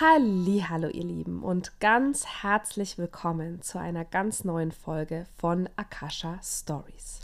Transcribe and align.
Hallo 0.00 0.86
ihr 0.86 1.02
Lieben 1.02 1.42
und 1.42 1.80
ganz 1.80 2.24
herzlich 2.24 2.98
willkommen 2.98 3.62
zu 3.62 3.80
einer 3.80 4.04
ganz 4.04 4.44
neuen 4.44 4.70
Folge 4.70 5.26
von 5.38 5.68
Akasha 5.74 6.38
Stories. 6.40 7.22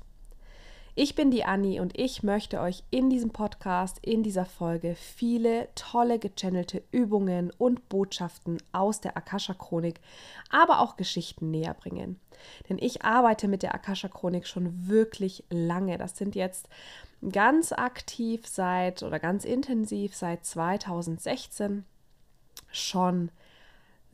Ich 0.97 1.15
bin 1.15 1.31
die 1.31 1.45
Anni 1.45 1.79
und 1.79 1.97
ich 1.97 2.25
möchte 2.25 2.59
euch 2.59 2.83
in 2.91 3.11
diesem 3.11 3.31
Podcast, 3.31 4.01
in 4.03 4.25
dieser 4.25 4.45
Folge 4.45 4.97
viele 4.97 5.69
tolle 5.77 6.19
gechannelte 6.19 6.83
Übungen 6.91 7.53
und 7.59 7.89
Botschaften 7.89 8.61
aus 8.73 9.01
der 9.01 9.17
Akasha 9.17 9.55
Chronik, 9.55 10.01
aber 10.51 10.81
auch 10.81 10.97
Geschichten 10.97 11.53
näher 11.53 11.75
bringen. 11.75 12.19
Denn 12.69 12.79
ich 12.79 13.05
arbeite 13.05 13.47
mit 13.47 13.63
der 13.63 13.73
Akasha 13.77 14.09
Chronik 14.09 14.49
schon 14.49 14.89
wirklich 14.89 15.45
lange. 15.49 15.97
Das 15.97 16.19
sind 16.19 16.35
jetzt 16.35 16.69
ganz 17.31 17.71
aktiv 17.71 18.49
seit 18.49 19.05
oder 19.05 19.21
ganz 19.21 19.45
intensiv 19.45 20.17
seit 20.17 20.45
2016 20.45 21.85
schon 22.75 23.31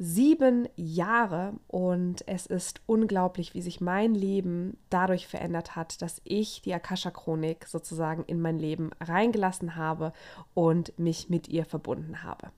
sieben 0.02 0.66
Jahre 0.76 1.52
und 1.68 2.26
es 2.26 2.46
ist 2.46 2.80
unglaublich, 2.86 3.52
wie 3.52 3.60
sich 3.60 3.82
mein 3.82 4.14
Leben 4.14 4.78
dadurch 4.88 5.26
verändert 5.26 5.76
hat, 5.76 6.00
dass 6.00 6.22
ich 6.24 6.62
die 6.62 6.72
Akasha-Chronik 6.72 7.66
sozusagen 7.66 8.24
in 8.24 8.40
mein 8.40 8.58
Leben 8.58 8.92
reingelassen 8.98 9.76
habe 9.76 10.14
und 10.54 10.98
mich 10.98 11.28
mit 11.28 11.48
ihr 11.48 11.66
verbunden 11.66 12.22
habe. 12.22 12.50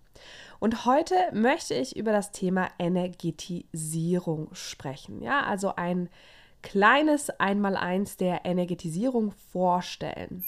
Und 0.61 0.87
heute 0.87 1.17
möchte 1.33 1.75
ich 1.75 1.97
über 1.97 2.13
das 2.13 2.31
Thema 2.31 2.69
Energetisierung 2.79 4.49
sprechen. 4.53 5.21
Ja, 5.21 5.43
also 5.43 5.75
ein 5.75 6.09
kleines 6.63 7.29
Einmaleins 7.29 8.17
der 8.17 8.45
Energetisierung 8.45 9.33
vorstellen. 9.51 10.45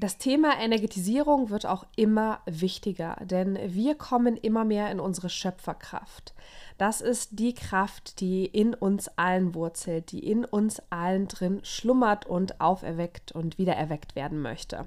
Das 0.00 0.16
Thema 0.16 0.60
Energetisierung 0.60 1.50
wird 1.50 1.66
auch 1.66 1.84
immer 1.96 2.38
wichtiger, 2.46 3.16
denn 3.20 3.58
wir 3.66 3.96
kommen 3.96 4.36
immer 4.36 4.64
mehr 4.64 4.92
in 4.92 5.00
unsere 5.00 5.28
Schöpferkraft. 5.28 6.34
Das 6.78 7.00
ist 7.00 7.40
die 7.40 7.52
Kraft, 7.52 8.20
die 8.20 8.46
in 8.46 8.74
uns 8.74 9.08
allen 9.18 9.56
wurzelt, 9.56 10.12
die 10.12 10.24
in 10.24 10.44
uns 10.44 10.80
allen 10.90 11.26
drin 11.26 11.58
schlummert 11.64 12.26
und 12.26 12.60
auferweckt 12.60 13.32
und 13.32 13.58
wiedererweckt 13.58 14.14
werden 14.14 14.40
möchte. 14.40 14.86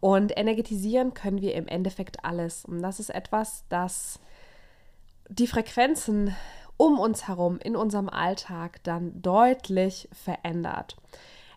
Und 0.00 0.36
energetisieren 0.36 1.14
können 1.14 1.40
wir 1.40 1.54
im 1.54 1.68
Endeffekt 1.68 2.24
alles. 2.24 2.64
Und 2.64 2.82
das 2.82 2.98
ist 2.98 3.10
etwas, 3.10 3.62
das 3.68 4.18
die 5.28 5.46
Frequenzen 5.46 6.34
um 6.76 6.98
uns 6.98 7.28
herum 7.28 7.60
in 7.62 7.76
unserem 7.76 8.08
Alltag 8.08 8.82
dann 8.82 9.22
deutlich 9.22 10.08
verändert. 10.10 10.96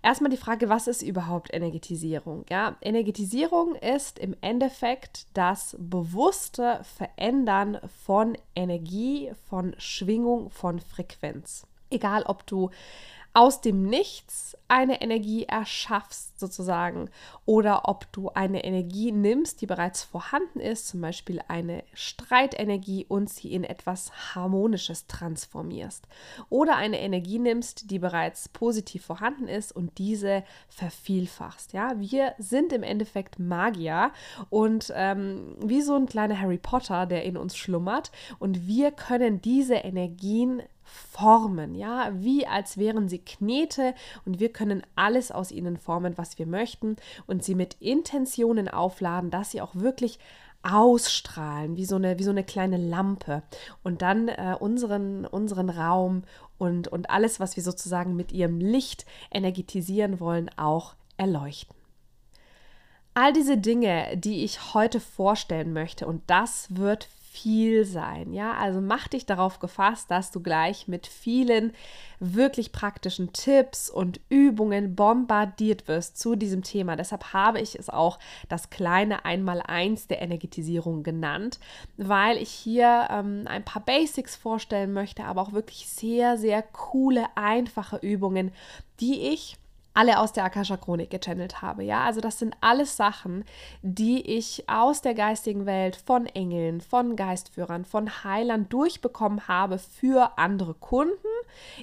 Erstmal 0.04 0.30
die 0.30 0.38
Frage, 0.38 0.68
was 0.68 0.88
ist 0.88 1.02
überhaupt 1.02 1.54
Energetisierung? 1.54 2.46
Ja, 2.50 2.76
Energetisierung 2.82 3.76
ist 3.76 4.20
im 4.20 4.36
Endeffekt 4.42 5.28
das 5.34 5.78
bewusste 5.80 6.82
Verändern 6.84 7.80
von 8.04 8.38
Energie, 8.54 9.31
von 9.50 9.74
Schwingung, 9.78 10.50
von 10.50 10.81
Frequenz. 10.81 11.66
Egal, 11.90 12.24
ob 12.24 12.46
du 12.46 12.70
aus 13.34 13.62
dem 13.62 13.84
Nichts 13.84 14.56
eine 14.67 15.02
Energie 15.02 15.44
erschaffst, 15.44 16.39
sozusagen, 16.39 17.09
oder 17.45 17.88
ob 17.90 18.12
du 18.12 18.30
eine 18.30 18.64
Energie 18.64 19.12
nimmst, 19.12 19.62
die 19.62 19.66
bereits 19.66 20.03
vorhanden 20.03 20.59
ist, 20.59 20.88
zum 20.88 21.02
Beispiel 21.02 21.42
eine 21.48 21.84
Streitenergie, 21.94 23.06
und 23.08 23.30
sie 23.30 23.53
in 23.53 23.64
etwas 23.64 24.36
Harmonisches 24.36 25.08
transformierst. 25.08 26.08
Oder 26.50 26.75
eine 26.75 27.00
Energie 27.00 27.40
nimmst, 27.40 27.92
die 27.92 28.00
bereits 28.00 28.50
positiv 28.50 29.06
vorhanden 29.06 29.47
ist 29.47 29.72
und 29.72 29.97
diese 29.97 30.44
vervielfachst. 30.70 31.73
Ja, 31.73 32.00
wir 32.00 32.34
sind 32.38 32.73
im 32.73 32.84
Endeffekt 32.84 33.40
Magier 33.40 34.12
und 34.50 34.91
ähm, 34.96 35.56
wie 35.59 35.81
so 35.81 35.96
ein 35.96 36.06
kleiner 36.06 36.40
Harry 36.40 36.57
Potter, 36.57 37.06
der 37.06 37.24
in 37.24 37.38
uns 37.38 37.57
schlummert, 37.57 38.12
und 38.40 38.68
wir 38.68 38.91
können 38.91 39.41
diese 39.41 39.75
Energien 39.75 40.63
formen, 40.94 41.76
ja, 41.76 42.12
wie 42.14 42.46
als 42.46 42.78
wären 42.78 43.09
sie 43.09 43.20
Knete 43.20 43.96
und 44.26 44.40
wir 44.40 44.52
können 44.52 44.84
alles 44.96 45.31
aus 45.31 45.52
ihnen 45.52 45.78
formen, 45.78 46.18
was 46.18 46.38
wir 46.38 46.46
möchten 46.46 46.96
und 47.26 47.44
sie 47.44 47.56
mit 47.56 47.76
Intentionen 47.80 48.68
aufladen, 48.68 49.31
dass 49.31 49.52
sie 49.52 49.62
auch 49.62 49.76
wirklich 49.76 50.20
ausstrahlen, 50.64 51.76
wie 51.76 51.86
so 51.86 51.98
eine, 51.98 52.20
wie 52.20 52.24
so 52.24 52.31
eine 52.31 52.44
kleine 52.44 52.78
Lampe 52.78 53.44
und 53.84 54.02
dann 54.02 54.30
äh, 54.30 54.56
unseren, 54.59 55.26
unseren 55.26 55.70
Raum 55.70 56.24
und, 56.58 56.88
und 56.88 57.10
alles, 57.10 57.40
was 57.40 57.58
wir 57.58 57.64
sozusagen 57.64 58.16
mit 58.16 58.31
ihrem 58.31 58.60
Licht 58.60 59.06
energetisieren 59.31 60.20
wollen, 60.20 60.50
auch 60.58 60.96
erleuchten. 61.18 61.75
All 63.14 63.34
diese 63.34 63.58
Dinge, 63.58 64.18
die 64.18 64.44
ich 64.44 64.74
heute 64.74 65.00
vorstellen 65.00 65.74
möchte, 65.74 66.08
und 66.08 66.24
das 66.28 66.68
wird 66.75 67.10
viel 67.33 67.83
sein. 67.83 68.31
Ja, 68.31 68.53
also 68.53 68.79
mach 68.79 69.07
dich 69.07 69.25
darauf 69.25 69.59
gefasst, 69.59 70.11
dass 70.11 70.29
du 70.29 70.39
gleich 70.39 70.88
mit 70.88 71.07
vielen 71.07 71.73
wirklich 72.19 72.71
praktischen 72.71 73.33
Tipps 73.33 73.89
und 73.89 74.19
Übungen 74.29 74.95
bombardiert 74.95 75.88
wirst 75.88 76.19
zu 76.19 76.35
diesem 76.35 76.61
Thema. 76.61 76.95
Deshalb 76.95 77.33
habe 77.33 77.59
ich 77.59 77.77
es 77.77 77.89
auch 77.89 78.19
das 78.49 78.69
kleine 78.69 79.25
Einmaleins 79.25 80.07
der 80.07 80.21
Energetisierung 80.21 81.01
genannt, 81.01 81.59
weil 81.97 82.38
ich 82.38 82.51
hier 82.51 83.07
ähm, 83.09 83.45
ein 83.47 83.65
paar 83.65 83.83
Basics 83.83 84.35
vorstellen 84.35 84.94
möchte, 84.94 85.25
aber 85.25 85.41
auch 85.41 85.53
wirklich 85.53 85.88
sehr, 85.89 86.38
sehr 86.38 86.61
coole, 86.61 87.25
einfache 87.35 87.97
Übungen, 87.97 88.51
die 89.00 89.29
ich 89.33 89.57
alle 89.94 90.20
aus 90.20 90.34
der 90.34 90.44
Akasha 90.44 90.78
Chronik 90.78 91.09
gechannelt 91.09 91.62
habe. 91.62 91.84
Ja, 91.84 92.04
also 92.04 92.22
das 92.22 92.40
sind 92.40 92.56
alles 92.62 92.98
Sachen, 92.98 93.46
die 93.81 94.22
ich 94.22 94.68
aus 94.68 95.02
der 95.02 95.14
geistigen 95.14 95.66
Welt 95.66 95.96
von 95.96 96.26
Engeln, 96.26 96.81
von 96.81 97.16
Geistführern, 97.16 97.86
von 97.86 98.24
Heilern 98.24 98.70
durchbekommen 98.70 99.48
habe 99.48 99.78
für 99.78 100.38
andere 100.38 100.74
Kunden 100.74 101.14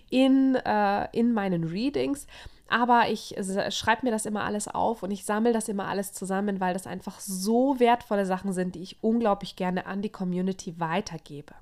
in, 0.09 0.57
äh, 0.57 1.09
in 1.13 1.33
meinen 1.33 1.65
Readings. 1.65 2.27
Aber 2.69 3.09
ich 3.09 3.35
schreibe 3.71 4.07
mir 4.07 4.13
das 4.13 4.27
immer 4.27 4.45
alles 4.45 4.69
auf 4.69 5.03
und 5.03 5.11
ich 5.11 5.25
sammle 5.25 5.53
das 5.53 5.69
immer 5.69 5.89
alles 5.89 6.13
zusammen, 6.13 6.61
weil 6.61 6.73
das 6.73 6.87
einfach 6.87 7.19
so 7.19 7.81
wertvolle 7.81 8.27
Sachen 8.27 8.53
sind, 8.53 8.77
die 8.77 8.83
ich 8.83 9.03
unglaublich 9.03 9.57
gerne 9.57 9.87
an 9.87 10.03
die 10.03 10.09
Community 10.09 10.79
weitergebe. 10.79 11.53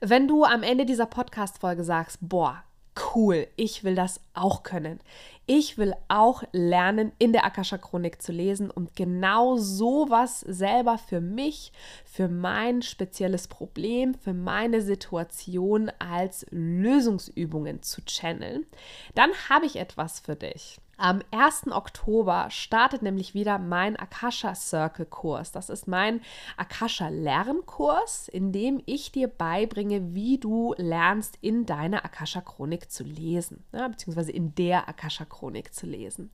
Wenn 0.00 0.28
du 0.28 0.44
am 0.44 0.62
Ende 0.62 0.86
dieser 0.86 1.06
Podcast-Folge 1.06 1.82
sagst, 1.82 2.18
boah, 2.20 2.62
cool, 3.14 3.46
ich 3.56 3.84
will 3.84 3.94
das 3.94 4.20
auch 4.34 4.62
können. 4.62 5.00
Ich 5.46 5.78
will 5.78 5.94
auch 6.08 6.42
lernen, 6.52 7.12
in 7.18 7.32
der 7.32 7.46
Akasha 7.46 7.78
Chronik 7.78 8.20
zu 8.20 8.32
lesen 8.32 8.70
und 8.70 8.94
genau 8.94 9.56
sowas 9.56 10.40
selber 10.40 10.98
für 10.98 11.22
mich, 11.22 11.72
für 12.04 12.28
mein 12.28 12.82
spezielles 12.82 13.48
Problem, 13.48 14.14
für 14.14 14.34
meine 14.34 14.82
Situation 14.82 15.90
als 15.98 16.44
Lösungsübungen 16.50 17.82
zu 17.82 18.04
channeln. 18.04 18.66
Dann 19.14 19.30
habe 19.48 19.64
ich 19.64 19.76
etwas 19.76 20.20
für 20.20 20.36
dich. 20.36 20.78
Am 21.00 21.22
1. 21.30 21.70
Oktober 21.70 22.48
startet 22.50 23.02
nämlich 23.02 23.32
wieder 23.32 23.60
mein 23.60 23.94
Akasha 23.94 24.56
Circle 24.56 25.06
Kurs. 25.06 25.52
Das 25.52 25.70
ist 25.70 25.86
mein 25.86 26.20
Akasha 26.56 27.06
Lernkurs, 27.06 28.26
in 28.26 28.50
dem 28.50 28.82
ich 28.84 29.12
dir 29.12 29.28
beibringe, 29.28 30.12
wie 30.12 30.38
du 30.38 30.74
lernst, 30.76 31.38
in 31.40 31.66
deiner 31.66 32.04
Akasha 32.04 32.40
Chronik 32.40 32.90
zu 32.90 33.04
lesen, 33.04 33.62
ja, 33.72 33.86
beziehungsweise 33.86 34.32
in 34.32 34.56
der 34.56 34.88
Akasha 34.88 35.24
Chronik 35.24 35.72
zu 35.72 35.86
lesen. 35.86 36.32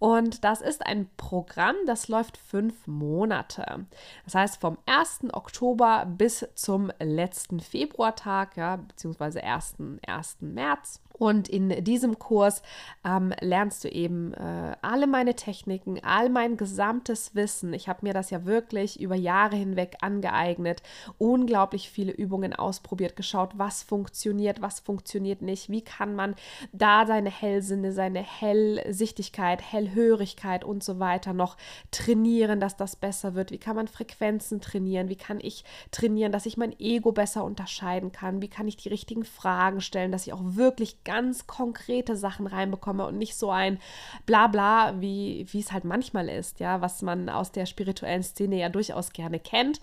Und 0.00 0.42
das 0.42 0.62
ist 0.62 0.84
ein 0.84 1.08
Programm, 1.16 1.76
das 1.86 2.08
läuft 2.08 2.38
fünf 2.38 2.88
Monate. 2.88 3.86
Das 4.24 4.34
heißt, 4.34 4.60
vom 4.60 4.78
1. 4.86 5.32
Oktober 5.32 6.06
bis 6.06 6.44
zum 6.56 6.90
letzten 6.98 7.60
Februartag, 7.60 8.56
ja, 8.56 8.76
beziehungsweise 8.76 9.44
1. 9.44 9.76
1. 10.04 10.38
März. 10.40 11.00
Und 11.22 11.48
in 11.48 11.84
diesem 11.84 12.18
Kurs 12.18 12.62
ähm, 13.04 13.32
lernst 13.40 13.84
du 13.84 13.88
eben 13.92 14.34
äh, 14.34 14.76
alle 14.82 15.06
meine 15.06 15.34
Techniken, 15.34 16.02
all 16.02 16.28
mein 16.28 16.56
gesamtes 16.56 17.34
Wissen. 17.34 17.72
Ich 17.72 17.88
habe 17.88 18.00
mir 18.02 18.12
das 18.12 18.30
ja 18.30 18.44
wirklich 18.44 19.00
über 19.00 19.14
Jahre 19.14 19.56
hinweg 19.56 19.96
angeeignet, 20.00 20.82
unglaublich 21.18 21.90
viele 21.90 22.12
Übungen 22.12 22.54
ausprobiert, 22.54 23.16
geschaut, 23.16 23.50
was 23.56 23.82
funktioniert, 23.82 24.62
was 24.62 24.80
funktioniert 24.80 25.42
nicht, 25.42 25.70
wie 25.70 25.82
kann 25.82 26.14
man 26.14 26.34
da 26.72 27.06
seine 27.06 27.30
Hellsinne, 27.30 27.92
seine 27.92 28.22
Hellsichtigkeit, 28.22 29.62
Hellhörigkeit 29.62 30.64
und 30.64 30.82
so 30.82 30.98
weiter 30.98 31.32
noch 31.32 31.56
trainieren, 31.90 32.60
dass 32.60 32.76
das 32.76 32.96
besser 32.96 33.34
wird, 33.34 33.50
wie 33.50 33.58
kann 33.58 33.76
man 33.76 33.88
Frequenzen 33.88 34.60
trainieren, 34.60 35.08
wie 35.08 35.16
kann 35.16 35.38
ich 35.40 35.64
trainieren, 35.90 36.32
dass 36.32 36.46
ich 36.46 36.56
mein 36.56 36.78
Ego 36.78 37.12
besser 37.12 37.44
unterscheiden 37.44 38.12
kann, 38.12 38.42
wie 38.42 38.48
kann 38.48 38.68
ich 38.68 38.76
die 38.76 38.88
richtigen 38.88 39.24
Fragen 39.24 39.80
stellen, 39.80 40.12
dass 40.12 40.26
ich 40.26 40.32
auch 40.32 40.42
wirklich 40.42 41.04
ganz 41.04 41.46
konkrete 41.46 42.16
Sachen 42.16 42.46
reinbekomme 42.46 43.06
und 43.06 43.18
nicht 43.18 43.36
so 43.36 43.50
ein 43.50 43.78
Blabla, 44.26 45.00
wie, 45.00 45.46
wie 45.50 45.60
es 45.60 45.72
halt 45.72 45.84
manchmal 45.84 46.28
ist, 46.28 46.60
ja, 46.60 46.80
was 46.80 47.02
man 47.02 47.28
aus 47.28 47.52
der 47.52 47.66
spirituellen 47.66 48.22
Szene 48.22 48.58
ja 48.58 48.68
durchaus 48.68 49.12
gerne 49.12 49.38
kennt, 49.38 49.80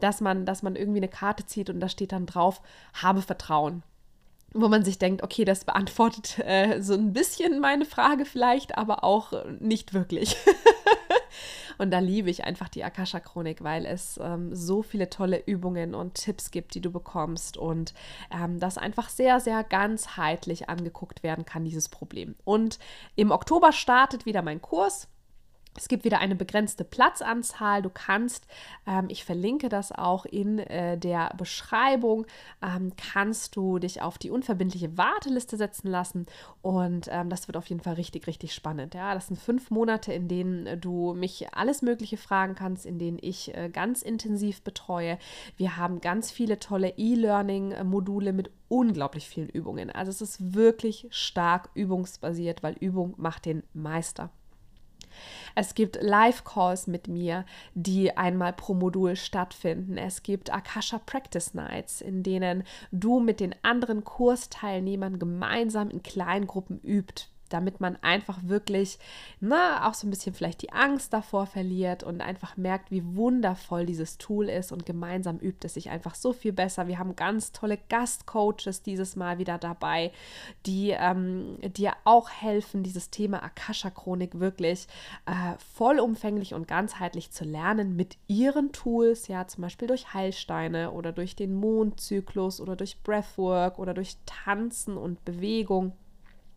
dass 0.00 0.20
man, 0.20 0.44
dass 0.46 0.62
man 0.62 0.76
irgendwie 0.76 0.98
eine 0.98 1.08
Karte 1.08 1.46
zieht 1.46 1.70
und 1.70 1.80
da 1.80 1.88
steht 1.88 2.12
dann 2.12 2.26
drauf, 2.26 2.60
habe 2.94 3.22
Vertrauen 3.22 3.82
wo 4.58 4.68
man 4.68 4.84
sich 4.84 4.98
denkt, 4.98 5.22
okay, 5.22 5.44
das 5.44 5.64
beantwortet 5.64 6.38
äh, 6.38 6.80
so 6.80 6.94
ein 6.94 7.12
bisschen 7.12 7.60
meine 7.60 7.84
Frage 7.84 8.24
vielleicht, 8.24 8.78
aber 8.78 9.04
auch 9.04 9.32
nicht 9.60 9.92
wirklich. 9.92 10.36
Und 11.78 11.90
da 11.90 11.98
liebe 11.98 12.30
ich 12.30 12.44
einfach 12.44 12.68
die 12.68 12.84
Akasha-Chronik, 12.84 13.62
weil 13.62 13.86
es 13.86 14.18
ähm, 14.22 14.54
so 14.54 14.82
viele 14.82 15.10
tolle 15.10 15.42
Übungen 15.46 15.94
und 15.94 16.14
Tipps 16.14 16.50
gibt, 16.50 16.74
die 16.74 16.80
du 16.80 16.90
bekommst 16.90 17.56
und 17.56 17.94
ähm, 18.30 18.58
das 18.60 18.78
einfach 18.78 19.08
sehr, 19.08 19.40
sehr 19.40 19.64
ganzheitlich 19.64 20.68
angeguckt 20.68 21.22
werden 21.22 21.44
kann, 21.44 21.64
dieses 21.64 21.88
Problem. 21.88 22.34
Und 22.44 22.78
im 23.14 23.30
Oktober 23.30 23.72
startet 23.72 24.26
wieder 24.26 24.42
mein 24.42 24.62
Kurs. 24.62 25.08
Es 25.76 25.88
gibt 25.88 26.04
wieder 26.04 26.18
eine 26.18 26.34
begrenzte 26.34 26.84
Platzanzahl. 26.84 27.82
Du 27.82 27.90
kannst, 27.90 28.46
ähm, 28.86 29.06
ich 29.08 29.24
verlinke 29.24 29.68
das 29.68 29.92
auch 29.92 30.24
in 30.24 30.58
äh, 30.58 30.96
der 30.98 31.32
Beschreibung, 31.36 32.26
ähm, 32.62 32.92
kannst 32.96 33.56
du 33.56 33.78
dich 33.78 34.02
auf 34.02 34.18
die 34.18 34.30
unverbindliche 34.30 34.96
Warteliste 34.96 35.56
setzen 35.56 35.88
lassen. 35.88 36.26
Und 36.62 37.08
ähm, 37.10 37.28
das 37.28 37.46
wird 37.48 37.56
auf 37.56 37.66
jeden 37.66 37.82
Fall 37.82 37.94
richtig, 37.94 38.26
richtig 38.26 38.54
spannend. 38.54 38.94
Ja, 38.94 39.14
das 39.14 39.28
sind 39.28 39.38
fünf 39.38 39.70
Monate, 39.70 40.12
in 40.12 40.28
denen 40.28 40.66
äh, 40.66 40.78
du 40.78 41.14
mich 41.14 41.52
alles 41.54 41.82
Mögliche 41.82 42.16
fragen 42.16 42.54
kannst, 42.54 42.86
in 42.86 42.98
denen 42.98 43.18
ich 43.20 43.54
äh, 43.54 43.68
ganz 43.68 44.02
intensiv 44.02 44.62
betreue. 44.62 45.18
Wir 45.56 45.76
haben 45.76 46.00
ganz 46.00 46.30
viele 46.30 46.58
tolle 46.58 46.94
E-Learning-Module 46.96 48.32
mit 48.32 48.50
unglaublich 48.68 49.28
vielen 49.28 49.48
Übungen. 49.48 49.90
Also 49.90 50.10
es 50.10 50.20
ist 50.20 50.54
wirklich 50.54 51.06
stark 51.10 51.70
übungsbasiert, 51.74 52.62
weil 52.62 52.74
Übung 52.80 53.14
macht 53.16 53.44
den 53.44 53.62
Meister. 53.72 54.30
Es 55.54 55.74
gibt 55.74 55.98
Live-Calls 56.00 56.86
mit 56.86 57.08
mir, 57.08 57.44
die 57.74 58.16
einmal 58.16 58.52
pro 58.52 58.74
Modul 58.74 59.16
stattfinden. 59.16 59.96
Es 59.96 60.22
gibt 60.22 60.52
Akasha 60.52 60.98
Practice 60.98 61.54
Nights, 61.54 62.00
in 62.00 62.22
denen 62.22 62.64
du 62.92 63.20
mit 63.20 63.40
den 63.40 63.54
anderen 63.62 64.04
Kursteilnehmern 64.04 65.18
gemeinsam 65.18 65.90
in 65.90 66.02
Kleingruppen 66.02 66.80
übt, 66.82 67.28
damit 67.52 67.80
man 67.80 67.96
einfach 68.02 68.38
wirklich 68.42 68.98
na, 69.40 69.80
ne, 69.80 69.86
auch 69.86 69.94
so 69.94 70.06
ein 70.06 70.10
bisschen 70.10 70.34
vielleicht 70.34 70.62
die 70.62 70.72
Angst 70.72 71.12
davor 71.12 71.46
verliert 71.46 72.02
und 72.02 72.20
einfach 72.20 72.56
merkt, 72.56 72.90
wie 72.90 73.04
wundervoll 73.16 73.86
dieses 73.86 74.18
Tool 74.18 74.48
ist 74.48 74.72
und 74.72 74.86
gemeinsam 74.86 75.38
übt 75.38 75.66
es 75.66 75.74
sich 75.74 75.90
einfach 75.90 76.14
so 76.14 76.32
viel 76.32 76.52
besser. 76.52 76.88
Wir 76.88 76.98
haben 76.98 77.16
ganz 77.16 77.52
tolle 77.52 77.78
Gastcoaches 77.88 78.82
dieses 78.82 79.16
Mal 79.16 79.38
wieder 79.38 79.58
dabei, 79.58 80.12
die 80.64 80.90
ähm, 80.90 81.58
dir 81.76 81.92
auch 82.04 82.30
helfen, 82.30 82.82
dieses 82.82 83.10
Thema 83.10 83.42
Akasha-Chronik 83.42 84.38
wirklich 84.38 84.86
äh, 85.26 85.58
vollumfänglich 85.74 86.54
und 86.54 86.68
ganzheitlich 86.68 87.30
zu 87.30 87.44
lernen 87.44 87.96
mit 87.96 88.16
ihren 88.26 88.72
Tools, 88.72 89.28
ja, 89.28 89.46
zum 89.46 89.62
Beispiel 89.62 89.88
durch 89.88 90.14
Heilsteine 90.14 90.92
oder 90.92 91.12
durch 91.12 91.36
den 91.36 91.54
Mondzyklus 91.54 92.60
oder 92.60 92.76
durch 92.76 93.02
Breathwork 93.02 93.78
oder 93.78 93.94
durch 93.94 94.16
Tanzen 94.26 94.96
und 94.96 95.24
Bewegung. 95.24 95.92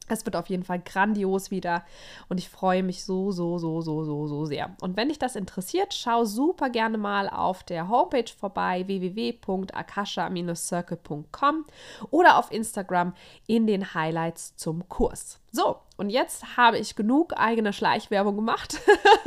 Es 0.09 0.25
wird 0.25 0.35
auf 0.35 0.47
jeden 0.47 0.63
Fall 0.63 0.79
grandios 0.79 1.51
wieder 1.51 1.85
und 2.27 2.37
ich 2.37 2.49
freue 2.49 2.83
mich 2.83 3.05
so, 3.05 3.31
so, 3.31 3.57
so, 3.57 3.79
so, 3.81 4.03
so, 4.03 4.27
so 4.27 4.43
sehr. 4.45 4.75
Und 4.81 4.97
wenn 4.97 5.07
dich 5.09 5.19
das 5.19 5.35
interessiert, 5.35 5.93
schau 5.93 6.25
super 6.25 6.69
gerne 6.69 6.97
mal 6.97 7.29
auf 7.29 7.63
der 7.63 7.89
Homepage 7.89 8.31
vorbei 8.37 8.85
www.akasha-circle.com 8.87 11.65
oder 12.11 12.37
auf 12.37 12.51
Instagram 12.51 13.13
in 13.47 13.67
den 13.67 13.93
Highlights 13.93 14.55
zum 14.55 14.87
Kurs. 14.89 15.39
So, 15.51 15.77
und 15.97 16.09
jetzt 16.09 16.57
habe 16.57 16.77
ich 16.77 16.95
genug 16.95 17.33
eigene 17.35 17.73
Schleichwerbung 17.73 18.35
gemacht. 18.35 18.79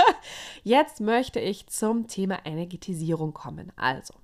jetzt 0.63 1.01
möchte 1.01 1.41
ich 1.41 1.67
zum 1.67 2.07
Thema 2.07 2.39
Energetisierung 2.45 3.35
kommen. 3.35 3.73
Also, 3.77 4.15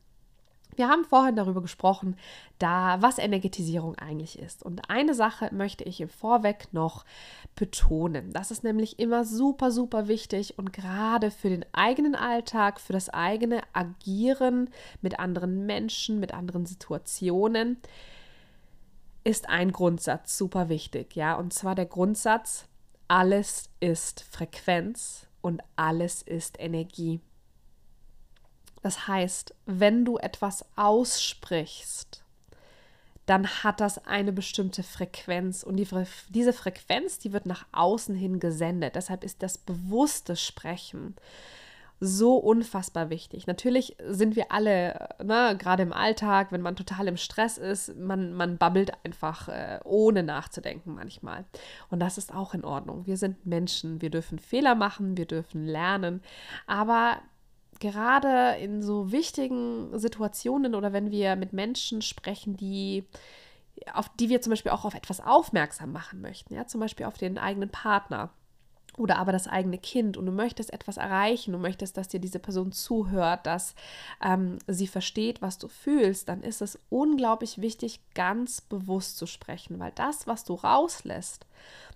wir 0.78 0.88
haben 0.88 1.04
vorhin 1.04 1.36
darüber 1.36 1.60
gesprochen, 1.60 2.16
da 2.58 3.02
was 3.02 3.18
Energetisierung 3.18 3.96
eigentlich 3.96 4.38
ist. 4.38 4.62
Und 4.62 4.88
eine 4.88 5.14
Sache 5.14 5.50
möchte 5.52 5.84
ich 5.84 6.00
im 6.00 6.08
Vorweg 6.08 6.72
noch 6.72 7.04
betonen. 7.54 8.32
Das 8.32 8.50
ist 8.50 8.64
nämlich 8.64 8.98
immer 8.98 9.24
super, 9.24 9.70
super 9.70 10.08
wichtig 10.08 10.58
und 10.58 10.72
gerade 10.72 11.30
für 11.30 11.50
den 11.50 11.66
eigenen 11.72 12.14
Alltag, 12.14 12.80
für 12.80 12.92
das 12.92 13.10
eigene 13.10 13.62
Agieren 13.72 14.70
mit 15.02 15.18
anderen 15.18 15.66
Menschen, 15.66 16.20
mit 16.20 16.32
anderen 16.32 16.64
Situationen 16.64 17.78
ist 19.24 19.48
ein 19.48 19.72
Grundsatz 19.72 20.38
super 20.38 20.70
wichtig, 20.70 21.14
ja, 21.14 21.34
und 21.34 21.52
zwar 21.52 21.74
der 21.74 21.84
Grundsatz, 21.84 22.66
alles 23.08 23.68
ist 23.78 24.22
Frequenz 24.22 25.26
und 25.42 25.60
alles 25.76 26.22
ist 26.22 26.58
Energie. 26.58 27.20
Das 28.82 29.08
heißt, 29.08 29.54
wenn 29.66 30.04
du 30.04 30.18
etwas 30.18 30.64
aussprichst, 30.76 32.22
dann 33.26 33.46
hat 33.46 33.80
das 33.80 34.06
eine 34.06 34.32
bestimmte 34.32 34.82
Frequenz 34.82 35.62
und 35.62 35.76
die, 35.76 35.86
diese 36.30 36.54
Frequenz, 36.54 37.18
die 37.18 37.32
wird 37.32 37.44
nach 37.44 37.66
außen 37.72 38.14
hin 38.14 38.40
gesendet. 38.40 38.94
Deshalb 38.96 39.22
ist 39.22 39.42
das 39.42 39.58
bewusste 39.58 40.34
Sprechen 40.34 41.14
so 42.00 42.36
unfassbar 42.36 43.10
wichtig. 43.10 43.46
Natürlich 43.46 43.96
sind 44.06 44.36
wir 44.36 44.52
alle, 44.52 45.08
ne, 45.22 45.56
gerade 45.58 45.82
im 45.82 45.92
Alltag, 45.92 46.52
wenn 46.52 46.62
man 46.62 46.76
total 46.76 47.08
im 47.08 47.16
Stress 47.16 47.58
ist, 47.58 47.96
man, 47.96 48.32
man 48.32 48.56
babbelt 48.56 48.92
einfach 49.04 49.48
äh, 49.48 49.80
ohne 49.84 50.22
nachzudenken 50.22 50.94
manchmal. 50.94 51.44
Und 51.90 52.00
das 52.00 52.16
ist 52.16 52.32
auch 52.32 52.54
in 52.54 52.64
Ordnung. 52.64 53.06
Wir 53.06 53.16
sind 53.16 53.44
Menschen, 53.46 54.00
wir 54.00 54.10
dürfen 54.10 54.38
Fehler 54.38 54.74
machen, 54.74 55.16
wir 55.16 55.26
dürfen 55.26 55.66
lernen, 55.66 56.22
aber 56.66 57.18
gerade 57.80 58.56
in 58.60 58.82
so 58.82 59.12
wichtigen 59.12 59.98
Situationen 59.98 60.74
oder 60.74 60.92
wenn 60.92 61.10
wir 61.10 61.36
mit 61.36 61.52
Menschen 61.52 62.02
sprechen, 62.02 62.56
die 62.56 63.04
auf 63.94 64.08
die 64.18 64.28
wir 64.28 64.40
zum 64.40 64.50
Beispiel 64.50 64.72
auch 64.72 64.84
auf 64.84 64.94
etwas 64.94 65.20
aufmerksam 65.20 65.92
machen 65.92 66.20
möchten, 66.20 66.54
ja, 66.54 66.66
zum 66.66 66.80
Beispiel 66.80 67.06
auf 67.06 67.16
den 67.16 67.38
eigenen 67.38 67.70
Partner 67.70 68.30
oder 68.96 69.18
aber 69.18 69.32
das 69.32 69.46
eigene 69.46 69.78
Kind 69.78 70.16
und 70.16 70.26
du 70.26 70.32
möchtest 70.32 70.72
etwas 70.72 70.96
erreichen, 70.96 71.52
du 71.52 71.58
möchtest, 71.58 71.96
dass 71.96 72.08
dir 72.08 72.20
diese 72.20 72.40
Person 72.40 72.72
zuhört, 72.72 73.46
dass 73.46 73.74
ähm, 74.22 74.58
sie 74.66 74.88
versteht, 74.88 75.40
was 75.40 75.58
du 75.58 75.68
fühlst, 75.68 76.28
dann 76.28 76.42
ist 76.42 76.60
es 76.60 76.78
unglaublich 76.90 77.60
wichtig, 77.60 78.00
ganz 78.14 78.60
bewusst 78.60 79.16
zu 79.16 79.26
sprechen, 79.26 79.78
weil 79.78 79.92
das, 79.94 80.26
was 80.26 80.44
du 80.44 80.54
rauslässt, 80.54 81.46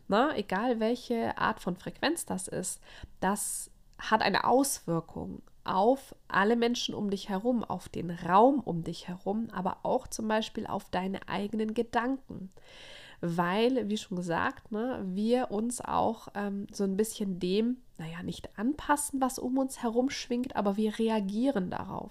na, 0.08 0.28
ne, 0.28 0.38
egal 0.38 0.78
welche 0.80 1.36
Art 1.38 1.60
von 1.60 1.76
Frequenz 1.76 2.24
das 2.24 2.48
ist, 2.48 2.80
das 3.20 3.70
hat 3.98 4.22
eine 4.22 4.44
Auswirkung 4.44 5.42
auf 5.64 6.14
alle 6.28 6.56
Menschen 6.56 6.94
um 6.94 7.10
dich 7.10 7.28
herum, 7.28 7.64
auf 7.64 7.88
den 7.88 8.10
Raum 8.10 8.60
um 8.60 8.82
dich 8.82 9.08
herum, 9.08 9.48
aber 9.52 9.78
auch 9.82 10.06
zum 10.08 10.28
Beispiel 10.28 10.66
auf 10.66 10.90
deine 10.90 11.28
eigenen 11.28 11.74
Gedanken. 11.74 12.50
Weil, 13.20 13.88
wie 13.88 13.96
schon 13.96 14.16
gesagt, 14.16 14.72
ne, 14.72 15.00
wir 15.04 15.52
uns 15.52 15.80
auch 15.80 16.28
ähm, 16.34 16.66
so 16.72 16.82
ein 16.82 16.96
bisschen 16.96 17.38
dem, 17.38 17.76
naja, 17.96 18.22
nicht 18.22 18.58
anpassen, 18.58 19.20
was 19.20 19.38
um 19.38 19.58
uns 19.58 19.82
herum 19.82 20.10
schwingt, 20.10 20.56
aber 20.56 20.76
wir 20.76 20.98
reagieren 20.98 21.70
darauf. 21.70 22.10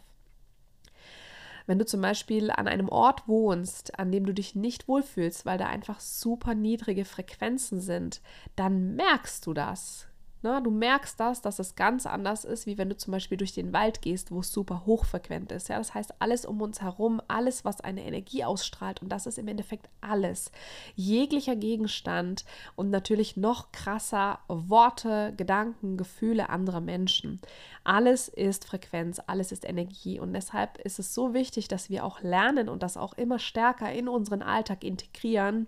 Wenn 1.68 1.80
du 1.80 1.86
zum 1.86 2.02
Beispiel 2.02 2.50
an 2.50 2.68
einem 2.68 2.90
Ort 2.90 3.28
wohnst, 3.28 4.00
an 4.00 4.12
dem 4.12 4.26
du 4.26 4.34
dich 4.34 4.56
nicht 4.56 4.88
wohlfühlst, 4.88 5.46
weil 5.46 5.58
da 5.58 5.68
einfach 5.68 6.00
super 6.00 6.56
niedrige 6.56 7.06
Frequenzen 7.06 7.80
sind, 7.82 8.22
dann 8.56 8.96
merkst 8.96 9.46
du 9.46 9.54
das. 9.54 10.08
Na, 10.44 10.60
du 10.60 10.72
merkst 10.72 11.20
das, 11.20 11.42
dass 11.42 11.60
es 11.60 11.76
ganz 11.76 12.08
anders 12.08 12.46
ist, 12.46 12.66
wie 12.66 12.78
wenn 12.80 12.90
du 12.90 12.98
zum 12.98 13.12
Beispiel 13.12 13.38
durch 13.38 13.54
den 13.54 13.74
Wald 13.74 14.02
gehst, 14.02 14.32
wo 14.32 14.40
es 14.40 14.52
super 14.52 14.88
hochfrequent 14.88 15.52
ist. 15.52 15.70
Ja, 15.70 15.78
das 15.78 15.94
heißt, 15.94 16.16
alles 16.20 16.46
um 16.46 16.62
uns 16.62 16.82
herum, 16.82 17.22
alles, 17.28 17.64
was 17.64 17.82
eine 17.82 18.04
Energie 18.04 18.44
ausstrahlt, 18.44 19.04
und 19.04 19.10
das 19.10 19.28
ist 19.28 19.38
im 19.38 19.48
Endeffekt 19.48 19.88
alles. 20.02 20.52
Jeglicher 20.96 21.56
Gegenstand 21.56 22.44
und 22.76 22.90
natürlich 22.90 23.38
noch 23.38 23.72
krasser 23.72 24.40
Worte, 24.48 25.34
Gedanken, 25.38 25.96
Gefühle 25.96 26.50
anderer 26.50 26.82
Menschen. 26.82 27.40
Alles 27.84 28.28
ist 28.28 28.66
Frequenz, 28.66 29.22
alles 29.28 29.52
ist 29.52 29.64
Energie. 29.64 30.20
Und 30.20 30.34
deshalb 30.34 30.80
ist 30.80 30.98
es 30.98 31.14
so 31.14 31.36
wichtig, 31.36 31.68
dass 31.68 31.90
wir 31.90 32.04
auch 32.04 32.22
lernen 32.22 32.68
und 32.68 32.82
das 32.82 32.98
auch 32.98 33.14
immer 33.14 33.38
stärker 33.38 33.92
in 33.92 34.08
unseren 34.08 34.42
Alltag 34.42 34.84
integrieren, 34.84 35.68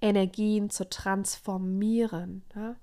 Energien 0.00 0.70
zu 0.70 0.88
transformieren. 0.88 2.42
Ja? 2.54 2.76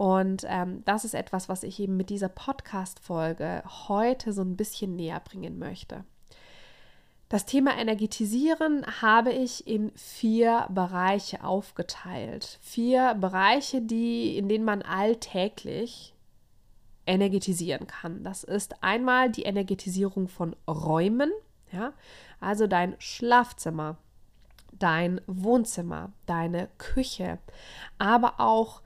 Und 0.00 0.46
ähm, 0.48 0.82
das 0.86 1.04
ist 1.04 1.12
etwas, 1.12 1.50
was 1.50 1.62
ich 1.62 1.78
eben 1.78 1.98
mit 1.98 2.08
dieser 2.08 2.30
Podcast-Folge 2.30 3.62
heute 3.86 4.32
so 4.32 4.40
ein 4.40 4.56
bisschen 4.56 4.96
näher 4.96 5.20
bringen 5.20 5.58
möchte. 5.58 6.04
Das 7.28 7.44
Thema 7.44 7.76
Energetisieren 7.76 8.86
habe 9.02 9.30
ich 9.30 9.66
in 9.66 9.92
vier 9.96 10.66
Bereiche 10.70 11.44
aufgeteilt. 11.44 12.58
Vier 12.62 13.12
Bereiche, 13.12 13.82
die, 13.82 14.38
in 14.38 14.48
denen 14.48 14.64
man 14.64 14.80
alltäglich 14.80 16.14
energetisieren 17.04 17.86
kann. 17.86 18.24
Das 18.24 18.42
ist 18.42 18.82
einmal 18.82 19.30
die 19.30 19.42
Energetisierung 19.42 20.28
von 20.28 20.56
Räumen, 20.66 21.30
ja, 21.72 21.92
also 22.40 22.66
dein 22.66 22.96
Schlafzimmer, 23.00 23.98
dein 24.72 25.20
Wohnzimmer, 25.26 26.10
deine 26.24 26.70
Küche, 26.78 27.36
aber 27.98 28.40
auch 28.40 28.80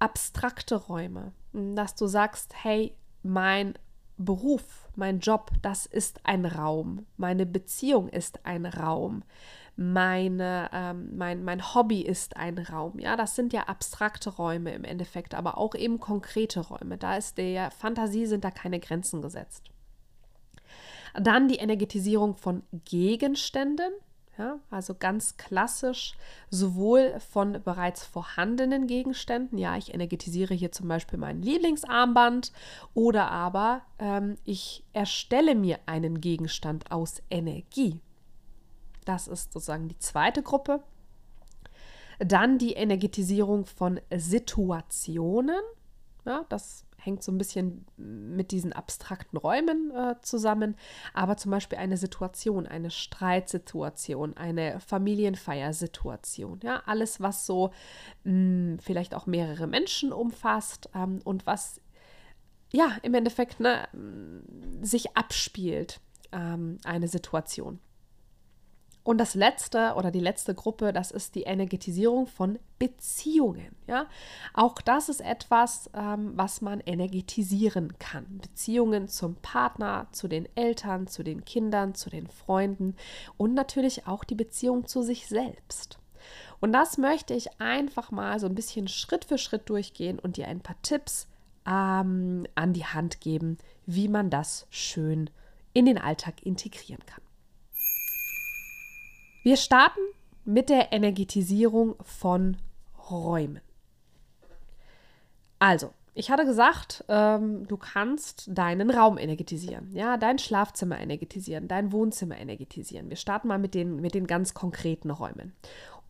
abstrakte 0.00 0.76
Räume, 0.76 1.32
dass 1.52 1.94
du 1.94 2.06
sagst, 2.06 2.54
hey, 2.62 2.94
mein 3.22 3.74
Beruf, 4.16 4.88
mein 4.96 5.20
Job, 5.20 5.50
das 5.62 5.86
ist 5.86 6.20
ein 6.24 6.44
Raum. 6.44 7.06
Meine 7.16 7.46
Beziehung 7.46 8.08
ist 8.08 8.44
ein 8.44 8.66
Raum. 8.66 9.22
Meine, 9.76 10.68
ähm, 10.74 11.16
mein, 11.16 11.42
mein 11.42 11.74
Hobby 11.74 12.02
ist 12.02 12.36
ein 12.36 12.58
Raum. 12.58 12.98
Ja, 12.98 13.16
das 13.16 13.34
sind 13.34 13.54
ja 13.54 13.62
abstrakte 13.62 14.28
Räume 14.28 14.74
im 14.74 14.84
Endeffekt, 14.84 15.34
aber 15.34 15.56
auch 15.56 15.74
eben 15.74 16.00
konkrete 16.00 16.60
Räume. 16.60 16.98
Da 16.98 17.16
ist 17.16 17.38
der 17.38 17.70
Fantasie 17.70 18.26
sind 18.26 18.44
da 18.44 18.50
keine 18.50 18.78
Grenzen 18.78 19.22
gesetzt. 19.22 19.70
Dann 21.14 21.48
die 21.48 21.56
Energetisierung 21.56 22.36
von 22.36 22.62
Gegenständen. 22.84 23.92
Ja, 24.40 24.58
also 24.70 24.94
ganz 24.94 25.36
klassisch 25.36 26.14
sowohl 26.48 27.20
von 27.20 27.62
bereits 27.62 28.06
vorhandenen 28.06 28.86
Gegenständen, 28.86 29.58
ja, 29.58 29.76
ich 29.76 29.92
energetisiere 29.92 30.54
hier 30.54 30.72
zum 30.72 30.88
Beispiel 30.88 31.18
mein 31.18 31.42
Lieblingsarmband 31.42 32.50
oder 32.94 33.30
aber 33.30 33.82
ähm, 33.98 34.38
ich 34.46 34.82
erstelle 34.94 35.54
mir 35.54 35.78
einen 35.84 36.22
Gegenstand 36.22 36.90
aus 36.90 37.20
Energie. 37.28 38.00
Das 39.04 39.28
ist 39.28 39.52
sozusagen 39.52 39.88
die 39.88 39.98
zweite 39.98 40.42
Gruppe. 40.42 40.82
Dann 42.18 42.56
die 42.56 42.72
Energetisierung 42.72 43.66
von 43.66 44.00
Situationen. 44.10 45.60
Ja, 46.24 46.46
das 46.48 46.86
hängt 47.00 47.22
so 47.22 47.32
ein 47.32 47.38
bisschen 47.38 47.86
mit 47.96 48.50
diesen 48.50 48.72
abstrakten 48.72 49.38
Räumen 49.38 49.90
äh, 49.90 50.14
zusammen, 50.22 50.76
aber 51.14 51.36
zum 51.36 51.50
Beispiel 51.50 51.78
eine 51.78 51.96
Situation, 51.96 52.66
eine 52.66 52.90
Streitsituation, 52.90 54.36
eine 54.36 54.80
Familienfeiersituation, 54.80 56.60
ja, 56.62 56.82
alles, 56.86 57.20
was 57.20 57.46
so 57.46 57.70
mh, 58.24 58.32
hm, 58.32 58.78
vielleicht 58.80 59.14
auch 59.14 59.26
mehrere 59.26 59.66
Menschen 59.66 60.12
umfasst 60.12 60.90
ähm, 60.94 61.20
und 61.24 61.46
was 61.46 61.80
ja 62.72 62.96
im 63.02 63.14
Endeffekt 63.14 63.60
ne, 63.60 63.88
sich 64.82 65.16
abspielt, 65.16 66.00
ähm, 66.32 66.78
eine 66.84 67.08
Situation. 67.08 67.80
Und 69.02 69.18
das 69.18 69.34
letzte 69.34 69.94
oder 69.96 70.10
die 70.10 70.20
letzte 70.20 70.54
Gruppe, 70.54 70.92
das 70.92 71.10
ist 71.10 71.34
die 71.34 71.44
Energetisierung 71.44 72.26
von 72.26 72.58
Beziehungen. 72.78 73.74
Ja, 73.86 74.06
auch 74.52 74.80
das 74.82 75.08
ist 75.08 75.20
etwas, 75.20 75.90
ähm, 75.94 76.32
was 76.34 76.60
man 76.60 76.80
energetisieren 76.80 77.98
kann. 77.98 78.38
Beziehungen 78.42 79.08
zum 79.08 79.36
Partner, 79.36 80.06
zu 80.12 80.28
den 80.28 80.48
Eltern, 80.54 81.06
zu 81.06 81.22
den 81.22 81.44
Kindern, 81.44 81.94
zu 81.94 82.10
den 82.10 82.26
Freunden 82.26 82.94
und 83.38 83.54
natürlich 83.54 84.06
auch 84.06 84.22
die 84.22 84.34
Beziehung 84.34 84.86
zu 84.86 85.02
sich 85.02 85.26
selbst. 85.26 85.98
Und 86.60 86.72
das 86.72 86.98
möchte 86.98 87.32
ich 87.32 87.60
einfach 87.60 88.10
mal 88.10 88.38
so 88.38 88.46
ein 88.46 88.54
bisschen 88.54 88.86
Schritt 88.86 89.24
für 89.24 89.38
Schritt 89.38 89.70
durchgehen 89.70 90.18
und 90.18 90.36
dir 90.36 90.46
ein 90.46 90.60
paar 90.60 90.80
Tipps 90.82 91.26
ähm, 91.66 92.46
an 92.54 92.74
die 92.74 92.84
Hand 92.84 93.20
geben, 93.20 93.56
wie 93.86 94.08
man 94.08 94.28
das 94.28 94.66
schön 94.68 95.30
in 95.72 95.86
den 95.86 95.98
Alltag 95.98 96.42
integrieren 96.42 97.04
kann. 97.06 97.22
Wir 99.42 99.56
starten 99.56 100.00
mit 100.44 100.68
der 100.68 100.92
Energetisierung 100.92 101.94
von 102.02 102.58
Räumen. 103.10 103.60
Also, 105.58 105.92
ich 106.14 106.30
hatte 106.30 106.44
gesagt, 106.44 107.04
ähm, 107.08 107.66
du 107.66 107.78
kannst 107.78 108.50
deinen 108.52 108.90
Raum 108.90 109.16
energetisieren, 109.16 109.90
ja, 109.94 110.18
dein 110.18 110.38
Schlafzimmer 110.38 110.98
energetisieren, 110.98 111.68
dein 111.68 111.92
Wohnzimmer 111.92 112.36
energetisieren. 112.36 113.08
Wir 113.08 113.16
starten 113.16 113.48
mal 113.48 113.58
mit 113.58 113.74
den, 113.74 113.96
mit 114.00 114.14
den 114.14 114.26
ganz 114.26 114.52
konkreten 114.52 115.10
Räumen. 115.10 115.54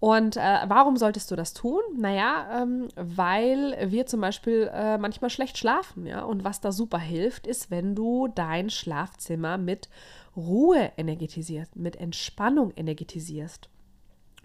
Und 0.00 0.37
äh, 0.37 0.58
warum 0.66 0.96
solltest 0.96 1.30
du 1.30 1.37
das 1.37 1.52
tun? 1.52 1.82
Naja, 1.96 2.62
ähm, 2.62 2.88
weil 2.96 3.76
wir 3.90 4.06
zum 4.06 4.22
Beispiel 4.22 4.70
äh, 4.72 4.96
manchmal 4.99 5.30
schlecht 5.30 5.58
schlafen, 5.58 6.06
ja. 6.06 6.22
Und 6.22 6.42
was 6.42 6.60
da 6.60 6.72
super 6.72 6.99
hilft, 6.99 7.46
ist, 7.46 7.70
wenn 7.70 7.94
du 7.94 8.26
dein 8.26 8.70
Schlafzimmer 8.70 9.58
mit 9.58 9.90
Ruhe 10.37 10.92
energetisierst, 10.96 11.76
mit 11.76 11.96
Entspannung 11.96 12.72
energetisierst. 12.76 13.68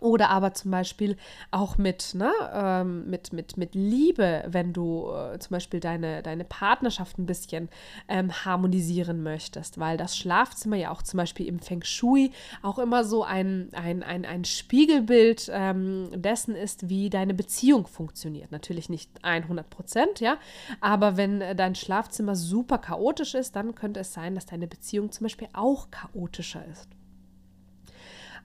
Oder 0.01 0.29
aber 0.29 0.53
zum 0.53 0.71
Beispiel 0.71 1.15
auch 1.51 1.77
mit, 1.77 2.15
ne, 2.15 2.31
ähm, 2.53 3.09
mit, 3.09 3.31
mit, 3.31 3.55
mit 3.55 3.75
Liebe, 3.75 4.43
wenn 4.47 4.73
du 4.73 5.09
äh, 5.09 5.39
zum 5.39 5.51
Beispiel 5.51 5.79
deine, 5.79 6.21
deine 6.21 6.43
Partnerschaft 6.43 7.17
ein 7.17 7.25
bisschen 7.25 7.69
ähm, 8.09 8.31
harmonisieren 8.43 9.23
möchtest, 9.23 9.79
weil 9.79 9.95
das 9.95 10.17
Schlafzimmer 10.17 10.75
ja 10.75 10.91
auch 10.91 11.01
zum 11.01 11.17
Beispiel 11.17 11.47
im 11.47 11.59
Feng 11.59 11.81
Shui 11.81 12.31
auch 12.61 12.77
immer 12.77 13.05
so 13.05 13.23
ein, 13.23 13.69
ein, 13.73 14.03
ein, 14.03 14.25
ein 14.25 14.43
Spiegelbild 14.43 15.49
ähm, 15.53 16.09
dessen 16.13 16.55
ist, 16.55 16.89
wie 16.89 17.09
deine 17.09 17.33
Beziehung 17.33 17.87
funktioniert. 17.87 18.51
Natürlich 18.51 18.89
nicht 18.89 19.09
100 19.23 19.69
Prozent, 19.69 20.19
ja, 20.19 20.37
aber 20.81 21.15
wenn 21.15 21.39
dein 21.55 21.73
Schlafzimmer 21.73 22.35
super 22.35 22.79
chaotisch 22.79 23.33
ist, 23.33 23.55
dann 23.55 23.75
könnte 23.75 24.01
es 24.01 24.11
sein, 24.11 24.35
dass 24.35 24.45
deine 24.45 24.67
Beziehung 24.67 25.11
zum 25.11 25.25
Beispiel 25.25 25.47
auch 25.53 25.89
chaotischer 25.89 26.65
ist. 26.69 26.94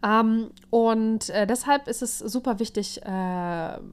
Ähm, 0.02 0.50
und 0.70 1.28
äh, 1.30 1.46
deshalb 1.46 1.88
ist 1.88 2.02
es 2.02 2.18
super 2.18 2.58
wichtig, 2.58 3.02
äh, 3.02 3.10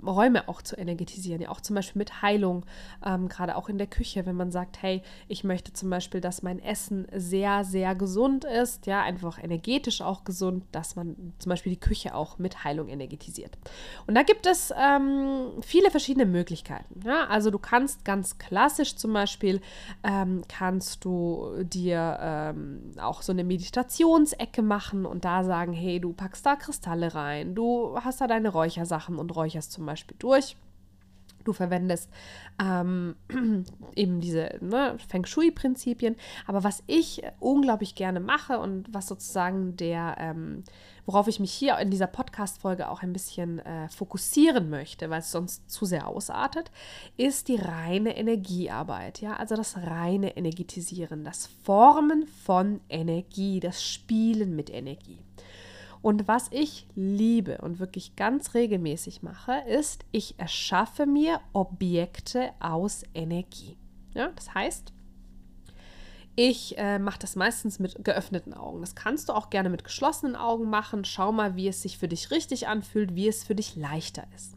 Räume 0.05 0.47
auch 0.47 0.61
zu 0.61 0.77
energetisieren. 0.77 1.41
Ja, 1.41 1.49
auch 1.49 1.61
zum 1.61 1.75
Beispiel 1.75 1.99
mit 1.99 2.21
Heilung, 2.21 2.65
ähm, 3.05 3.27
gerade 3.27 3.55
auch 3.55 3.69
in 3.69 3.77
der 3.77 3.87
Küche, 3.87 4.25
wenn 4.25 4.35
man 4.35 4.51
sagt, 4.51 4.81
hey, 4.81 5.01
ich 5.27 5.43
möchte 5.43 5.73
zum 5.73 5.89
Beispiel, 5.89 6.21
dass 6.21 6.43
mein 6.43 6.59
Essen 6.59 7.07
sehr, 7.13 7.63
sehr 7.63 7.95
gesund 7.95 8.45
ist, 8.45 8.85
ja, 8.85 9.01
einfach 9.01 9.43
energetisch 9.43 10.01
auch 10.01 10.23
gesund, 10.23 10.63
dass 10.71 10.95
man 10.95 11.33
zum 11.39 11.49
Beispiel 11.49 11.73
die 11.73 11.79
Küche 11.79 12.15
auch 12.15 12.37
mit 12.37 12.63
Heilung 12.63 12.87
energetisiert. 12.87 13.57
Und 14.05 14.15
da 14.15 14.23
gibt 14.23 14.45
es 14.45 14.73
ähm, 14.77 15.51
viele 15.61 15.91
verschiedene 15.91 16.25
Möglichkeiten. 16.25 17.01
Ja? 17.05 17.25
Also 17.27 17.51
du 17.51 17.59
kannst 17.59 18.05
ganz 18.05 18.37
klassisch 18.37 18.95
zum 18.95 19.13
Beispiel, 19.13 19.61
ähm, 20.03 20.43
kannst 20.47 21.03
du 21.03 21.63
dir 21.63 22.17
ähm, 22.21 22.91
auch 23.01 23.21
so 23.21 23.31
eine 23.31 23.43
Meditationsecke 23.43 24.61
machen 24.61 25.05
und 25.05 25.25
da 25.25 25.43
sagen, 25.43 25.73
hey, 25.73 25.96
du 25.99 26.13
packst 26.13 26.45
da 26.45 26.55
Kristalle 26.55 27.13
rein, 27.15 27.55
du 27.55 27.97
hast 27.99 28.21
da 28.21 28.27
deine 28.27 28.49
Räuchersachen 28.49 29.17
und 29.17 29.35
räucherst 29.35 29.71
zum 29.71 29.85
Beispiel 29.85 30.17
durch. 30.19 30.55
Du 31.47 31.53
verwendest 31.53 32.09
ähm, 32.61 33.15
eben 33.95 34.19
diese 34.19 34.57
ne, 34.59 34.97
Feng 35.07 35.25
Shui-Prinzipien. 35.25 36.17
Aber 36.45 36.65
was 36.65 36.83
ich 36.87 37.21
unglaublich 37.39 37.95
gerne 37.95 38.19
mache 38.19 38.59
und 38.59 38.93
was 38.93 39.07
sozusagen 39.07 39.77
der, 39.77 40.17
ähm, 40.19 40.65
worauf 41.05 41.29
ich 41.29 41.39
mich 41.39 41.53
hier 41.53 41.77
in 41.77 41.89
dieser 41.89 42.07
Podcast-Folge 42.07 42.89
auch 42.89 43.01
ein 43.01 43.13
bisschen 43.13 43.59
äh, 43.59 43.87
fokussieren 43.87 44.69
möchte, 44.69 45.09
weil 45.09 45.19
es 45.19 45.31
sonst 45.31 45.71
zu 45.71 45.85
sehr 45.85 46.09
ausartet, 46.09 46.69
ist 47.15 47.47
die 47.47 47.55
reine 47.55 48.17
Energiearbeit. 48.17 49.21
Ja, 49.21 49.37
also 49.37 49.55
das 49.55 49.77
reine 49.77 50.35
Energetisieren, 50.35 51.23
das 51.23 51.47
Formen 51.63 52.27
von 52.43 52.81
Energie, 52.89 53.61
das 53.61 53.81
Spielen 53.81 54.53
mit 54.53 54.69
Energie. 54.69 55.19
Und 56.07 56.25
was 56.25 56.47
ich 56.53 56.87
liebe 56.95 57.57
und 57.57 57.79
wirklich 57.79 58.15
ganz 58.15 58.53
regelmäßig 58.53 59.23
mache, 59.23 59.57
ist, 59.67 60.05
ich 60.13 60.39
erschaffe 60.39 61.05
mir 61.05 61.41
Objekte 61.51 62.51
aus 62.61 63.03
Energie. 63.13 63.77
Ja, 64.13 64.29
das 64.33 64.53
heißt, 64.53 64.93
ich 66.37 66.77
äh, 66.77 66.97
mache 66.97 67.19
das 67.19 67.35
meistens 67.35 67.79
mit 67.79 68.05
geöffneten 68.05 68.53
Augen. 68.53 68.79
Das 68.79 68.95
kannst 68.95 69.27
du 69.27 69.33
auch 69.33 69.49
gerne 69.49 69.69
mit 69.69 69.83
geschlossenen 69.83 70.37
Augen 70.37 70.69
machen. 70.69 71.03
Schau 71.03 71.33
mal, 71.33 71.57
wie 71.57 71.67
es 71.67 71.81
sich 71.81 71.97
für 71.97 72.07
dich 72.07 72.31
richtig 72.31 72.69
anfühlt, 72.69 73.13
wie 73.13 73.27
es 73.27 73.43
für 73.43 73.55
dich 73.55 73.75
leichter 73.75 74.23
ist. 74.33 74.55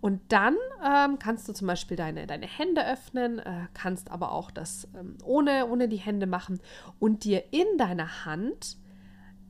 Und 0.00 0.22
dann 0.28 0.56
ähm, 0.82 1.18
kannst 1.18 1.46
du 1.50 1.52
zum 1.52 1.66
Beispiel 1.66 1.98
deine, 1.98 2.26
deine 2.26 2.46
Hände 2.46 2.90
öffnen, 2.90 3.40
äh, 3.40 3.66
kannst 3.74 4.10
aber 4.10 4.32
auch 4.32 4.50
das 4.50 4.88
ähm, 4.98 5.18
ohne, 5.22 5.66
ohne 5.66 5.86
die 5.86 5.96
Hände 5.98 6.26
machen 6.26 6.60
und 6.98 7.24
dir 7.24 7.52
in 7.52 7.76
deiner 7.76 8.24
Hand 8.24 8.78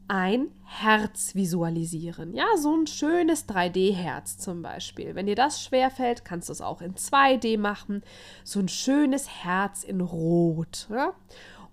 ein 0.08 0.48
Herz 0.64 1.34
visualisieren. 1.34 2.34
Ja, 2.34 2.46
so 2.56 2.74
ein 2.74 2.86
schönes 2.86 3.48
3D-Herz 3.48 4.38
zum 4.38 4.62
Beispiel. 4.62 5.14
Wenn 5.14 5.26
dir 5.26 5.36
das 5.36 5.62
schwerfällt, 5.62 6.24
kannst 6.24 6.48
du 6.48 6.52
es 6.52 6.60
auch 6.60 6.80
in 6.80 6.94
2D 6.94 7.58
machen. 7.58 8.02
So 8.42 8.60
ein 8.60 8.68
schönes 8.68 9.28
Herz 9.28 9.84
in 9.84 10.00
Rot. 10.00 10.88
Ja? 10.90 11.14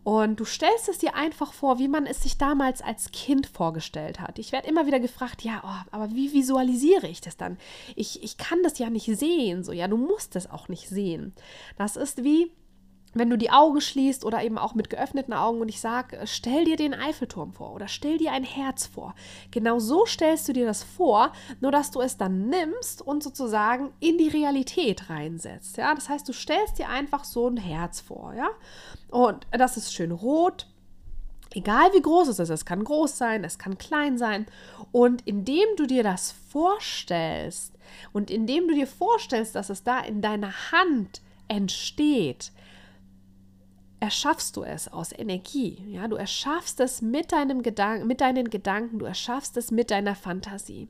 Und 0.05 0.39
du 0.39 0.45
stellst 0.45 0.87
es 0.87 0.99
dir 0.99 1.15
einfach 1.15 1.51
vor, 1.51 1.79
wie 1.79 1.87
man 1.87 2.05
es 2.05 2.21
sich 2.21 2.37
damals 2.37 2.83
als 2.83 3.11
Kind 3.11 3.47
vorgestellt 3.47 4.19
hat. 4.19 4.37
Ich 4.37 4.51
werde 4.51 4.67
immer 4.67 4.85
wieder 4.85 4.99
gefragt, 4.99 5.41
ja, 5.41 5.63
oh, 5.65 5.89
aber 5.91 6.13
wie 6.13 6.31
visualisiere 6.31 7.07
ich 7.07 7.21
das 7.21 7.37
dann? 7.37 7.57
Ich, 7.95 8.21
ich 8.23 8.37
kann 8.37 8.61
das 8.61 8.77
ja 8.77 8.91
nicht 8.91 9.07
sehen. 9.17 9.63
So, 9.63 9.71
ja, 9.71 9.87
du 9.87 9.97
musst 9.97 10.35
es 10.35 10.47
auch 10.47 10.69
nicht 10.69 10.89
sehen. 10.89 11.33
Das 11.75 11.95
ist 11.95 12.23
wie, 12.23 12.51
wenn 13.15 13.29
du 13.29 13.37
die 13.37 13.49
Augen 13.49 13.81
schließt 13.81 14.25
oder 14.25 14.43
eben 14.43 14.57
auch 14.57 14.75
mit 14.75 14.89
geöffneten 14.89 15.33
Augen 15.33 15.61
und 15.61 15.69
ich 15.69 15.79
sage, 15.79 16.17
äh, 16.17 16.27
stell 16.27 16.65
dir 16.65 16.75
den 16.75 16.93
Eiffelturm 16.93 17.53
vor 17.53 17.73
oder 17.73 17.87
stell 17.87 18.17
dir 18.17 18.33
ein 18.33 18.43
Herz 18.43 18.85
vor. 18.85 19.15
Genau 19.51 19.79
so 19.79 20.05
stellst 20.05 20.47
du 20.47 20.53
dir 20.53 20.65
das 20.65 20.83
vor, 20.83 21.31
nur 21.61 21.71
dass 21.71 21.91
du 21.91 22.01
es 22.01 22.17
dann 22.17 22.49
nimmst 22.49 23.01
und 23.01 23.23
sozusagen 23.23 23.93
in 24.01 24.17
die 24.17 24.27
Realität 24.27 25.09
reinsetzt. 25.09 25.77
Ja, 25.77 25.95
das 25.95 26.09
heißt, 26.09 26.27
du 26.27 26.33
stellst 26.33 26.77
dir 26.77 26.89
einfach 26.89 27.23
so 27.23 27.47
ein 27.47 27.57
Herz 27.57 28.01
vor, 28.01 28.33
ja, 28.35 28.49
und 29.09 29.47
das 29.51 29.77
ist 29.77 29.93
schön 29.93 30.11
rot. 30.11 30.67
Egal 31.51 31.93
wie 31.93 32.01
groß 32.01 32.27
es 32.27 32.39
ist, 32.39 32.49
es 32.49 32.65
kann 32.65 32.83
groß 32.83 33.17
sein, 33.17 33.45
es 33.45 33.57
kann 33.57 33.77
klein 33.77 34.17
sein. 34.17 34.45
Und 34.91 35.25
indem 35.25 35.65
du 35.77 35.85
dir 35.85 36.03
das 36.03 36.33
vorstellst 36.49 37.71
und 38.11 38.29
indem 38.29 38.67
du 38.67 38.73
dir 38.73 38.87
vorstellst, 38.87 39.55
dass 39.55 39.69
es 39.69 39.83
da 39.83 40.01
in 40.01 40.21
deiner 40.21 40.51
Hand 40.73 41.21
entsteht, 41.47 42.51
erschaffst 43.99 44.55
du 44.57 44.63
es 44.63 44.87
aus 44.87 45.11
Energie. 45.11 45.83
Ja, 45.87 46.07
du 46.07 46.15
erschaffst 46.15 46.79
es 46.79 47.01
mit 47.01 47.31
deinem 47.31 47.61
Gedanken, 47.61 48.07
mit 48.07 48.21
deinen 48.21 48.49
Gedanken, 48.49 48.99
du 48.99 49.05
erschaffst 49.05 49.57
es 49.57 49.71
mit 49.71 49.91
deiner 49.91 50.15
Fantasie. 50.15 50.87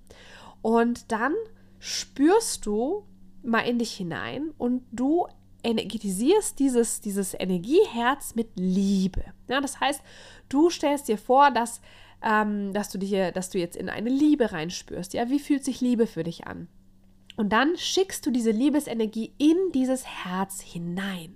Und 0.61 1.11
dann 1.11 1.33
spürst 1.79 2.65
du 2.65 3.05
mal 3.43 3.61
in 3.61 3.79
dich 3.79 3.93
hinein 3.93 4.51
und 4.57 4.83
du 4.91 5.27
energetisierst 5.63 6.59
dieses, 6.59 7.01
dieses 7.01 7.33
Energieherz 7.33 8.35
mit 8.35 8.49
Liebe. 8.55 9.23
Ja, 9.47 9.61
das 9.61 9.79
heißt, 9.79 10.01
du 10.49 10.69
stellst 10.69 11.07
dir 11.07 11.17
vor, 11.17 11.51
dass, 11.51 11.81
ähm, 12.23 12.73
dass, 12.73 12.89
du 12.89 12.97
dir, 12.97 13.31
dass 13.31 13.49
du 13.49 13.59
jetzt 13.59 13.75
in 13.75 13.89
eine 13.89 14.09
Liebe 14.09 14.51
reinspürst. 14.51 15.13
Ja, 15.13 15.29
wie 15.29 15.39
fühlt 15.39 15.63
sich 15.63 15.81
Liebe 15.81 16.07
für 16.07 16.23
dich 16.23 16.47
an? 16.47 16.67
Und 17.35 17.49
dann 17.49 17.75
schickst 17.77 18.25
du 18.25 18.31
diese 18.31 18.51
Liebesenergie 18.51 19.33
in 19.37 19.57
dieses 19.73 20.05
Herz 20.05 20.61
hinein. 20.61 21.35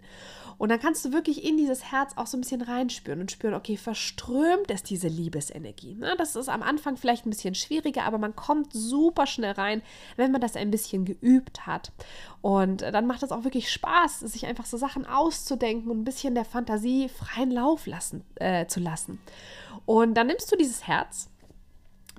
Und 0.60 0.70
dann 0.70 0.80
kannst 0.80 1.06
du 1.06 1.13
wirklich 1.13 1.46
in 1.46 1.56
dieses 1.56 1.89
Herz 1.89 2.12
auch 2.18 2.28
so 2.28 2.38
ein 2.38 2.42
bisschen 2.42 2.62
reinspüren 2.62 3.22
und 3.22 3.32
spüren, 3.32 3.54
okay, 3.54 3.78
verströmt 3.78 4.70
es 4.70 4.84
diese 4.84 5.08
Liebesenergie. 5.08 5.96
Na, 5.98 6.16
das 6.16 6.36
ist 6.36 6.50
am 6.50 6.62
Anfang 6.62 6.98
vielleicht 6.98 7.25
ein 7.25 7.30
bisschen 7.30 7.56
schwieriger, 7.56 8.04
aber 8.04 8.18
man 8.18 8.36
kommt 8.36 8.74
super 8.74 9.25
schnell 9.25 9.54
rein, 9.54 9.82
wenn 10.18 10.34
man 10.34 10.42
das 10.42 10.58
ein 10.58 10.70
bisschen 10.70 11.06
geübt 11.06 11.66
hat. 11.66 11.94
Und 12.42 12.82
dann 12.82 13.08
macht 13.08 13.24
es 13.24 13.32
auch 13.32 13.46
wirklich 13.46 13.72
Spaß, 13.72 14.20
sich 14.20 14.46
einfach 14.46 14.66
so 14.66 14.75
Sachen 14.75 15.06
auszudenken 15.06 15.89
und 15.89 16.01
ein 16.01 16.06
bisschen 16.06 16.36
der 16.36 16.46
Fantasie 16.46 17.08
freien 17.08 17.51
Lauf 17.51 17.88
lassen, 17.88 18.25
äh, 18.36 18.68
zu 18.68 18.82
lassen. 18.82 19.20
Und 19.86 20.16
dann 20.16 20.28
nimmst 20.28 20.51
du 20.51 20.58
dieses 20.58 20.86
Herz 20.86 21.30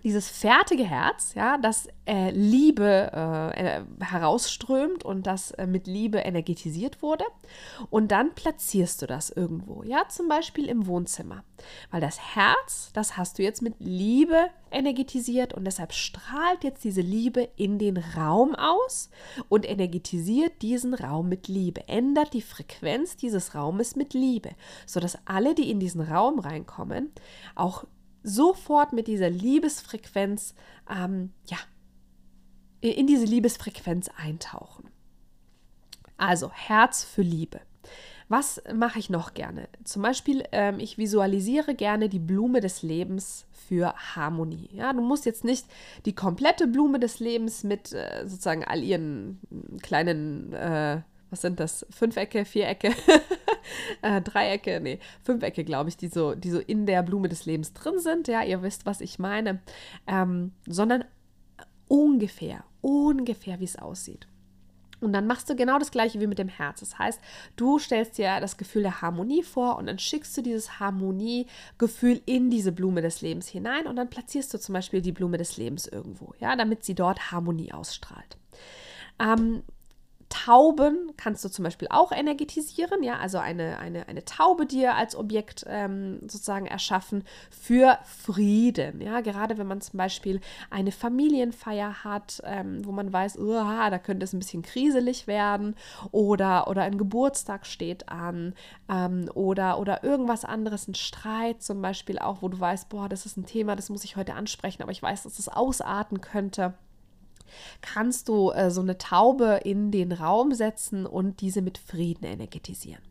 dieses 0.02 0.28
fertige 0.28 0.84
Herz, 0.84 1.34
ja, 1.34 1.58
das 1.58 1.88
äh, 2.06 2.30
Liebe 2.30 3.12
äh, 3.12 4.04
herausströmt 4.04 5.04
und 5.04 5.26
das 5.26 5.50
äh, 5.52 5.66
mit 5.66 5.86
Liebe 5.86 6.18
energetisiert 6.18 7.02
wurde. 7.02 7.24
Und 7.90 8.10
dann 8.10 8.34
platzierst 8.34 9.02
du 9.02 9.06
das 9.06 9.30
irgendwo, 9.30 9.82
ja, 9.82 10.08
zum 10.08 10.28
Beispiel 10.28 10.66
im 10.66 10.86
Wohnzimmer. 10.86 11.44
Weil 11.90 12.00
das 12.00 12.34
Herz, 12.34 12.90
das 12.94 13.16
hast 13.16 13.38
du 13.38 13.42
jetzt 13.42 13.62
mit 13.62 13.74
Liebe 13.78 14.48
energetisiert 14.70 15.52
und 15.52 15.64
deshalb 15.64 15.92
strahlt 15.92 16.64
jetzt 16.64 16.84
diese 16.84 17.00
Liebe 17.00 17.48
in 17.56 17.78
den 17.78 17.96
Raum 17.96 18.54
aus 18.54 19.10
und 19.48 19.68
energetisiert 19.68 20.62
diesen 20.62 20.94
Raum 20.94 21.28
mit 21.28 21.48
Liebe, 21.48 21.88
ändert 21.88 22.32
die 22.32 22.42
Frequenz 22.42 23.16
dieses 23.16 23.54
Raumes 23.54 23.96
mit 23.96 24.14
Liebe, 24.14 24.50
sodass 24.86 25.18
alle, 25.24 25.54
die 25.54 25.70
in 25.70 25.80
diesen 25.80 26.00
Raum 26.00 26.38
reinkommen, 26.38 27.10
auch 27.54 27.84
sofort 28.22 28.92
mit 28.92 29.06
dieser 29.06 29.30
Liebesfrequenz, 29.30 30.54
ähm, 30.88 31.32
ja, 31.46 31.58
in 32.80 33.06
diese 33.06 33.24
Liebesfrequenz 33.26 34.10
eintauchen. 34.16 34.88
Also 36.16 36.50
Herz 36.50 37.04
für 37.04 37.22
Liebe. 37.22 37.60
Was 38.28 38.62
mache 38.72 39.00
ich 39.00 39.10
noch 39.10 39.34
gerne? 39.34 39.68
Zum 39.82 40.02
Beispiel, 40.02 40.44
ähm, 40.52 40.78
ich 40.78 40.98
visualisiere 40.98 41.74
gerne 41.74 42.08
die 42.08 42.20
Blume 42.20 42.60
des 42.60 42.82
Lebens 42.82 43.44
für 43.50 43.92
Harmonie. 44.14 44.70
Ja, 44.72 44.92
du 44.92 45.00
musst 45.00 45.26
jetzt 45.26 45.42
nicht 45.44 45.66
die 46.06 46.14
komplette 46.14 46.68
Blume 46.68 47.00
des 47.00 47.18
Lebens 47.18 47.64
mit 47.64 47.92
äh, 47.92 48.22
sozusagen 48.28 48.64
all 48.64 48.84
ihren 48.84 49.40
kleinen 49.82 50.52
äh, 50.52 51.00
was 51.30 51.42
sind 51.42 51.60
das? 51.60 51.86
Fünfecke, 51.90 52.44
Vierecke, 52.44 52.92
äh, 54.02 54.20
Dreiecke, 54.20 54.80
nee, 54.80 54.98
Fünfecke, 55.22 55.64
glaube 55.64 55.88
ich, 55.88 55.96
die 55.96 56.08
so, 56.08 56.34
die 56.34 56.50
so 56.50 56.58
in 56.58 56.86
der 56.86 57.02
Blume 57.02 57.28
des 57.28 57.46
Lebens 57.46 57.72
drin 57.72 57.98
sind. 57.98 58.28
Ja, 58.28 58.42
ihr 58.42 58.62
wisst, 58.62 58.86
was 58.86 59.00
ich 59.00 59.18
meine. 59.18 59.60
Ähm, 60.06 60.52
sondern 60.66 61.04
ungefähr, 61.88 62.64
ungefähr, 62.80 63.60
wie 63.60 63.64
es 63.64 63.78
aussieht. 63.78 64.26
Und 65.00 65.12
dann 65.14 65.26
machst 65.26 65.48
du 65.48 65.56
genau 65.56 65.78
das 65.78 65.90
gleiche 65.90 66.20
wie 66.20 66.26
mit 66.26 66.38
dem 66.38 66.48
Herz. 66.48 66.80
Das 66.80 66.98
heißt, 66.98 67.20
du 67.56 67.78
stellst 67.78 68.18
dir 68.18 68.38
das 68.40 68.56
Gefühl 68.56 68.82
der 68.82 69.00
Harmonie 69.00 69.42
vor 69.42 69.78
und 69.78 69.86
dann 69.86 69.98
schickst 69.98 70.36
du 70.36 70.42
dieses 70.42 70.78
Harmoniegefühl 70.78 72.20
in 72.26 72.50
diese 72.50 72.72
Blume 72.72 73.00
des 73.00 73.22
Lebens 73.22 73.48
hinein 73.48 73.86
und 73.86 73.96
dann 73.96 74.10
platzierst 74.10 74.52
du 74.52 74.58
zum 74.58 74.74
Beispiel 74.74 75.00
die 75.00 75.12
Blume 75.12 75.38
des 75.38 75.56
Lebens 75.56 75.86
irgendwo, 75.86 76.34
ja, 76.38 76.54
damit 76.54 76.84
sie 76.84 76.94
dort 76.94 77.32
Harmonie 77.32 77.72
ausstrahlt. 77.72 78.36
Ähm, 79.18 79.62
Tauben 80.30 81.12
kannst 81.16 81.44
du 81.44 81.48
zum 81.48 81.64
Beispiel 81.64 81.88
auch 81.90 82.12
energetisieren, 82.12 83.02
ja, 83.02 83.18
also 83.18 83.38
eine, 83.38 83.78
eine, 83.80 84.08
eine 84.08 84.24
Taube 84.24 84.64
dir 84.64 84.94
als 84.94 85.16
Objekt 85.16 85.64
ähm, 85.68 86.20
sozusagen 86.22 86.66
erschaffen 86.66 87.24
für 87.50 87.98
Frieden, 88.04 89.00
ja, 89.00 89.20
gerade 89.20 89.58
wenn 89.58 89.66
man 89.66 89.80
zum 89.80 89.98
Beispiel 89.98 90.40
eine 90.70 90.92
Familienfeier 90.92 92.04
hat, 92.04 92.40
ähm, 92.44 92.86
wo 92.86 92.92
man 92.92 93.12
weiß, 93.12 93.38
da 93.40 93.98
könnte 93.98 94.24
es 94.24 94.32
ein 94.32 94.38
bisschen 94.38 94.62
kriselig 94.62 95.26
werden 95.26 95.74
oder, 96.12 96.68
oder 96.68 96.82
ein 96.82 96.96
Geburtstag 96.96 97.66
steht 97.66 98.08
an 98.08 98.54
ähm, 98.88 99.28
oder, 99.34 99.80
oder 99.80 100.04
irgendwas 100.04 100.44
anderes, 100.44 100.86
ein 100.86 100.94
Streit 100.94 101.60
zum 101.60 101.82
Beispiel 101.82 102.20
auch, 102.20 102.40
wo 102.40 102.48
du 102.48 102.58
weißt, 102.58 102.88
boah, 102.88 103.08
das 103.08 103.26
ist 103.26 103.36
ein 103.36 103.46
Thema, 103.46 103.74
das 103.74 103.90
muss 103.90 104.04
ich 104.04 104.14
heute 104.14 104.34
ansprechen, 104.34 104.82
aber 104.82 104.92
ich 104.92 105.02
weiß, 105.02 105.24
dass 105.24 105.40
es 105.40 105.48
ausarten 105.48 106.20
könnte 106.20 106.74
kannst 107.80 108.28
du 108.28 108.50
äh, 108.50 108.70
so 108.70 108.80
eine 108.80 108.98
Taube 108.98 109.60
in 109.64 109.90
den 109.90 110.12
Raum 110.12 110.52
setzen 110.52 111.06
und 111.06 111.40
diese 111.40 111.62
mit 111.62 111.78
Frieden 111.78 112.24
energetisieren. 112.24 113.02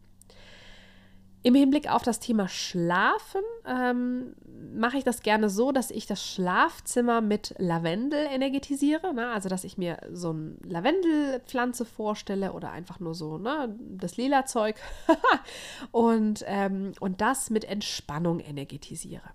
Im 1.42 1.56
Hinblick 1.56 1.90
auf 1.90 2.02
das 2.04 2.20
Thema 2.20 2.50
Schlafen 2.50 3.42
ähm, 3.66 4.36
mache 4.76 4.98
ich 4.98 5.06
das 5.06 5.22
gerne 5.22 5.50
so, 5.50 5.72
dass 5.72 5.90
ich 5.90 6.06
das 6.06 6.22
Schlafzimmer 6.26 7.22
mit 7.22 7.56
Lavendel 7.58 8.28
energetisiere. 8.30 9.14
Ne? 9.14 9.30
Also, 9.30 9.48
dass 9.48 9.64
ich 9.64 9.78
mir 9.78 10.00
so 10.12 10.32
eine 10.32 10.58
Lavendelpflanze 10.66 11.86
vorstelle 11.86 12.52
oder 12.52 12.72
einfach 12.72 13.00
nur 13.00 13.16
so 13.16 13.38
ne, 13.38 13.74
das 13.80 14.18
lila 14.18 14.46
Zeug 14.48 14.76
und, 15.92 16.44
ähm, 16.46 16.92
und 17.00 17.22
das 17.22 17.50
mit 17.50 17.64
Entspannung 17.64 18.42
energetisiere 18.42 19.30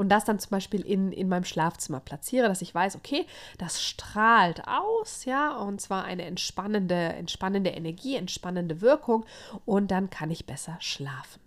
und 0.00 0.08
das 0.08 0.24
dann 0.24 0.38
zum 0.38 0.52
Beispiel 0.52 0.80
in, 0.80 1.12
in 1.12 1.28
meinem 1.28 1.44
Schlafzimmer 1.44 2.00
platziere, 2.00 2.48
dass 2.48 2.62
ich 2.62 2.74
weiß, 2.74 2.96
okay, 2.96 3.26
das 3.58 3.82
strahlt 3.82 4.66
aus, 4.66 5.26
ja, 5.26 5.54
und 5.58 5.78
zwar 5.78 6.04
eine 6.04 6.24
entspannende, 6.24 6.94
entspannende 6.94 7.68
Energie, 7.68 8.16
entspannende 8.16 8.80
Wirkung 8.80 9.26
und 9.66 9.90
dann 9.90 10.08
kann 10.08 10.30
ich 10.30 10.46
besser 10.46 10.78
schlafen. 10.80 11.42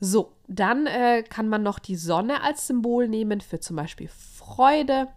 So, 0.00 0.32
dann 0.48 0.86
äh, 0.86 1.24
kann 1.28 1.46
man 1.46 1.62
noch 1.62 1.78
die 1.78 1.96
Sonne 1.96 2.42
als 2.42 2.66
Symbol 2.66 3.06
nehmen 3.06 3.42
für 3.42 3.60
zum 3.60 3.76
Beispiel 3.76 4.08
Freude, 4.08 5.08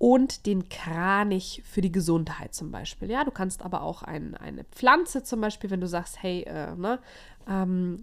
und 0.00 0.46
den 0.46 0.70
Kranich 0.70 1.62
für 1.66 1.82
die 1.82 1.92
Gesundheit 1.92 2.54
zum 2.54 2.70
Beispiel. 2.70 3.10
Ja, 3.10 3.22
du 3.22 3.30
kannst 3.30 3.60
aber 3.62 3.82
auch 3.82 4.02
ein, 4.02 4.34
eine 4.34 4.64
Pflanze 4.64 5.22
zum 5.24 5.42
Beispiel, 5.42 5.68
wenn 5.68 5.82
du 5.82 5.86
sagst, 5.86 6.22
hey, 6.22 6.40
äh, 6.44 6.74
ne, 6.74 7.00
ähm, 7.46 8.02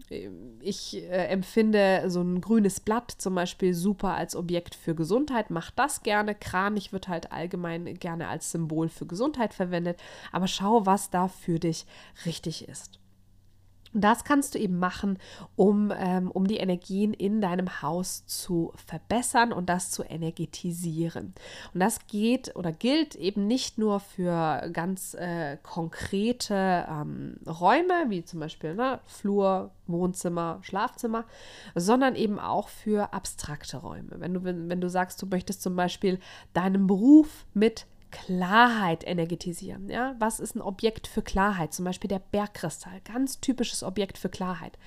ich 0.62 0.96
äh, 0.96 1.26
empfinde 1.26 2.04
so 2.06 2.22
ein 2.22 2.40
grünes 2.40 2.82
Blatt 2.82 3.10
zum 3.18 3.34
Beispiel 3.34 3.74
super 3.74 4.14
als 4.14 4.36
Objekt 4.36 4.76
für 4.76 4.94
Gesundheit, 4.94 5.50
mach 5.50 5.72
das 5.72 6.04
gerne. 6.04 6.36
Kranich 6.36 6.94
wird 6.94 7.08
halt 7.08 7.32
allgemein 7.32 7.96
gerne 7.96 8.28
als 8.28 8.52
Symbol 8.52 8.90
für 8.90 9.08
Gesundheit 9.08 9.56
verwendet, 9.56 10.00
aber 10.32 10.46
schau, 10.46 10.86
was 10.86 11.10
da 11.10 11.28
für 11.28 11.58
dich 11.58 11.88
richtig 12.28 12.70
ist. 12.70 13.00
Und 13.98 14.04
das 14.04 14.24
kannst 14.24 14.54
du 14.54 14.60
eben 14.60 14.78
machen, 14.78 15.18
um, 15.56 15.92
ähm, 15.98 16.30
um 16.30 16.46
die 16.46 16.58
Energien 16.58 17.16
in 17.16 17.42
deinem 17.42 17.82
Haus 17.82 18.28
zu 18.28 18.72
verbessern 18.76 19.52
und 19.52 19.70
das 19.70 19.90
zu 19.90 20.04
energetisieren. 20.04 21.34
Und 21.74 21.80
das 21.80 22.06
geht 22.06 22.56
oder 22.56 22.72
gilt 22.72 23.16
eben 23.16 23.48
nicht 23.48 23.80
nur 23.80 24.00
für 24.00 24.70
ganz 24.72 25.16
äh, 25.16 25.58
konkrete 25.64 26.86
ähm, 26.88 27.38
Räume, 27.48 28.06
wie 28.10 28.24
zum 28.24 28.40
Beispiel 28.40 28.76
ne, 28.76 29.00
Flur, 29.08 29.72
Wohnzimmer, 29.88 30.60
Schlafzimmer, 30.62 31.26
sondern 31.74 32.14
eben 32.14 32.38
auch 32.38 32.68
für 32.68 33.14
abstrakte 33.14 33.78
Räume. 33.78 34.12
Wenn 34.20 34.36
du, 34.36 34.44
wenn, 34.44 34.80
du 34.80 34.90
sagst, 34.92 35.20
du 35.24 35.26
möchtest 35.26 35.64
zum 35.64 35.76
Beispiel 35.76 36.20
deinen 36.54 36.86
Beruf 36.86 37.48
mit 37.56 37.88
Klarheit 38.12 39.06
energetisieren. 39.06 39.90
Ja? 39.90 40.16
Was 40.20 40.40
ist 40.40 40.56
ein 40.56 40.62
Objekt 40.62 41.08
für 41.08 41.22
Klarheit? 41.22 41.74
Zum 41.74 41.86
Beispiel 41.86 42.08
der 42.08 42.20
Bergkristall, 42.20 43.02
ganz 43.04 43.40
typisches 43.40 43.84
Objekt 43.84 44.18
für 44.18 44.30
Klarheit. 44.30 44.78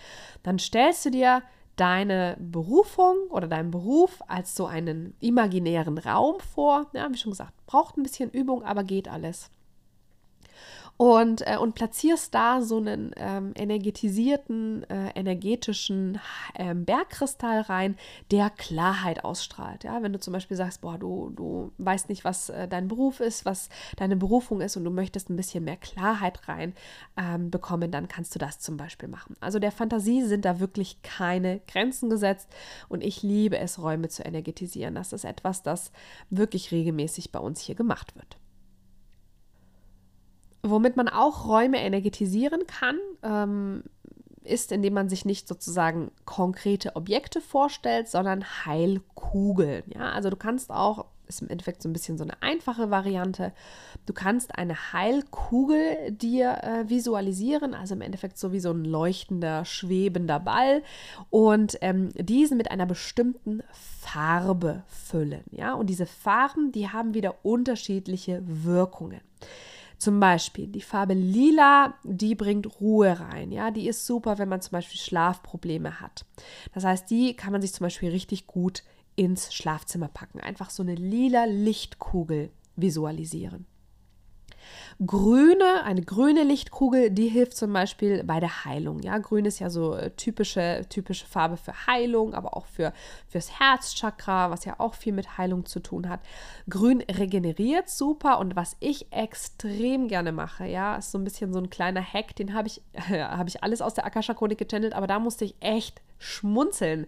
Dann 0.42 0.58
stellst 0.58 1.04
du 1.04 1.10
dir 1.10 1.42
deine 1.76 2.36
Berufung 2.38 3.16
oder 3.30 3.48
deinen 3.48 3.70
Beruf 3.70 4.22
als 4.28 4.54
so 4.54 4.66
einen 4.66 5.14
imaginären 5.20 5.98
Raum 5.98 6.38
vor. 6.40 6.90
Ja, 6.92 7.10
wie 7.10 7.16
schon 7.16 7.32
gesagt, 7.32 7.54
braucht 7.66 7.96
ein 7.96 8.02
bisschen 8.02 8.30
Übung, 8.30 8.62
aber 8.64 8.84
geht 8.84 9.08
alles 9.08 9.50
und, 11.00 11.40
äh, 11.46 11.56
und 11.56 11.74
platzierst 11.74 12.34
da 12.34 12.60
so 12.60 12.76
einen 12.76 13.12
ähm, 13.16 13.54
energetisierten, 13.56 14.84
äh, 14.90 15.08
energetischen 15.14 16.20
ähm, 16.54 16.84
Bergkristall 16.84 17.62
rein, 17.62 17.96
der 18.30 18.50
Klarheit 18.50 19.24
ausstrahlt. 19.24 19.82
Ja, 19.84 20.02
wenn 20.02 20.12
du 20.12 20.20
zum 20.20 20.34
Beispiel 20.34 20.58
sagst, 20.58 20.82
boah, 20.82 20.98
du, 20.98 21.32
du 21.34 21.72
weißt 21.78 22.10
nicht, 22.10 22.22
was 22.22 22.50
äh, 22.50 22.68
dein 22.68 22.86
Beruf 22.86 23.20
ist, 23.20 23.46
was 23.46 23.70
deine 23.96 24.14
Berufung 24.14 24.60
ist 24.60 24.76
und 24.76 24.84
du 24.84 24.90
möchtest 24.90 25.30
ein 25.30 25.36
bisschen 25.36 25.64
mehr 25.64 25.78
Klarheit 25.78 26.46
rein 26.48 26.74
ähm, 27.16 27.50
bekommen, 27.50 27.90
dann 27.90 28.06
kannst 28.06 28.34
du 28.34 28.38
das 28.38 28.58
zum 28.58 28.76
Beispiel 28.76 29.08
machen. 29.08 29.36
Also 29.40 29.58
der 29.58 29.72
Fantasie 29.72 30.22
sind 30.24 30.44
da 30.44 30.60
wirklich 30.60 31.00
keine 31.00 31.60
Grenzen 31.66 32.10
gesetzt 32.10 32.50
und 32.90 33.02
ich 33.02 33.22
liebe 33.22 33.56
es, 33.56 33.80
Räume 33.80 34.10
zu 34.10 34.22
energetisieren. 34.22 34.96
Das 34.96 35.14
ist 35.14 35.24
etwas, 35.24 35.62
das 35.62 35.92
wirklich 36.28 36.72
regelmäßig 36.72 37.32
bei 37.32 37.38
uns 37.38 37.62
hier 37.62 37.74
gemacht 37.74 38.14
wird. 38.16 38.39
Womit 40.62 40.96
man 40.96 41.08
auch 41.08 41.46
Räume 41.46 41.80
energetisieren 41.80 42.66
kann, 42.66 42.98
ähm, 43.22 43.84
ist, 44.44 44.72
indem 44.72 44.94
man 44.94 45.08
sich 45.08 45.24
nicht 45.24 45.48
sozusagen 45.48 46.10
konkrete 46.24 46.96
Objekte 46.96 47.40
vorstellt, 47.40 48.08
sondern 48.08 48.44
Heilkugeln. 48.64 49.84
Ja, 49.94 50.12
also 50.12 50.30
du 50.30 50.36
kannst 50.36 50.70
auch 50.70 51.06
ist 51.30 51.42
im 51.42 51.48
Endeffekt 51.48 51.80
so 51.80 51.88
ein 51.88 51.92
bisschen 51.92 52.18
so 52.18 52.24
eine 52.24 52.42
einfache 52.42 52.90
Variante. 52.90 53.52
Du 54.04 54.12
kannst 54.12 54.58
eine 54.58 54.92
Heilkugel 54.92 56.10
dir 56.10 56.58
äh, 56.62 56.90
visualisieren, 56.90 57.72
also 57.72 57.94
im 57.94 58.02
Endeffekt 58.02 58.36
so 58.36 58.52
wie 58.52 58.60
so 58.60 58.70
ein 58.70 58.84
leuchtender, 58.84 59.64
schwebender 59.64 60.40
Ball 60.40 60.82
und 61.30 61.78
ähm, 61.80 62.10
diesen 62.14 62.58
mit 62.58 62.70
einer 62.70 62.86
bestimmten 62.86 63.62
Farbe 63.72 64.82
füllen. 64.88 65.44
Ja, 65.52 65.74
und 65.74 65.86
diese 65.86 66.06
Farben, 66.06 66.72
die 66.72 66.88
haben 66.88 67.14
wieder 67.14 67.36
unterschiedliche 67.44 68.42
Wirkungen. 68.44 69.20
Zum 70.00 70.18
Beispiel 70.18 70.66
die 70.66 70.80
Farbe 70.80 71.12
Lila, 71.12 71.92
die 72.04 72.34
bringt 72.34 72.80
Ruhe 72.80 73.20
rein. 73.20 73.52
Ja, 73.52 73.70
die 73.70 73.86
ist 73.86 74.06
super, 74.06 74.38
wenn 74.38 74.48
man 74.48 74.62
zum 74.62 74.72
Beispiel 74.72 74.98
Schlafprobleme 74.98 76.00
hat. 76.00 76.24
Das 76.72 76.84
heißt, 76.84 77.10
die 77.10 77.34
kann 77.34 77.52
man 77.52 77.60
sich 77.60 77.74
zum 77.74 77.84
Beispiel 77.84 78.08
richtig 78.08 78.46
gut 78.46 78.82
ins 79.14 79.52
Schlafzimmer 79.52 80.08
packen. 80.08 80.40
Einfach 80.40 80.70
so 80.70 80.82
eine 80.82 80.94
lila 80.94 81.44
Lichtkugel 81.44 82.50
visualisieren. 82.76 83.66
Grüne, 85.04 85.84
eine 85.84 86.02
grüne 86.02 86.42
Lichtkugel, 86.42 87.10
die 87.10 87.28
hilft 87.28 87.56
zum 87.56 87.72
Beispiel 87.72 88.24
bei 88.24 88.40
der 88.40 88.64
Heilung. 88.64 89.00
Ja, 89.00 89.18
grün 89.18 89.44
ist 89.44 89.58
ja 89.58 89.70
so 89.70 89.94
äh, 89.94 90.10
typische, 90.10 90.86
typische 90.88 91.26
Farbe 91.26 91.56
für 91.56 91.86
Heilung, 91.86 92.34
aber 92.34 92.56
auch 92.56 92.66
für 92.66 92.92
fürs 93.28 93.58
Herzchakra, 93.58 94.50
was 94.50 94.64
ja 94.64 94.74
auch 94.78 94.94
viel 94.94 95.12
mit 95.12 95.38
Heilung 95.38 95.64
zu 95.66 95.80
tun 95.80 96.08
hat. 96.08 96.20
Grün 96.68 97.02
regeneriert 97.02 97.88
super 97.88 98.38
und 98.38 98.56
was 98.56 98.76
ich 98.80 99.12
extrem 99.12 100.08
gerne 100.08 100.32
mache, 100.32 100.66
ja, 100.66 100.96
ist 100.96 101.12
so 101.12 101.18
ein 101.18 101.24
bisschen 101.24 101.52
so 101.52 101.58
ein 101.58 101.70
kleiner 101.70 102.02
Hack, 102.02 102.36
den 102.36 102.54
habe 102.54 102.68
ich, 102.68 102.82
habe 103.08 103.48
ich 103.48 103.62
alles 103.62 103.82
aus 103.82 103.94
der 103.94 104.04
Akasha 104.04 104.34
Chronik 104.34 104.58
gechannelt, 104.58 104.94
aber 104.94 105.06
da 105.06 105.18
musste 105.18 105.44
ich 105.44 105.54
echt 105.60 106.02
schmunzeln 106.20 107.06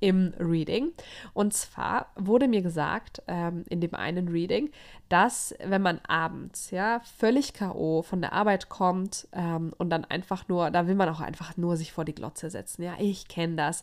im 0.00 0.34
Reading. 0.38 0.92
Und 1.32 1.54
zwar 1.54 2.08
wurde 2.16 2.48
mir 2.48 2.62
gesagt 2.62 3.22
ähm, 3.26 3.64
in 3.68 3.80
dem 3.80 3.94
einen 3.94 4.28
Reading, 4.28 4.70
dass 5.08 5.54
wenn 5.64 5.82
man 5.82 6.00
abends 6.06 6.70
ja 6.70 7.00
völlig 7.18 7.54
KO 7.54 8.02
von 8.02 8.20
der 8.20 8.32
Arbeit 8.32 8.68
kommt 8.68 9.28
ähm, 9.32 9.72
und 9.78 9.90
dann 9.90 10.04
einfach 10.04 10.48
nur, 10.48 10.70
da 10.70 10.86
will 10.86 10.94
man 10.94 11.08
auch 11.08 11.20
einfach 11.20 11.56
nur 11.56 11.76
sich 11.76 11.92
vor 11.92 12.04
die 12.04 12.14
Glotze 12.14 12.50
setzen. 12.50 12.82
Ja, 12.82 12.94
ich 12.98 13.28
kenne 13.28 13.56
das. 13.56 13.82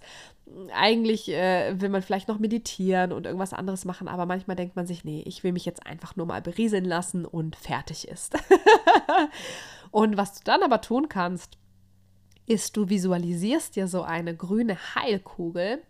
Eigentlich 0.75 1.29
äh, 1.29 1.79
will 1.79 1.89
man 1.89 2.01
vielleicht 2.01 2.27
noch 2.27 2.39
meditieren 2.39 3.13
und 3.13 3.25
irgendwas 3.25 3.53
anderes 3.53 3.85
machen, 3.85 4.07
aber 4.07 4.25
manchmal 4.25 4.57
denkt 4.57 4.75
man 4.75 4.85
sich, 4.85 5.05
nee, 5.05 5.23
ich 5.25 5.43
will 5.43 5.53
mich 5.53 5.65
jetzt 5.65 5.85
einfach 5.87 6.15
nur 6.15 6.25
mal 6.25 6.41
berieseln 6.41 6.85
lassen 6.85 7.25
und 7.25 7.55
fertig 7.55 8.07
ist. 8.07 8.35
und 9.91 10.17
was 10.17 10.33
du 10.33 10.41
dann 10.43 10.63
aber 10.63 10.81
tun 10.81 11.07
kannst, 11.07 11.57
ist, 12.51 12.75
du 12.77 12.89
visualisierst 12.89 13.75
dir 13.75 13.87
so 13.87 14.01
eine 14.03 14.35
grüne 14.35 14.77
Heilkugel 14.95 15.81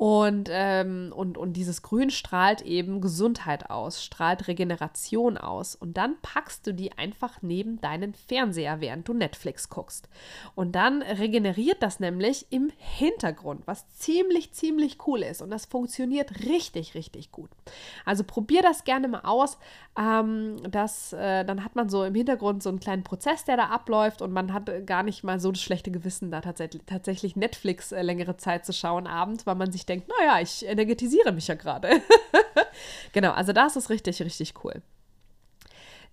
und, 0.00 0.48
ähm, 0.50 1.12
und, 1.14 1.36
und 1.36 1.52
dieses 1.58 1.82
Grün 1.82 2.08
strahlt 2.08 2.62
eben 2.62 3.02
Gesundheit 3.02 3.68
aus, 3.68 4.02
strahlt 4.02 4.48
Regeneration 4.48 5.36
aus. 5.36 5.74
Und 5.74 5.98
dann 5.98 6.16
packst 6.22 6.66
du 6.66 6.72
die 6.72 6.96
einfach 6.96 7.42
neben 7.42 7.82
deinen 7.82 8.14
Fernseher, 8.14 8.80
während 8.80 9.06
du 9.08 9.12
Netflix 9.12 9.68
guckst. 9.68 10.08
Und 10.54 10.72
dann 10.72 11.02
regeneriert 11.02 11.82
das 11.82 12.00
nämlich 12.00 12.46
im 12.48 12.72
Hintergrund, 12.78 13.66
was 13.66 13.90
ziemlich, 13.90 14.54
ziemlich 14.54 15.06
cool 15.06 15.22
ist. 15.22 15.42
Und 15.42 15.50
das 15.50 15.66
funktioniert 15.66 16.46
richtig, 16.46 16.94
richtig 16.94 17.30
gut. 17.30 17.50
Also 18.06 18.24
probier 18.24 18.62
das 18.62 18.84
gerne 18.84 19.06
mal 19.06 19.24
aus. 19.24 19.58
Ähm, 19.98 20.62
das, 20.70 21.12
äh, 21.12 21.44
dann 21.44 21.62
hat 21.62 21.76
man 21.76 21.90
so 21.90 22.04
im 22.04 22.14
Hintergrund 22.14 22.62
so 22.62 22.70
einen 22.70 22.80
kleinen 22.80 23.04
Prozess, 23.04 23.44
der 23.44 23.58
da 23.58 23.66
abläuft 23.66 24.22
und 24.22 24.32
man 24.32 24.54
hat 24.54 24.86
gar 24.86 25.02
nicht 25.02 25.24
mal 25.24 25.38
so 25.38 25.52
das 25.52 25.60
schlechte 25.60 25.90
Gewissen, 25.90 26.30
da 26.30 26.40
tatsächlich, 26.40 27.36
Netflix 27.36 27.92
äh, 27.92 28.00
längere 28.00 28.38
Zeit 28.38 28.64
zu 28.64 28.72
schauen 28.72 29.06
abends, 29.06 29.46
weil 29.46 29.56
man 29.56 29.70
sich 29.70 29.84
denkt, 29.90 30.08
naja, 30.08 30.40
ich 30.40 30.64
energetisiere 30.66 31.32
mich 31.32 31.48
ja 31.48 31.54
gerade. 31.54 32.00
genau, 33.12 33.32
also 33.32 33.52
das 33.52 33.76
ist 33.76 33.90
richtig, 33.90 34.22
richtig 34.22 34.54
cool. 34.64 34.82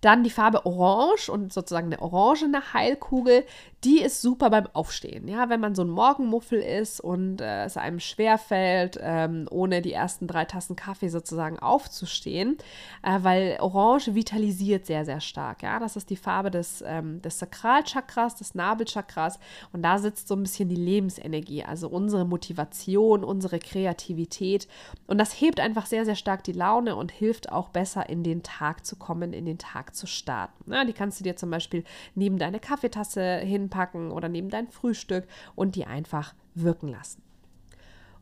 Dann 0.00 0.22
die 0.22 0.30
Farbe 0.30 0.64
Orange 0.64 1.28
und 1.28 1.52
sozusagen 1.52 1.92
eine 1.92 2.00
orangene 2.00 2.72
Heilkugel, 2.72 3.44
die 3.84 4.00
ist 4.00 4.22
super 4.22 4.50
beim 4.50 4.66
Aufstehen. 4.72 5.28
Ja, 5.28 5.48
wenn 5.48 5.60
man 5.60 5.76
so 5.76 5.82
ein 5.82 5.88
Morgenmuffel 5.88 6.60
ist 6.60 7.00
und 7.00 7.40
äh, 7.40 7.64
es 7.64 7.76
einem 7.76 8.00
schwerfällt, 8.00 8.98
ähm, 9.00 9.46
ohne 9.50 9.82
die 9.82 9.92
ersten 9.92 10.26
drei 10.26 10.44
Tassen 10.44 10.74
Kaffee 10.74 11.08
sozusagen 11.08 11.60
aufzustehen, 11.60 12.58
äh, 13.04 13.18
weil 13.22 13.58
Orange 13.60 14.14
vitalisiert 14.14 14.86
sehr, 14.86 15.04
sehr 15.04 15.20
stark. 15.20 15.62
Ja, 15.62 15.78
das 15.78 15.94
ist 15.94 16.10
die 16.10 16.16
Farbe 16.16 16.50
des, 16.50 16.82
ähm, 16.84 17.22
des 17.22 17.38
Sakralchakras, 17.38 18.34
des 18.34 18.56
Nabelchakras 18.56 19.38
und 19.72 19.82
da 19.82 19.98
sitzt 19.98 20.26
so 20.26 20.34
ein 20.34 20.42
bisschen 20.42 20.68
die 20.68 20.74
Lebensenergie, 20.76 21.62
also 21.64 21.88
unsere 21.88 22.24
Motivation, 22.24 23.22
unsere 23.22 23.60
Kreativität 23.60 24.66
und 25.06 25.18
das 25.18 25.40
hebt 25.40 25.60
einfach 25.60 25.86
sehr, 25.86 26.04
sehr 26.04 26.16
stark 26.16 26.42
die 26.42 26.52
Laune 26.52 26.96
und 26.96 27.12
hilft 27.12 27.52
auch 27.52 27.68
besser 27.68 28.08
in 28.08 28.24
den 28.24 28.42
Tag 28.42 28.84
zu 28.84 28.96
kommen, 28.96 29.32
in 29.32 29.46
den 29.46 29.58
Tag 29.58 29.87
zu 29.92 30.06
starten. 30.06 30.72
Ja, 30.72 30.84
die 30.84 30.92
kannst 30.92 31.20
du 31.20 31.24
dir 31.24 31.36
zum 31.36 31.50
Beispiel 31.50 31.84
neben 32.14 32.38
deine 32.38 32.60
Kaffeetasse 32.60 33.38
hinpacken 33.38 34.10
oder 34.10 34.28
neben 34.28 34.48
dein 34.48 34.68
Frühstück 34.68 35.26
und 35.54 35.76
die 35.76 35.86
einfach 35.86 36.34
wirken 36.54 36.88
lassen. 36.88 37.22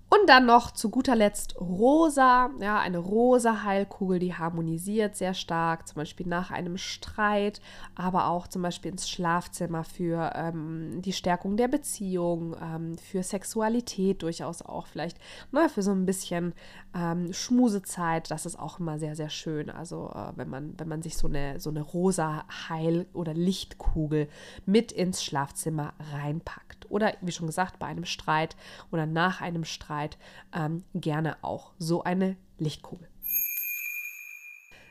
Und 0.09 0.29
dann 0.29 0.47
noch 0.47 0.71
zu 0.71 0.89
guter 0.89 1.17
Letzt 1.17 1.61
rosa, 1.61 2.51
ja, 2.61 2.79
eine 2.79 2.99
rosa 2.99 3.65
Heilkugel, 3.65 4.21
die 4.21 4.35
harmonisiert 4.35 5.17
sehr 5.17 5.35
stark, 5.35 5.89
zum 5.89 5.97
Beispiel 5.97 6.29
nach 6.29 6.53
einem 6.53 6.79
Streit, 6.79 7.61
aber 7.97 8.29
auch 8.29 8.47
zum 8.47 8.63
Beispiel 8.63 8.93
ins 8.93 9.11
Schlafzimmer 9.11 9.83
für 9.83 10.31
ähm, 10.37 11.03
die 11.03 11.13
Stärkung 11.13 11.57
der 11.57 11.67
Beziehung, 11.67 12.55
ähm, 12.63 12.97
für 12.99 13.25
Sexualität 13.25 14.23
durchaus 14.23 14.63
auch 14.63 14.87
vielleicht, 14.87 15.19
ne, 15.51 15.69
für 15.69 15.83
so 15.83 15.91
ein 15.91 16.07
bisschen 16.07 16.55
ähm, 16.95 17.33
Schmusezeit, 17.33 18.31
das 18.31 18.47
ist 18.47 18.61
auch 18.61 18.79
immer 18.79 19.01
sehr, 19.01 19.17
sehr 19.17 19.31
schön. 19.31 19.71
Also 19.71 20.13
äh, 20.15 20.33
wenn 20.37 20.49
man, 20.49 20.75
wenn 20.79 20.89
man 20.89 21.03
sich 21.03 21.17
so 21.17 21.27
eine, 21.27 21.59
so 21.59 21.71
eine 21.71 21.83
rosa 21.83 22.45
Heil- 22.69 23.07
oder 23.13 23.35
Lichtkugel 23.35 24.29
mit 24.67 24.93
ins 24.93 25.25
Schlafzimmer 25.25 25.95
reinpackt. 26.13 26.89
Oder 26.91 27.15
wie 27.23 27.33
schon 27.33 27.49
gesagt, 27.49 27.81
bei 27.81 27.87
einem 27.87 28.05
Streit 28.05 28.55
oder 28.93 29.05
nach 29.05 29.41
einem 29.41 29.65
Streit 29.65 29.96
Sichtbarkeit 29.97 30.19
ähm, 30.55 30.85
gerne 30.95 31.37
auch 31.43 31.73
so 31.79 32.03
eine 32.05 32.37
Lichtkugel. 32.59 33.09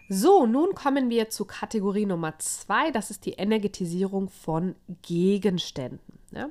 So, 0.08 0.46
nun 0.46 0.76
kommen 0.76 1.10
wir 1.10 1.30
zu 1.30 1.46
Kategorie 1.46 2.06
Nummer 2.06 2.38
zwei. 2.38 2.92
Das 2.92 3.10
ist 3.10 3.26
die 3.26 3.34
Energetisierung 3.34 4.30
von 4.30 4.76
Gegenständen. 5.02 6.20
Ja? 6.32 6.50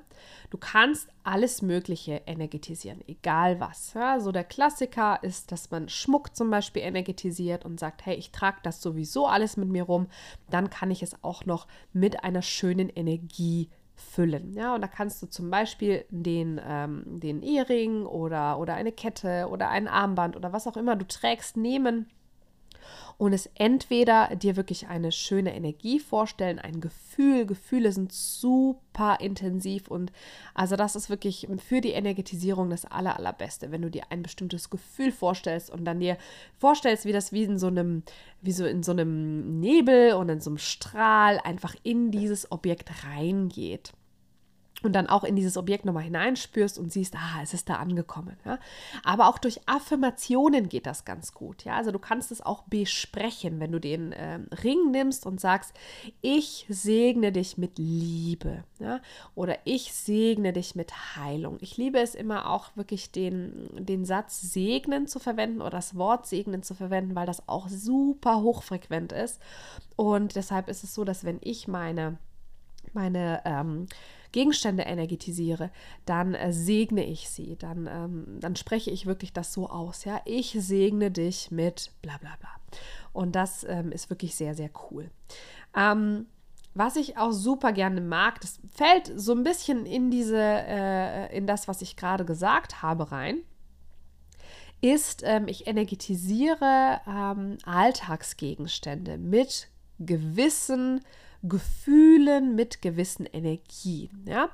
Du 0.51 0.59
kannst 0.59 1.09
alles 1.23 1.63
Mögliche 1.63 2.23
energetisieren, 2.27 3.01
egal 3.07 3.61
was. 3.61 3.95
Ja? 3.95 4.19
So 4.19 4.33
der 4.33 4.43
Klassiker 4.43 5.23
ist, 5.23 5.53
dass 5.53 5.71
man 5.71 5.89
Schmuck 5.89 6.35
zum 6.35 6.51
Beispiel 6.51 6.83
energetisiert 6.83 7.65
und 7.65 7.79
sagt, 7.79 8.05
hey, 8.07 8.17
ich 8.17 8.33
trage 8.33 8.59
das 8.65 8.83
sowieso 8.83 9.29
alles 9.29 9.57
mit 9.57 9.69
mir 9.69 9.85
rum. 9.85 10.09
Dann 10.51 10.69
kann 10.69 10.91
ich 10.91 11.05
es 11.05 11.23
auch 11.23 11.45
noch 11.45 11.69
mit 11.93 12.25
einer 12.25 12.43
schönen 12.43 12.89
Energie 12.89 13.71
füllen. 13.95 14.53
Ja, 14.55 14.75
und 14.75 14.81
da 14.81 14.89
kannst 14.89 15.23
du 15.23 15.27
zum 15.27 15.51
Beispiel 15.51 16.05
den, 16.11 16.61
ähm, 16.67 17.05
den 17.07 17.43
Ehering 17.43 18.07
oder, 18.07 18.59
oder 18.59 18.75
eine 18.75 18.93
Kette 18.93 19.49
oder 19.51 19.69
ein 19.69 19.89
Armband 19.89 20.37
oder 20.37 20.53
was 20.53 20.67
auch 20.67 20.77
immer 20.77 20.97
du 20.97 21.07
trägst 21.07 21.57
nehmen 21.57 22.11
und 23.19 23.33
es 23.33 23.49
entweder 23.55 24.35
dir 24.37 24.57
wirklich 24.57 24.89
eine 24.89 25.13
schöne 25.13 25.55
Energie 25.55 26.01
vorstellen, 26.01 26.59
ein 26.59 26.81
Gefühl. 26.81 27.47
Gefühle 27.47 27.93
sind 27.93 28.13
super 28.13 29.19
intensiv 29.21 29.89
und 29.89 30.13
also 30.55 30.77
das 30.77 30.97
ist 30.97 31.11
wirklich 31.11 31.49
für 31.67 31.81
die 31.81 31.93
Energetisierung 31.93 32.71
das 32.71 32.85
aller, 32.85 33.17
allerbeste, 33.17 33.71
wenn 33.71 33.83
du 33.83 33.91
dir 33.91 34.05
ein 34.11 34.23
bestimmtes 34.23 34.71
Gefühl 34.71 35.13
vorstellst 35.13 35.71
und 35.71 35.85
dann 35.85 36.01
dir 36.01 36.17
vorstellst, 36.59 37.05
wie 37.05 37.13
das 37.13 37.33
wie 37.33 37.45
in 37.45 37.59
so 37.59 37.69
einem, 37.69 38.03
wie 38.41 38.53
so 38.53 38.65
in 38.67 38.83
so 38.83 38.93
einem 38.93 39.61
Nebel 39.61 40.15
und 40.15 40.29
in 40.29 40.41
so 40.41 40.51
einem 40.51 40.59
Strahl 40.59 41.41
einfach 41.43 41.75
in 41.83 42.11
dieses 42.11 42.51
Objekt 42.51 42.91
reingeht 43.05 43.93
und 44.85 44.93
dann 44.93 45.07
auch 45.07 45.25
in 45.25 45.37
dieses 45.37 45.57
Objekt 45.57 45.85
nochmal 45.85 46.05
hineinspürst 46.05 46.79
und 46.79 46.93
siehst, 46.93 47.15
ah, 47.17 47.43
es 47.43 47.55
ist 47.55 47.69
da 47.69 47.77
angekommen. 47.77 48.37
Ja? 48.45 48.59
Aber 49.03 49.29
auch 49.29 49.39
durch 49.39 49.61
Affirmationen 49.67 50.69
geht 50.69 50.87
das 50.87 51.05
ganz 51.05 51.33
gut. 51.33 51.65
Ja? 51.65 51.77
Also 51.77 51.91
du 51.91 51.99
kannst 51.99 52.33
es 52.33 52.41
auch 52.41 52.63
besprechen, 52.65 53.61
wenn 53.61 53.73
du 53.73 53.79
den 53.79 54.13
äh, 54.13 54.41
Ring 54.63 54.91
nimmst 54.91 55.27
und 55.27 55.41
sagst, 55.41 55.75
ich 56.21 56.67
segne 56.69 57.33
dich 57.33 57.59
mit 57.59 57.79
Liebe 57.79 58.65
ja? 58.79 59.01
oder 59.35 59.59
ich 59.65 59.93
segne 59.93 60.53
dich 60.53 60.75
mit 60.75 61.17
Heilung. 61.17 61.59
Ich 61.61 61.77
liebe 61.77 61.99
es 61.99 62.15
immer 62.15 62.51
auch 62.51 62.77
wirklich 62.77 63.11
den, 63.11 63.69
den 63.85 64.05
Satz 64.05 64.41
segnen 64.41 65.07
zu 65.07 65.19
verwenden 65.19 65.61
oder 65.61 65.71
das 65.71 65.97
Wort 65.97 66.27
segnen 66.27 66.63
zu 66.63 66.75
verwenden, 66.75 67.15
weil 67.15 67.27
das 67.27 67.49
auch 67.49 67.69
super 67.69 68.43
hochfrequent 68.43 69.13
ist. 69.13 69.41
Und 69.97 70.37
deshalb 70.37 70.69
ist 70.69 70.85
es 70.85 70.95
so, 70.95 71.05
dass 71.05 71.25
wenn 71.25 71.39
ich 71.43 71.69
meine, 71.69 72.19
meine 72.93 73.43
ähm, 73.45 73.87
Gegenstände 74.35 74.83
energetisiere, 74.83 75.71
dann 76.07 76.35
äh, 76.35 76.53
segne 76.53 77.05
ich 77.05 77.31
sie, 77.31 77.55
dann, 77.57 77.87
ähm, 77.87 78.41
dann 78.41 78.57
spreche 78.57 78.91
ich 78.91 79.07
wirklich 79.07 79.33
das 79.33 79.53
so 79.53 79.71
aus. 79.71 80.05
Ja, 80.05 80.21
ich 80.25 80.57
segne 80.59 81.13
dich 81.13 81.53
mit 81.53 81.93
bla 82.03 82.19
bla 82.19 82.35
bla. 82.41 82.51
Und 83.13 83.37
das 83.37 83.63
ähm, 83.63 83.93
ist 83.93 84.11
wirklich 84.11 84.35
sehr, 84.35 84.57
sehr 84.57 84.71
cool. 84.91 85.09
Ähm, 85.77 86.27
was 86.75 86.97
ich 86.97 87.17
auch 87.17 87.31
super 87.31 87.73
gerne 87.73 88.01
mag, 88.01 88.41
das 88.41 88.59
fällt 88.75 89.13
so 89.15 89.33
ein 89.33 89.45
bisschen 89.45 89.87
in 89.87 90.11
diese, 90.11 90.37
äh, 90.37 91.37
in 91.37 91.47
das, 91.47 91.69
was 91.69 91.81
ich 91.81 91.95
gerade 91.95 92.25
gesagt 92.25 92.83
habe, 92.83 93.13
rein, 93.13 93.37
ist, 94.81 95.23
ähm, 95.25 95.47
ich 95.47 95.69
energetisiere 95.69 97.01
ähm, 97.07 97.59
Alltagsgegenstände 97.65 99.17
mit 99.17 99.69
gewissen 100.01 101.03
Gefühlen, 101.47 102.55
mit 102.55 102.83
gewissen 102.83 103.27
Energien. 103.27 104.25
Ja? 104.27 104.49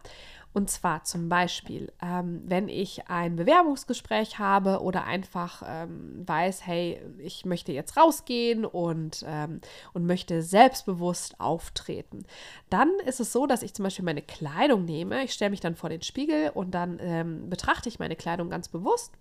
Und 0.52 0.68
zwar 0.68 1.04
zum 1.04 1.28
Beispiel, 1.28 1.92
ähm, 2.02 2.42
wenn 2.44 2.68
ich 2.68 3.08
ein 3.08 3.36
Bewerbungsgespräch 3.36 4.40
habe 4.40 4.80
oder 4.80 5.04
einfach 5.04 5.62
ähm, 5.64 6.24
weiß, 6.26 6.66
hey, 6.66 7.00
ich 7.18 7.44
möchte 7.44 7.70
jetzt 7.72 7.96
rausgehen 7.96 8.64
und, 8.64 9.24
ähm, 9.28 9.60
und 9.92 10.06
möchte 10.06 10.42
selbstbewusst 10.42 11.40
auftreten, 11.40 12.24
dann 12.68 12.90
ist 13.06 13.20
es 13.20 13.32
so, 13.32 13.46
dass 13.46 13.62
ich 13.62 13.74
zum 13.74 13.84
Beispiel 13.84 14.04
meine 14.04 14.22
Kleidung 14.22 14.84
nehme. 14.84 15.22
Ich 15.22 15.32
stelle 15.32 15.50
mich 15.50 15.60
dann 15.60 15.76
vor 15.76 15.88
den 15.88 16.02
Spiegel 16.02 16.50
und 16.52 16.72
dann 16.72 16.98
ähm, 17.00 17.48
betrachte 17.48 17.88
ich 17.88 18.00
meine 18.00 18.16
Kleidung 18.16 18.50
ganz 18.50 18.68
bewusst 18.68 19.12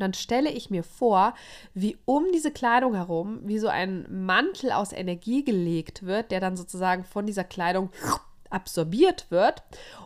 und 0.00 0.04
dann 0.04 0.14
stelle 0.14 0.50
ich 0.50 0.70
mir 0.70 0.82
vor, 0.82 1.34
wie 1.74 1.98
um 2.06 2.24
diese 2.32 2.50
Kleidung 2.50 2.94
herum, 2.94 3.40
wie 3.42 3.58
so 3.58 3.68
ein 3.68 4.06
Mantel 4.08 4.72
aus 4.72 4.92
Energie 4.92 5.44
gelegt 5.44 6.06
wird, 6.06 6.30
der 6.30 6.40
dann 6.40 6.56
sozusagen 6.56 7.04
von 7.04 7.26
dieser 7.26 7.44
Kleidung 7.44 7.90
absorbiert 8.48 9.26
wird 9.30 9.62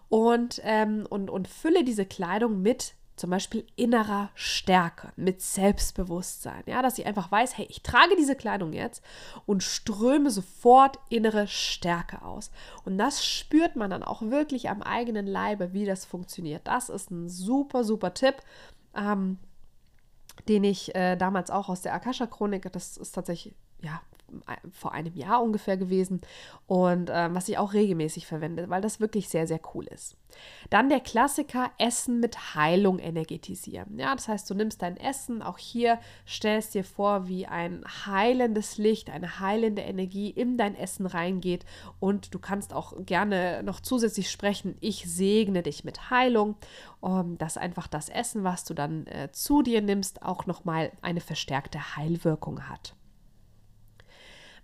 und, 0.09 0.61
ähm, 0.65 1.07
und, 1.09 1.31
und 1.31 1.47
fülle 1.47 1.85
diese 1.85 2.07
Kleidung 2.07 2.61
mit 2.61 2.95
zum 3.15 3.31
Beispiel 3.31 3.65
innerer 3.77 4.31
Stärke, 4.35 5.13
mit 5.15 5.41
Selbstbewusstsein. 5.41 6.65
Ja, 6.67 6.83
dass 6.83 6.99
ich 6.99 7.07
einfach 7.07 7.31
weiß, 7.31 7.57
hey, 7.57 7.67
ich 7.71 7.85
trage 7.85 8.17
diese 8.19 8.35
Kleidung 8.35 8.73
jetzt 8.73 9.05
und 9.47 9.63
ströme 9.63 10.33
sofort 10.33 10.99
innere 11.09 11.47
Stärke 11.47 12.23
aus. 12.23 12.51
Und 12.85 12.99
das 12.99 13.25
spürt 13.25 13.77
man 13.77 13.91
dann 13.91 14.03
auch 14.03 14.23
wirklich 14.23 14.69
am 14.71 14.83
eigenen 14.83 15.29
Leibe, 15.29 15.73
wie 15.73 15.85
das 15.85 16.05
funktioniert. 16.05 16.67
Das 16.67 16.89
ist 16.89 17.13
ein 17.13 17.29
super, 17.29 17.85
super 17.85 18.13
Tipp. 18.13 18.35
Ähm, 18.97 19.39
den 20.49 20.65
ich 20.65 20.95
äh, 20.95 21.17
damals 21.17 21.51
auch 21.51 21.69
aus 21.69 21.83
der 21.83 21.95
Akasha-Chronik, 21.95 22.71
das 22.73 22.97
ist 22.97 23.13
tatsächlich, 23.13 23.55
ja, 23.83 24.01
vor 24.73 24.93
einem 24.93 25.15
Jahr 25.15 25.43
ungefähr 25.43 25.77
gewesen 25.77 26.21
und 26.67 27.11
äh, 27.11 27.33
was 27.35 27.49
ich 27.49 27.59
auch 27.59 27.73
regelmäßig 27.73 28.27
verwende, 28.27 28.69
weil 28.69 28.81
das 28.81 29.01
wirklich 29.01 29.29
sehr, 29.29 29.47
sehr 29.47 29.61
cool 29.75 29.87
ist. 29.87 30.17
Dann 30.71 30.89
der 30.89 31.01
Klassiker 31.01 31.71
Essen 31.79 32.19
mit 32.19 32.55
Heilung 32.57 32.99
energetisieren. 32.99 33.99
Ja, 33.99 34.15
das 34.15 34.27
heißt, 34.27 34.51
du 34.51 34.55
nimmst 34.55 34.83
dein 34.83 34.97
Essen, 34.97 35.43
auch 35.43 35.59
hier 35.59 36.01
stellst 36.27 36.75
dir 36.75 36.85
vor, 36.85 37.29
wie 37.29 37.47
ein 37.47 37.85
heilendes 38.07 38.79
Licht, 38.79 39.11
eine 39.11 39.39
heilende 39.41 39.83
Energie 39.83 40.31
in 40.31 40.59
dein 40.59 40.75
Essen 40.75 41.07
reingeht 41.07 41.65
und 42.01 42.35
du 42.35 42.39
kannst 42.39 42.73
auch 42.73 42.95
gerne 43.05 43.63
noch 43.63 43.81
zusätzlich 43.81 44.31
sprechen, 44.31 44.77
ich 44.81 45.05
segne 45.09 45.63
dich 45.63 45.85
mit 45.85 46.11
Heilung, 46.11 46.57
um, 47.01 47.39
dass 47.39 47.57
einfach 47.57 47.87
das 47.87 48.09
Essen, 48.09 48.45
was 48.45 48.65
du 48.65 48.75
dann 48.75 49.07
äh, 49.07 49.31
zu 49.31 49.63
dir 49.63 49.83
nimmst, 49.83 50.23
auch 50.23 50.47
nochmal 50.47 50.91
eine 51.03 51.21
verstärkte 51.21 51.97
Heilwirkung 51.97 52.69
hat. 52.69 52.95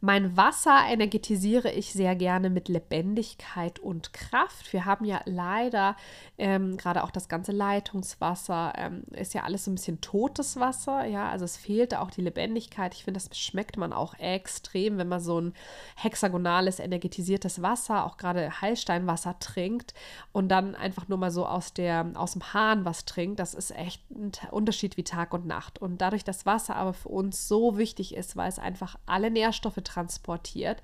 Mein 0.03 0.35
Wasser 0.35 0.79
energetisiere 0.89 1.71
ich 1.71 1.93
sehr 1.93 2.17
gerne 2.17 2.49
mit 2.49 2.69
Lebendigkeit 2.69 3.79
und 3.79 4.15
Kraft. 4.15 4.73
Wir 4.73 4.87
haben 4.87 5.05
ja 5.05 5.21
leider 5.27 5.95
ähm, 6.39 6.79
gerade 6.79 7.05
auch 7.05 7.11
das 7.11 7.29
ganze 7.29 7.53
Leitungswasser, 7.53 8.73
ähm, 8.79 9.03
ist 9.11 9.35
ja 9.35 9.43
alles 9.43 9.67
so 9.67 9.71
ein 9.71 9.75
bisschen 9.75 10.01
totes 10.01 10.59
Wasser. 10.59 11.05
Ja, 11.05 11.29
also 11.29 11.45
es 11.45 11.59
fehlte 11.59 12.01
auch 12.01 12.11
die 12.11 12.23
Lebendigkeit. 12.23 12.95
Ich 12.95 13.05
finde, 13.05 13.21
das 13.21 13.39
schmeckt 13.39 13.77
man 13.77 13.93
auch 13.93 14.15
extrem, 14.19 14.97
wenn 14.97 15.09
man 15.09 15.21
so 15.21 15.39
ein 15.39 15.53
hexagonales, 15.97 16.79
energetisiertes 16.79 17.61
Wasser, 17.61 18.07
auch 18.07 18.17
gerade 18.17 18.63
Heilsteinwasser 18.63 19.39
trinkt 19.39 19.93
und 20.33 20.49
dann 20.49 20.75
einfach 20.75 21.09
nur 21.09 21.19
mal 21.19 21.31
so 21.31 21.45
aus, 21.45 21.75
der, 21.75 22.11
aus 22.15 22.33
dem 22.33 22.55
Hahn 22.55 22.87
was 22.87 23.05
trinkt. 23.05 23.39
Das 23.39 23.53
ist 23.53 23.71
echt 23.77 24.11
ein 24.11 24.33
Unterschied 24.51 24.97
wie 24.97 25.05
Tag 25.05 25.35
und 25.35 25.45
Nacht. 25.45 25.79
Und 25.79 26.01
dadurch, 26.01 26.25
dass 26.25 26.47
Wasser 26.47 26.77
aber 26.77 26.95
für 26.95 27.11
uns 27.11 27.49
so 27.49 27.77
wichtig 27.77 28.15
ist, 28.15 28.35
weil 28.35 28.49
es 28.49 28.59
einfach 28.59 28.97
alle 29.05 29.31
Nährstoffe 29.31 29.90
transportiert, 29.91 30.83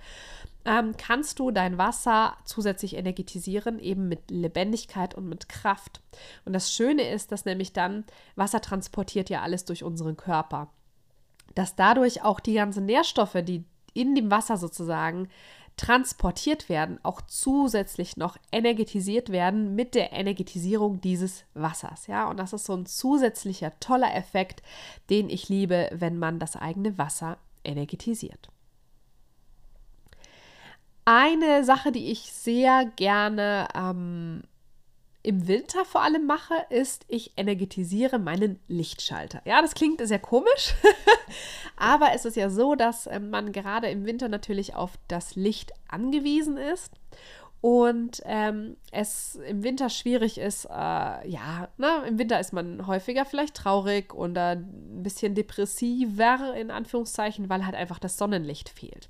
ähm, 0.65 0.97
kannst 0.97 1.39
du 1.39 1.51
dein 1.51 1.79
Wasser 1.79 2.37
zusätzlich 2.45 2.97
energetisieren, 2.97 3.79
eben 3.79 4.09
mit 4.09 4.31
Lebendigkeit 4.31 5.15
und 5.15 5.29
mit 5.29 5.49
Kraft. 5.49 6.01
Und 6.45 6.53
das 6.53 6.73
Schöne 6.73 7.09
ist, 7.09 7.31
dass 7.33 7.45
nämlich 7.45 7.73
dann 7.73 8.05
Wasser 8.35 8.61
transportiert 8.61 9.31
ja 9.31 9.43
alles 9.43 9.65
durch 9.65 9.85
unseren 9.85 10.17
Körper. 10.17 10.69
Dass 11.55 11.77
dadurch 11.77 12.23
auch 12.23 12.41
die 12.41 12.55
ganzen 12.55 12.85
Nährstoffe, 12.87 13.39
die 13.43 13.65
in 13.95 14.15
dem 14.15 14.31
Wasser 14.31 14.57
sozusagen 14.57 15.29
transportiert 15.77 16.69
werden, 16.69 16.99
auch 17.03 17.21
zusätzlich 17.21 18.17
noch 18.17 18.37
energetisiert 18.51 19.31
werden 19.31 19.75
mit 19.75 19.95
der 19.95 20.13
Energetisierung 20.13 21.01
dieses 21.01 21.45
Wassers. 21.55 22.07
Ja, 22.07 22.29
und 22.29 22.39
das 22.39 22.53
ist 22.53 22.65
so 22.65 22.75
ein 22.75 22.87
zusätzlicher 22.87 23.73
toller 23.79 24.15
Effekt, 24.15 24.63
den 25.11 25.29
ich 25.29 25.49
liebe, 25.49 25.91
wenn 25.93 26.19
man 26.19 26.39
das 26.39 26.57
eigene 26.57 26.97
Wasser 26.99 27.37
energetisiert. 27.63 28.49
Eine 31.09 31.63
Sache, 31.63 31.93
die 31.93 32.11
ich 32.11 32.33
sehr 32.33 32.85
gerne 32.97 33.69
ähm, 33.77 34.43
im 35.23 35.47
Winter 35.47 35.85
vor 35.85 36.03
allem 36.03 36.27
mache, 36.27 36.55
ist, 36.69 37.05
ich 37.07 37.33
energetisiere 37.37 38.19
meinen 38.19 38.59
Lichtschalter. 38.67 39.41
Ja, 39.45 39.63
das 39.63 39.75
klingt 39.75 40.05
sehr 40.05 40.19
komisch, 40.19 40.75
aber 41.77 42.09
es 42.13 42.25
ist 42.25 42.37
ja 42.37 42.51
so, 42.51 42.75
dass 42.75 43.07
ähm, 43.07 43.31
man 43.31 43.53
gerade 43.53 43.89
im 43.89 44.05
Winter 44.05 44.29
natürlich 44.29 44.75
auf 44.75 44.99
das 45.07 45.37
Licht 45.37 45.73
angewiesen 45.87 46.57
ist 46.57 46.93
und 47.61 48.21
ähm, 48.25 48.77
es 48.91 49.37
im 49.49 49.63
Winter 49.63 49.91
schwierig 49.91 50.39
ist, 50.39 50.65
äh, 50.65 50.69
ja, 50.69 51.69
ne, 51.79 52.03
im 52.09 52.19
Winter 52.19 52.41
ist 52.41 52.53
man 52.53 52.89
häufiger 52.89 53.25
vielleicht 53.25 53.55
traurig 53.55 54.13
oder 54.13 54.57
ein 54.57 55.05
bisschen 55.05 55.37
depressiver 55.37 56.57
in 56.57 56.73
Anführungszeichen, 56.73 57.49
weil 57.49 57.65
halt 57.65 57.77
einfach 57.77 58.01
das 58.01 58.17
Sonnenlicht 58.17 58.71
fehlt. 58.71 59.09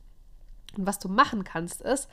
Und 0.78 0.86
was 0.86 0.98
du 0.98 1.08
machen 1.08 1.44
kannst, 1.44 1.82
ist, 1.82 2.08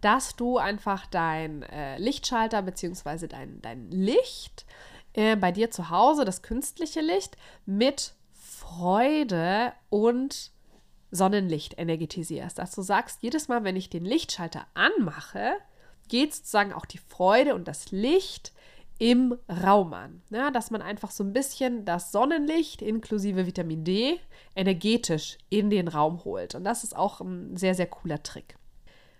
dass 0.00 0.36
du 0.36 0.58
einfach 0.58 1.06
dein 1.06 1.62
äh, 1.62 1.98
Lichtschalter 1.98 2.62
bzw. 2.62 3.26
Dein, 3.26 3.60
dein 3.62 3.90
Licht 3.90 4.66
äh, 5.14 5.36
bei 5.36 5.52
dir 5.52 5.70
zu 5.70 5.90
Hause, 5.90 6.24
das 6.24 6.42
künstliche 6.42 7.00
Licht, 7.00 7.36
mit 7.66 8.14
Freude 8.32 9.72
und 9.90 10.50
Sonnenlicht 11.10 11.78
energetisierst. 11.78 12.58
Dass 12.58 12.72
du 12.72 12.82
sagst, 12.82 13.22
jedes 13.22 13.48
Mal, 13.48 13.64
wenn 13.64 13.76
ich 13.76 13.90
den 13.90 14.04
Lichtschalter 14.04 14.66
anmache, 14.74 15.54
geht 16.08 16.34
sozusagen 16.34 16.72
auch 16.72 16.84
die 16.84 16.98
Freude 16.98 17.54
und 17.54 17.68
das 17.68 17.90
Licht 17.92 18.52
im 18.98 19.36
Raum 19.48 19.92
an. 19.92 20.22
Ja, 20.30 20.50
dass 20.50 20.70
man 20.70 20.82
einfach 20.82 21.10
so 21.10 21.24
ein 21.24 21.32
bisschen 21.32 21.84
das 21.84 22.12
Sonnenlicht 22.12 22.82
inklusive 22.82 23.46
Vitamin 23.46 23.84
D 23.84 24.20
energetisch 24.54 25.38
in 25.50 25.70
den 25.70 25.88
Raum 25.88 26.24
holt. 26.24 26.54
Und 26.54 26.64
das 26.64 26.84
ist 26.84 26.96
auch 26.96 27.20
ein 27.20 27.56
sehr, 27.56 27.74
sehr 27.74 27.86
cooler 27.86 28.22
Trick. 28.22 28.56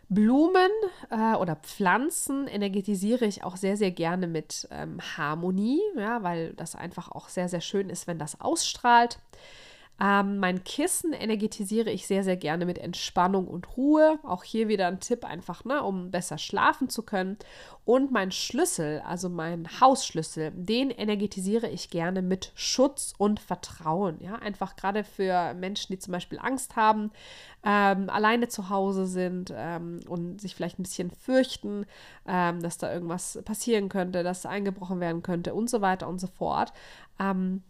Blumen 0.08 0.70
äh, 1.10 1.34
oder 1.34 1.56
Pflanzen 1.56 2.46
energetisiere 2.46 3.24
ich 3.24 3.42
auch 3.42 3.56
sehr, 3.56 3.76
sehr 3.76 3.90
gerne 3.90 4.26
mit 4.26 4.68
ähm, 4.70 4.98
Harmonie, 5.16 5.80
ja, 5.96 6.22
weil 6.22 6.52
das 6.54 6.76
einfach 6.76 7.10
auch 7.10 7.28
sehr, 7.28 7.48
sehr 7.48 7.60
schön 7.60 7.90
ist, 7.90 8.06
wenn 8.06 8.18
das 8.18 8.40
ausstrahlt. 8.40 9.18
Ähm, 10.00 10.38
mein 10.38 10.64
Kissen 10.64 11.12
energetisiere 11.12 11.90
ich 11.90 12.08
sehr, 12.08 12.24
sehr 12.24 12.36
gerne 12.36 12.66
mit 12.66 12.78
Entspannung 12.78 13.46
und 13.46 13.76
Ruhe. 13.76 14.18
Auch 14.24 14.42
hier 14.42 14.66
wieder 14.66 14.88
ein 14.88 14.98
Tipp 14.98 15.24
einfach, 15.24 15.64
ne, 15.64 15.82
um 15.84 16.10
besser 16.10 16.36
schlafen 16.36 16.88
zu 16.88 17.04
können. 17.04 17.38
Und 17.84 18.10
mein 18.10 18.32
Schlüssel, 18.32 19.02
also 19.06 19.28
mein 19.28 19.68
Hausschlüssel, 19.80 20.50
den 20.56 20.90
energetisiere 20.90 21.68
ich 21.68 21.90
gerne 21.90 22.22
mit 22.22 22.50
Schutz 22.56 23.14
und 23.18 23.38
Vertrauen. 23.38 24.18
Ja, 24.20 24.34
einfach 24.34 24.74
gerade 24.74 25.04
für 25.04 25.54
Menschen, 25.54 25.92
die 25.92 25.98
zum 26.00 26.10
Beispiel 26.10 26.40
Angst 26.40 26.74
haben, 26.74 27.12
ähm, 27.64 28.10
alleine 28.10 28.48
zu 28.48 28.70
Hause 28.70 29.06
sind 29.06 29.52
ähm, 29.56 30.00
und 30.08 30.40
sich 30.40 30.56
vielleicht 30.56 30.80
ein 30.80 30.82
bisschen 30.82 31.12
fürchten, 31.12 31.86
ähm, 32.26 32.60
dass 32.60 32.78
da 32.78 32.92
irgendwas 32.92 33.38
passieren 33.44 33.88
könnte, 33.88 34.24
dass 34.24 34.44
eingebrochen 34.44 34.98
werden 34.98 35.22
könnte 35.22 35.54
und 35.54 35.70
so 35.70 35.80
weiter 35.80 36.08
und 36.08 36.18
so 36.18 36.26
fort. 36.26 36.72
Ähm, 37.20 37.62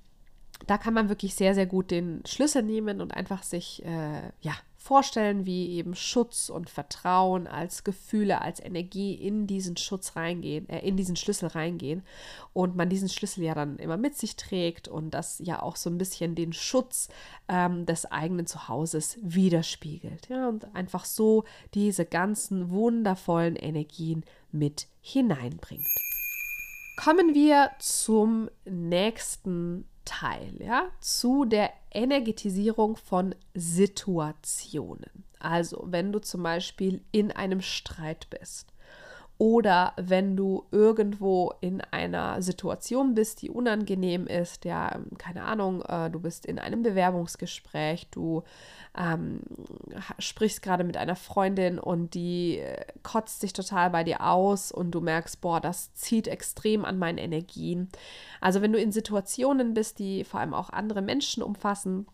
da 0.67 0.79
kann 0.79 0.95
man 0.95 1.09
wirklich 1.09 1.35
sehr, 1.35 1.55
sehr 1.55 1.67
gut 1.67 1.91
den 1.91 2.23
Schlüssel 2.27 2.63
nehmen 2.63 3.01
und 3.01 3.15
einfach 3.15 3.43
sich 3.43 3.85
äh, 3.85 4.31
ja, 4.41 4.55
vorstellen, 4.85 5.47
wie 5.47 5.71
eben 5.71 5.95
Schutz 5.95 6.51
und 6.51 6.69
Vertrauen 6.69 7.47
als 7.47 7.85
Gefühle, 7.85 8.43
als 8.43 8.61
Energie 8.61 9.15
in 9.15 9.47
diesen 9.47 9.79
Schutz 9.79 10.15
reingehen, 10.15 10.69
äh, 10.69 10.87
in 10.87 10.99
diesen 10.99 11.17
Schlüssel 11.17 11.49
reingehen 11.49 12.03
und 12.53 12.77
man 12.77 12.91
diesen 12.91 13.09
Schlüssel 13.09 13.45
ja 13.45 13.55
dann 13.55 13.79
immer 13.79 13.97
mit 13.97 14.15
sich 14.15 14.37
trägt 14.37 14.87
und 14.87 15.13
das 15.13 15.41
ja 15.43 15.63
auch 15.63 15.77
so 15.77 15.89
ein 15.89 15.97
bisschen 15.97 16.35
den 16.35 16.53
Schutz 16.53 17.09
ähm, 17.49 17.87
des 17.87 18.05
eigenen 18.13 18.47
Zuhauses 18.47 19.19
widerspiegelt. 19.23 20.29
Ja, 20.29 20.51
und 20.51 20.75
einfach 20.75 21.07
so 21.07 21.45
diese 21.73 22.05
ganzen 22.05 22.69
wundervollen 22.71 23.57
Energien 23.57 24.23
mit 24.53 24.87
hineinbringt. 25.01 25.89
Kommen 26.97 27.35
wir 27.35 27.71
zum 27.79 28.51
nächsten 28.67 29.87
Teil, 30.05 30.55
ja, 30.61 30.91
zu 31.01 31.45
der 31.45 31.73
Energetisierung 31.91 32.97
von 32.97 33.35
Situationen. 33.55 35.25
Also, 35.39 35.85
wenn 35.87 36.13
du 36.13 36.21
zum 36.21 36.43
Beispiel 36.43 37.03
in 37.13 37.31
einem 37.31 37.61
Streit 37.61 38.29
bist 38.31 38.74
oder 39.37 39.95
wenn 39.97 40.37
du 40.37 40.65
irgendwo 40.71 41.53
in 41.61 41.81
einer 41.81 42.41
Situation 42.41 43.15
bist, 43.15 43.43
die 43.43 43.51
unangenehm 43.51 44.29
ist, 44.29 44.65
ja, 44.65 45.01
keine 45.19 45.43
Ahnung, 45.43 45.83
äh, 45.83 46.09
du 46.09 46.21
bist 46.21 46.47
in 46.47 46.61
einem 46.61 46.83
Bewerbungsgespräch, 46.83 48.09
du 48.11 48.45
ähm, 48.97 49.41
sprichst 50.21 50.63
gerade 50.63 50.85
mit 50.85 50.97
einer 50.97 51.17
Freundin 51.17 51.81
und 51.81 52.15
die 52.15 52.59
äh, 52.59 52.87
kotzt 53.03 53.41
sich 53.41 53.53
total 53.53 53.91
bei 53.91 54.05
dir 54.05 54.21
aus 54.25 54.71
und 54.71 54.93
du 54.93 55.01
merkst, 55.01 55.41
boah, 55.41 55.61
das 55.61 55.93
zieht 55.95 56.29
extrem 56.29 56.85
an 56.85 56.99
meinen 56.99 57.19
Energien. 57.19 57.89
Also 58.41 58.63
wenn 58.63 58.73
du 58.73 58.79
in 58.79 58.93
Situationen 58.93 59.75
bist, 59.75 59.99
die 59.99 60.23
vor 60.23 60.39
allem 60.39 60.55
auch 60.55 60.71
andere 60.71 61.03
Menschen 61.03 61.43
umfassen, 61.43 62.07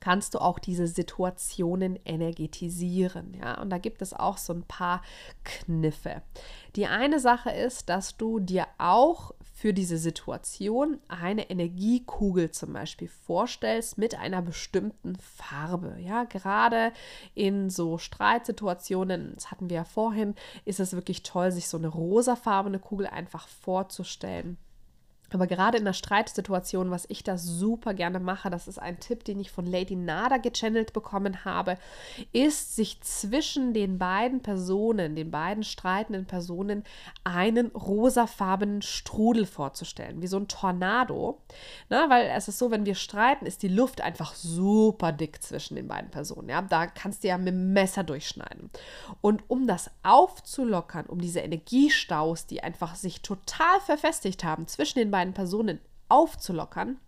kannst 0.00 0.34
du 0.34 0.38
auch 0.40 0.58
diese 0.58 0.86
Situationen 0.86 1.98
energetisieren. 2.04 3.34
Ja, 3.40 3.60
und 3.60 3.70
da 3.70 3.78
gibt 3.78 4.02
es 4.02 4.14
auch 4.14 4.38
so 4.38 4.52
ein 4.52 4.62
paar 4.62 5.02
Kniffe. 5.44 6.22
Die 6.76 6.86
eine 6.86 7.20
Sache 7.20 7.50
ist, 7.50 7.88
dass 7.88 8.16
du 8.16 8.38
dir 8.38 8.66
auch 8.78 9.32
für 9.58 9.74
diese 9.74 9.98
Situation 9.98 11.00
eine 11.08 11.50
Energiekugel 11.50 12.52
zum 12.52 12.72
Beispiel 12.74 13.08
vorstellst 13.08 13.98
mit 13.98 14.16
einer 14.16 14.40
bestimmten 14.40 15.16
Farbe. 15.16 15.96
Ja, 15.98 16.24
gerade 16.24 16.92
in 17.34 17.68
so 17.68 17.98
Streitsituationen, 17.98 19.32
das 19.34 19.50
hatten 19.50 19.68
wir 19.68 19.78
ja 19.78 19.84
vorhin, 19.84 20.36
ist 20.64 20.78
es 20.78 20.92
wirklich 20.92 21.24
toll, 21.24 21.50
sich 21.50 21.68
so 21.68 21.76
eine 21.76 21.88
rosafarbene 21.88 22.78
Kugel 22.78 23.08
einfach 23.08 23.48
vorzustellen. 23.48 24.58
Aber 25.32 25.46
gerade 25.46 25.76
in 25.78 25.84
der 25.84 25.92
Streitsituation, 25.92 26.90
was 26.90 27.04
ich 27.08 27.22
da 27.22 27.36
super 27.36 27.92
gerne 27.92 28.18
mache, 28.18 28.48
das 28.48 28.66
ist 28.66 28.78
ein 28.78 28.98
Tipp, 28.98 29.24
den 29.24 29.40
ich 29.40 29.50
von 29.50 29.66
Lady 29.66 29.94
Nada 29.94 30.38
gechannelt 30.38 30.92
bekommen 30.92 31.44
habe, 31.44 31.76
ist, 32.32 32.76
sich 32.76 33.00
zwischen 33.02 33.74
den 33.74 33.98
beiden 33.98 34.40
Personen, 34.40 35.16
den 35.16 35.30
beiden 35.30 35.64
streitenden 35.64 36.24
Personen, 36.24 36.84
einen 37.24 37.68
rosafarbenen 37.68 38.80
Strudel 38.80 39.44
vorzustellen, 39.44 40.22
wie 40.22 40.26
so 40.26 40.38
ein 40.38 40.48
Tornado. 40.48 41.42
Na, 41.90 42.08
weil 42.08 42.30
es 42.34 42.48
ist 42.48 42.58
so, 42.58 42.70
wenn 42.70 42.86
wir 42.86 42.94
streiten, 42.94 43.44
ist 43.44 43.62
die 43.62 43.68
Luft 43.68 44.00
einfach 44.00 44.34
super 44.34 45.12
dick 45.12 45.42
zwischen 45.42 45.76
den 45.76 45.88
beiden 45.88 46.10
Personen. 46.10 46.48
Ja? 46.48 46.62
Da 46.62 46.86
kannst 46.86 47.22
du 47.22 47.28
ja 47.28 47.36
mit 47.36 47.48
dem 47.48 47.72
Messer 47.72 48.02
durchschneiden. 48.02 48.70
Und 49.20 49.42
um 49.48 49.66
das 49.66 49.90
aufzulockern, 50.02 51.06
um 51.06 51.20
diese 51.20 51.40
Energiestaus, 51.40 52.46
die 52.46 52.62
einfach 52.62 52.94
sich 52.94 53.20
total 53.20 53.80
verfestigt 53.80 54.42
haben 54.44 54.66
zwischen 54.66 54.98
den 54.98 55.10
beiden 55.10 55.17
beiden 55.18 55.34
Personen 55.34 55.80
aufzulockern, 56.08 57.00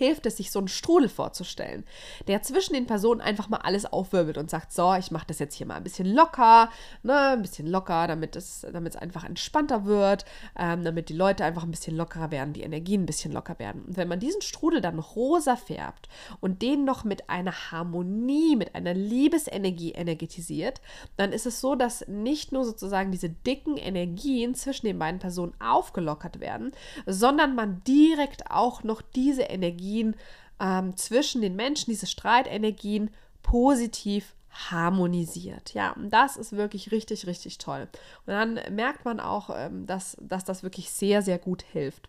hilft 0.00 0.24
es, 0.24 0.38
sich 0.38 0.50
so 0.50 0.58
einen 0.58 0.68
Strudel 0.68 1.10
vorzustellen, 1.10 1.84
der 2.26 2.42
zwischen 2.42 2.72
den 2.72 2.86
Personen 2.86 3.20
einfach 3.20 3.50
mal 3.50 3.58
alles 3.58 3.84
aufwirbelt 3.84 4.38
und 4.38 4.48
sagt, 4.48 4.72
so, 4.72 4.94
ich 4.94 5.10
mache 5.10 5.26
das 5.26 5.38
jetzt 5.38 5.54
hier 5.54 5.66
mal 5.66 5.74
ein 5.74 5.82
bisschen 5.82 6.06
locker, 6.14 6.70
ne, 7.02 7.32
ein 7.32 7.42
bisschen 7.42 7.66
locker, 7.66 8.06
damit 8.06 8.34
es, 8.34 8.66
damit 8.72 8.94
es 8.94 9.00
einfach 9.00 9.24
entspannter 9.24 9.84
wird, 9.84 10.24
ähm, 10.58 10.84
damit 10.84 11.10
die 11.10 11.14
Leute 11.14 11.44
einfach 11.44 11.64
ein 11.64 11.70
bisschen 11.70 11.98
lockerer 11.98 12.30
werden, 12.30 12.54
die 12.54 12.62
Energien 12.62 13.02
ein 13.02 13.06
bisschen 13.06 13.30
locker 13.30 13.58
werden. 13.58 13.84
Und 13.84 13.98
wenn 13.98 14.08
man 14.08 14.20
diesen 14.20 14.40
Strudel 14.40 14.80
dann 14.80 14.98
rosa 14.98 15.54
färbt 15.54 16.08
und 16.40 16.62
den 16.62 16.84
noch 16.86 17.04
mit 17.04 17.28
einer 17.28 17.70
Harmonie, 17.70 18.56
mit 18.56 18.74
einer 18.74 18.94
Liebesenergie 18.94 19.92
energetisiert, 19.92 20.80
dann 21.18 21.32
ist 21.32 21.44
es 21.44 21.60
so, 21.60 21.74
dass 21.74 22.08
nicht 22.08 22.52
nur 22.52 22.64
sozusagen 22.64 23.12
diese 23.12 23.28
dicken 23.28 23.76
Energien 23.76 24.54
zwischen 24.54 24.86
den 24.86 24.98
beiden 24.98 25.20
Personen 25.20 25.52
aufgelockert 25.60 26.40
werden, 26.40 26.72
sondern 27.04 27.54
man 27.54 27.82
direkt 27.84 28.50
auch 28.50 28.82
noch 28.82 29.02
diese 29.02 29.42
Energie 29.42 29.89
Energien 29.90 30.16
ähm, 30.60 30.96
zwischen 30.96 31.42
den 31.42 31.56
Menschen, 31.56 31.90
diese 31.90 32.06
Streitenergien 32.06 33.10
positiv 33.42 34.34
harmonisiert. 34.50 35.74
Ja, 35.74 35.92
und 35.92 36.10
das 36.10 36.36
ist 36.36 36.52
wirklich 36.52 36.90
richtig, 36.90 37.26
richtig 37.26 37.58
toll. 37.58 37.88
Und 38.26 38.32
dann 38.32 38.60
merkt 38.74 39.04
man 39.04 39.20
auch, 39.20 39.50
ähm, 39.54 39.86
dass, 39.86 40.16
dass 40.20 40.44
das 40.44 40.62
wirklich 40.62 40.90
sehr, 40.90 41.22
sehr 41.22 41.38
gut 41.38 41.62
hilft. 41.62 42.08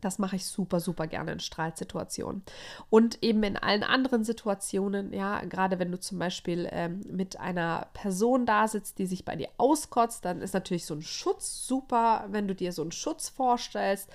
Das 0.00 0.18
mache 0.18 0.36
ich 0.36 0.46
super, 0.46 0.80
super 0.80 1.06
gerne 1.06 1.32
in 1.32 1.40
Streitsituationen. 1.40 2.42
Und 2.88 3.22
eben 3.22 3.42
in 3.42 3.56
allen 3.56 3.82
anderen 3.82 4.24
Situationen, 4.24 5.12
ja, 5.12 5.40
gerade 5.44 5.78
wenn 5.78 5.90
du 5.90 5.98
zum 5.98 6.18
Beispiel 6.18 6.68
ähm, 6.70 7.00
mit 7.10 7.38
einer 7.38 7.88
Person 7.92 8.46
da 8.46 8.68
sitzt, 8.68 8.98
die 8.98 9.06
sich 9.06 9.24
bei 9.24 9.36
dir 9.36 9.48
auskotzt, 9.58 10.24
dann 10.24 10.40
ist 10.40 10.54
natürlich 10.54 10.84
so 10.84 10.94
ein 10.94 11.02
Schutz 11.02 11.66
super, 11.66 12.26
wenn 12.30 12.48
du 12.48 12.54
dir 12.54 12.72
so 12.72 12.82
einen 12.82 12.92
Schutz 12.92 13.28
vorstellst 13.28 14.08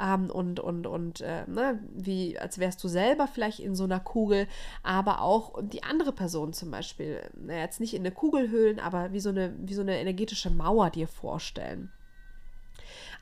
ähm, 0.00 0.30
und, 0.30 0.60
und, 0.60 0.86
und 0.86 1.20
äh, 1.20 1.44
ne, 1.46 1.80
wie, 1.94 2.38
als 2.38 2.58
wärst 2.58 2.82
du 2.84 2.88
selber 2.88 3.26
vielleicht 3.26 3.60
in 3.60 3.74
so 3.74 3.84
einer 3.84 4.00
Kugel, 4.00 4.46
aber 4.82 5.20
auch 5.22 5.62
die 5.62 5.82
andere 5.82 6.12
Person 6.12 6.52
zum 6.52 6.70
Beispiel, 6.70 7.20
na, 7.34 7.54
jetzt 7.54 7.80
nicht 7.80 7.94
in 7.94 8.02
eine 8.02 8.12
Kugel 8.12 8.50
hüllen, 8.50 8.80
aber 8.80 9.12
wie 9.12 9.20
so 9.20 9.30
eine, 9.30 9.54
wie 9.58 9.74
so 9.74 9.82
eine 9.82 9.98
energetische 9.98 10.50
Mauer 10.50 10.90
dir 10.90 11.08
vorstellen. 11.08 11.92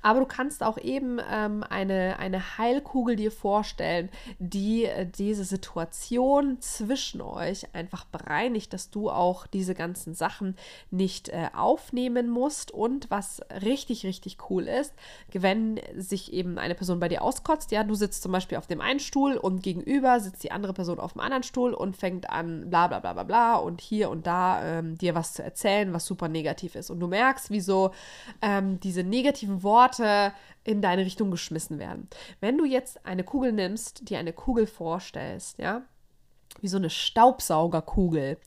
Aber 0.02 0.20
du 0.20 0.26
kannst 0.26 0.62
auch 0.62 0.78
eben 0.78 1.20
ähm, 1.30 1.62
eine, 1.68 2.18
eine 2.18 2.58
Heilkugel 2.58 3.16
dir 3.16 3.30
vorstellen, 3.30 4.08
die 4.38 4.84
äh, 4.84 5.06
diese 5.06 5.44
Situation 5.44 6.60
zwischen 6.60 7.20
euch 7.20 7.74
einfach 7.74 8.04
bereinigt, 8.06 8.72
dass 8.72 8.90
du 8.90 9.10
auch 9.10 9.46
diese 9.46 9.74
ganzen 9.74 10.14
Sachen 10.14 10.56
nicht 10.90 11.28
äh, 11.28 11.48
aufnehmen 11.54 12.30
musst. 12.30 12.70
Und 12.70 13.10
was 13.10 13.40
richtig, 13.62 14.04
richtig 14.04 14.38
cool 14.48 14.66
ist, 14.68 14.94
wenn 15.32 15.80
sich 15.96 16.32
eben 16.32 16.58
eine 16.58 16.74
Person 16.74 17.00
bei 17.00 17.08
dir 17.08 17.22
auskotzt, 17.22 17.70
ja, 17.70 17.84
du 17.84 17.94
sitzt 17.94 18.22
zum 18.22 18.32
Beispiel 18.32 18.58
auf 18.58 18.66
dem 18.66 18.80
einen 18.80 19.00
Stuhl 19.00 19.36
und 19.36 19.62
gegenüber 19.62 20.18
sitzt 20.20 20.42
die 20.44 20.52
andere 20.52 20.72
Person 20.72 20.98
auf 20.98 21.12
dem 21.12 21.20
anderen 21.20 21.42
Stuhl 21.42 21.74
und 21.74 21.96
fängt 21.96 22.30
an, 22.30 22.70
bla 22.70 22.86
bla 22.86 23.00
bla 23.00 23.12
bla 23.12 23.24
bla 23.24 23.56
und 23.56 23.80
hier 23.80 24.10
und 24.10 24.26
da 24.26 24.64
ähm, 24.64 24.96
dir 24.96 25.14
was 25.14 25.34
zu 25.34 25.42
erzählen, 25.42 25.92
was 25.92 26.06
super 26.06 26.28
negativ 26.28 26.74
ist. 26.74 26.90
Und 26.90 27.00
du 27.00 27.06
merkst, 27.06 27.50
wie 27.50 27.60
so 27.60 27.90
ähm, 28.40 28.80
diese 28.80 29.02
negativen 29.02 29.62
Worte 29.62 29.89
Worte 29.90 30.32
in 30.64 30.82
deine 30.82 31.04
Richtung 31.04 31.30
geschmissen 31.30 31.78
werden. 31.78 32.08
Wenn 32.40 32.58
du 32.58 32.64
jetzt 32.64 33.04
eine 33.06 33.24
Kugel 33.24 33.52
nimmst, 33.52 34.08
dir 34.08 34.18
eine 34.18 34.32
Kugel 34.32 34.66
vorstellst, 34.66 35.58
ja, 35.58 35.82
wie 36.60 36.68
so 36.68 36.76
eine 36.76 36.90
Staubsaugerkugel. 36.90 38.38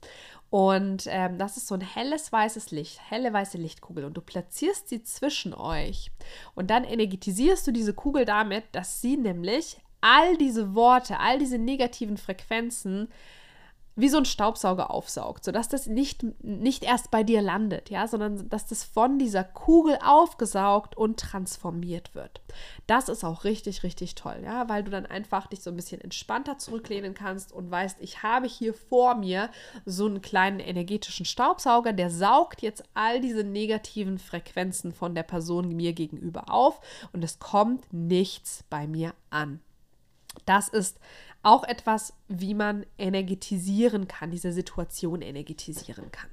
Und 0.49 1.05
ähm, 1.07 1.39
das 1.39 1.57
ist 1.57 1.67
so 1.67 1.73
ein 1.73 1.81
helles 1.81 2.31
weißes 2.31 2.69
Licht, 2.71 2.99
helle 3.09 3.33
weiße 3.33 3.57
Lichtkugel. 3.57 4.05
Und 4.05 4.15
du 4.15 4.21
platzierst 4.21 4.87
sie 4.87 5.01
zwischen 5.03 5.53
euch. 5.53 6.11
Und 6.53 6.69
dann 6.69 6.83
energetisierst 6.83 7.65
du 7.65 7.71
diese 7.71 7.93
Kugel 7.93 8.25
damit, 8.25 8.63
dass 8.71 9.01
sie 9.01 9.17
nämlich 9.17 9.77
all 10.01 10.37
diese 10.37 10.75
Worte, 10.75 11.19
all 11.19 11.39
diese 11.39 11.57
negativen 11.57 12.17
Frequenzen 12.17 13.09
wie 13.95 14.09
so 14.09 14.17
ein 14.17 14.25
Staubsauger 14.25 14.89
aufsaugt, 14.89 15.43
sodass 15.43 15.69
das 15.69 15.85
nicht, 15.87 16.25
nicht 16.43 16.83
erst 16.83 17.11
bei 17.11 17.23
dir 17.23 17.41
landet, 17.41 17.89
ja, 17.91 18.07
sondern 18.07 18.49
dass 18.49 18.65
das 18.65 18.83
von 18.83 19.19
dieser 19.19 19.43
Kugel 19.43 19.99
aufgesaugt 20.03 20.97
und 20.97 21.19
transformiert 21.19 22.15
wird. 22.15 22.41
Das 22.87 23.07
ist 23.07 23.23
auch 23.23 23.43
richtig, 23.43 23.83
richtig 23.83 24.15
toll, 24.15 24.41
ja, 24.43 24.67
weil 24.67 24.83
du 24.83 24.89
dann 24.89 25.05
einfach 25.05 25.47
dich 25.47 25.61
so 25.61 25.69
ein 25.69 25.75
bisschen 25.75 26.01
entspannter 26.01 26.57
zurücklehnen 26.57 27.13
kannst 27.13 27.51
und 27.51 27.69
weißt, 27.69 27.97
ich 28.01 28.23
habe 28.23 28.47
hier 28.47 28.73
vor 28.73 29.15
mir 29.15 29.49
so 29.85 30.07
einen 30.07 30.21
kleinen 30.21 30.59
energetischen 30.59 31.25
Staubsauger, 31.25 31.93
der 31.93 32.09
saugt 32.09 32.63
jetzt 32.63 32.83
all 32.95 33.21
diese 33.21 33.43
negativen 33.43 34.17
Frequenzen 34.17 34.91
von 34.91 35.13
der 35.13 35.23
Person 35.23 35.69
mir 35.69 35.93
gegenüber 35.93 36.49
auf 36.49 36.81
und 37.11 37.23
es 37.23 37.37
kommt 37.37 37.93
nichts 37.93 38.63
bei 38.69 38.87
mir 38.87 39.13
an. 39.29 39.59
Das 40.45 40.67
ist 40.67 40.99
auch 41.43 41.63
etwas, 41.63 42.13
wie 42.27 42.53
man 42.53 42.85
energetisieren 42.97 44.07
kann, 44.07 44.31
diese 44.31 44.51
Situation 44.51 45.21
energetisieren 45.21 46.11
kann. 46.11 46.29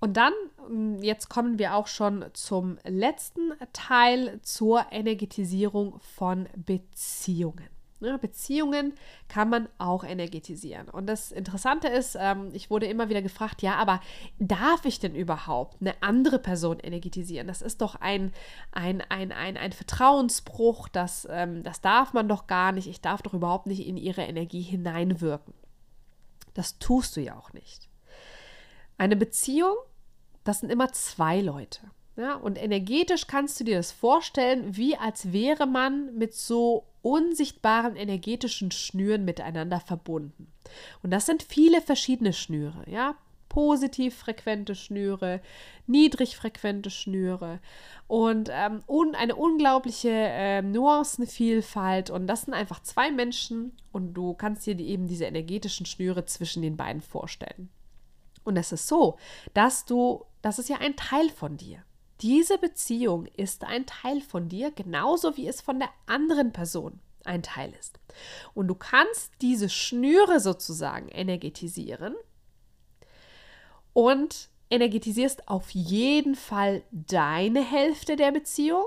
Und 0.00 0.16
dann, 0.16 0.32
mm, 0.68 1.02
jetzt 1.02 1.28
kommen 1.28 1.58
wir 1.58 1.74
auch 1.74 1.88
schon 1.88 2.24
zum 2.32 2.78
letzten 2.84 3.52
Teil 3.72 4.40
zur 4.42 4.86
Energetisierung 4.92 5.98
von 6.00 6.48
Beziehungen. 6.54 7.77
Ne, 8.00 8.16
Beziehungen 8.16 8.94
kann 9.26 9.48
man 9.48 9.68
auch 9.78 10.04
energetisieren. 10.04 10.88
Und 10.88 11.06
das 11.06 11.32
Interessante 11.32 11.88
ist, 11.88 12.16
ähm, 12.16 12.50
ich 12.52 12.70
wurde 12.70 12.86
immer 12.86 13.08
wieder 13.08 13.22
gefragt, 13.22 13.60
ja, 13.60 13.74
aber 13.74 14.00
darf 14.38 14.84
ich 14.84 15.00
denn 15.00 15.16
überhaupt 15.16 15.80
eine 15.80 16.00
andere 16.00 16.38
Person 16.38 16.78
energetisieren? 16.78 17.48
Das 17.48 17.60
ist 17.60 17.80
doch 17.80 17.96
ein, 17.96 18.32
ein, 18.70 19.02
ein, 19.08 19.32
ein, 19.32 19.56
ein 19.56 19.72
Vertrauensbruch, 19.72 20.86
das, 20.86 21.26
ähm, 21.28 21.64
das 21.64 21.80
darf 21.80 22.12
man 22.12 22.28
doch 22.28 22.46
gar 22.46 22.70
nicht. 22.70 22.86
Ich 22.86 23.00
darf 23.00 23.20
doch 23.22 23.34
überhaupt 23.34 23.66
nicht 23.66 23.84
in 23.84 23.96
ihre 23.96 24.22
Energie 24.22 24.62
hineinwirken. 24.62 25.54
Das 26.54 26.78
tust 26.78 27.16
du 27.16 27.20
ja 27.20 27.36
auch 27.36 27.52
nicht. 27.52 27.88
Eine 28.96 29.16
Beziehung, 29.16 29.74
das 30.44 30.60
sind 30.60 30.70
immer 30.70 30.92
zwei 30.92 31.40
Leute. 31.40 31.80
Ja, 32.18 32.34
und 32.34 32.60
energetisch 32.60 33.28
kannst 33.28 33.60
du 33.60 33.64
dir 33.64 33.76
das 33.76 33.92
vorstellen, 33.92 34.76
wie 34.76 34.96
als 34.96 35.32
wäre 35.32 35.66
man 35.66 36.16
mit 36.16 36.34
so 36.34 36.84
unsichtbaren 37.08 37.96
energetischen 37.96 38.70
Schnüren 38.70 39.24
miteinander 39.24 39.80
verbunden. 39.80 40.52
Und 41.02 41.10
das 41.10 41.26
sind 41.26 41.42
viele 41.42 41.80
verschiedene 41.80 42.32
Schnüre, 42.32 42.84
ja. 42.86 43.14
positiv 43.48 44.14
frequente 44.14 44.74
Schnüre, 44.74 45.40
niedrig 45.86 46.36
frequente 46.36 46.90
Schnüre 46.90 47.60
und, 48.06 48.50
ähm, 48.52 48.82
und 48.86 49.14
eine 49.14 49.34
unglaubliche 49.36 50.10
äh, 50.10 50.60
Nuancenvielfalt. 50.62 52.10
Und 52.10 52.26
das 52.26 52.42
sind 52.42 52.52
einfach 52.52 52.82
zwei 52.82 53.10
Menschen 53.10 53.72
und 53.90 54.12
du 54.12 54.34
kannst 54.34 54.66
dir 54.66 54.74
die, 54.74 54.88
eben 54.88 55.06
diese 55.06 55.24
energetischen 55.24 55.86
Schnüre 55.86 56.26
zwischen 56.26 56.62
den 56.62 56.76
beiden 56.76 57.00
vorstellen. 57.00 57.70
Und 58.44 58.56
es 58.58 58.70
ist 58.72 58.86
so, 58.86 59.18
dass 59.54 59.86
du, 59.86 60.24
das 60.42 60.58
ist 60.58 60.68
ja 60.68 60.76
ein 60.76 60.96
Teil 60.96 61.30
von 61.30 61.56
dir. 61.56 61.82
Diese 62.20 62.58
Beziehung 62.58 63.26
ist 63.36 63.64
ein 63.64 63.86
Teil 63.86 64.20
von 64.20 64.48
dir, 64.48 64.72
genauso 64.72 65.36
wie 65.36 65.46
es 65.46 65.60
von 65.60 65.78
der 65.78 65.90
anderen 66.06 66.52
Person 66.52 67.00
ein 67.24 67.42
Teil 67.42 67.72
ist. 67.78 68.00
Und 68.54 68.68
du 68.68 68.74
kannst 68.74 69.32
diese 69.40 69.68
Schnüre 69.68 70.40
sozusagen 70.40 71.08
energetisieren 71.08 72.16
und 73.92 74.48
energetisierst 74.70 75.48
auf 75.48 75.70
jeden 75.70 76.34
Fall 76.34 76.82
deine 76.90 77.64
Hälfte 77.64 78.16
der 78.16 78.32
Beziehung. 78.32 78.84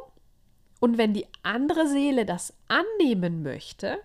Und 0.79 0.97
wenn 0.97 1.13
die 1.13 1.27
andere 1.43 1.87
Seele 1.87 2.25
das 2.25 2.53
annehmen 2.67 3.43
möchte, 3.43 3.99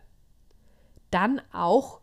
dann 1.10 1.40
auch 1.52 2.00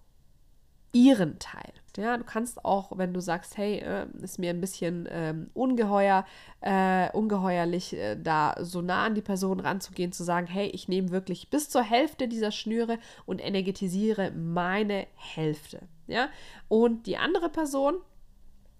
ihren 0.91 1.39
Teil. 1.39 1.73
Ja, 1.97 2.17
du 2.17 2.23
kannst 2.23 2.65
auch, 2.65 2.97
wenn 2.97 3.13
du 3.13 3.21
sagst, 3.21 3.57
hey, 3.57 3.77
äh, 3.79 4.07
ist 4.21 4.39
mir 4.39 4.49
ein 4.49 4.61
bisschen 4.61 5.07
ähm, 5.11 5.51
ungeheuer, 5.53 6.25
äh, 6.61 7.11
ungeheuerlich, 7.11 7.93
äh, 7.95 8.15
da 8.15 8.55
so 8.59 8.81
nah 8.81 9.05
an 9.05 9.15
die 9.15 9.21
Person 9.21 9.59
ranzugehen, 9.59 10.11
zu 10.11 10.23
sagen, 10.23 10.47
hey, 10.47 10.67
ich 10.69 10.87
nehme 10.87 11.11
wirklich 11.11 11.49
bis 11.51 11.69
zur 11.69 11.83
Hälfte 11.83 12.27
dieser 12.27 12.51
Schnüre 12.51 12.97
und 13.25 13.43
energetisiere 13.43 14.31
meine 14.31 15.05
Hälfte. 15.15 15.81
Ja, 16.07 16.29
und 16.67 17.05
die 17.05 17.17
andere 17.17 17.49
Person, 17.49 17.95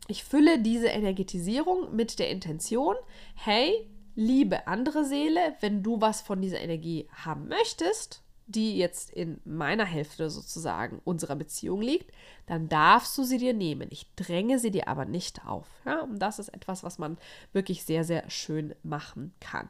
ich 0.07 0.23
fülle 0.23 0.59
diese 0.59 0.87
Energetisierung 0.87 1.95
mit 1.95 2.17
der 2.17 2.29
Intention, 2.31 2.95
hey, 3.35 3.87
liebe 4.15 4.67
andere 4.67 5.05
Seele, 5.05 5.55
wenn 5.61 5.83
du 5.83 6.01
was 6.01 6.21
von 6.21 6.41
dieser 6.41 6.59
Energie 6.59 7.07
haben 7.11 7.47
möchtest, 7.47 8.23
die 8.47 8.77
jetzt 8.77 9.09
in 9.11 9.39
meiner 9.45 9.85
Hälfte 9.85 10.29
sozusagen 10.29 11.01
unserer 11.03 11.35
Beziehung 11.35 11.81
liegt, 11.81 12.11
dann 12.45 12.67
darfst 12.67 13.17
du 13.17 13.23
sie 13.23 13.37
dir 13.37 13.53
nehmen. 13.53 13.87
Ich 13.89 14.13
dränge 14.15 14.59
sie 14.59 14.69
dir 14.69 14.89
aber 14.89 15.05
nicht 15.05 15.45
auf. 15.45 15.65
Ja? 15.85 16.01
Und 16.01 16.19
das 16.19 16.39
ist 16.39 16.49
etwas, 16.49 16.83
was 16.83 16.99
man 16.99 17.17
wirklich 17.53 17.85
sehr, 17.85 18.03
sehr 18.03 18.29
schön 18.29 18.75
machen 18.83 19.33
kann. 19.39 19.69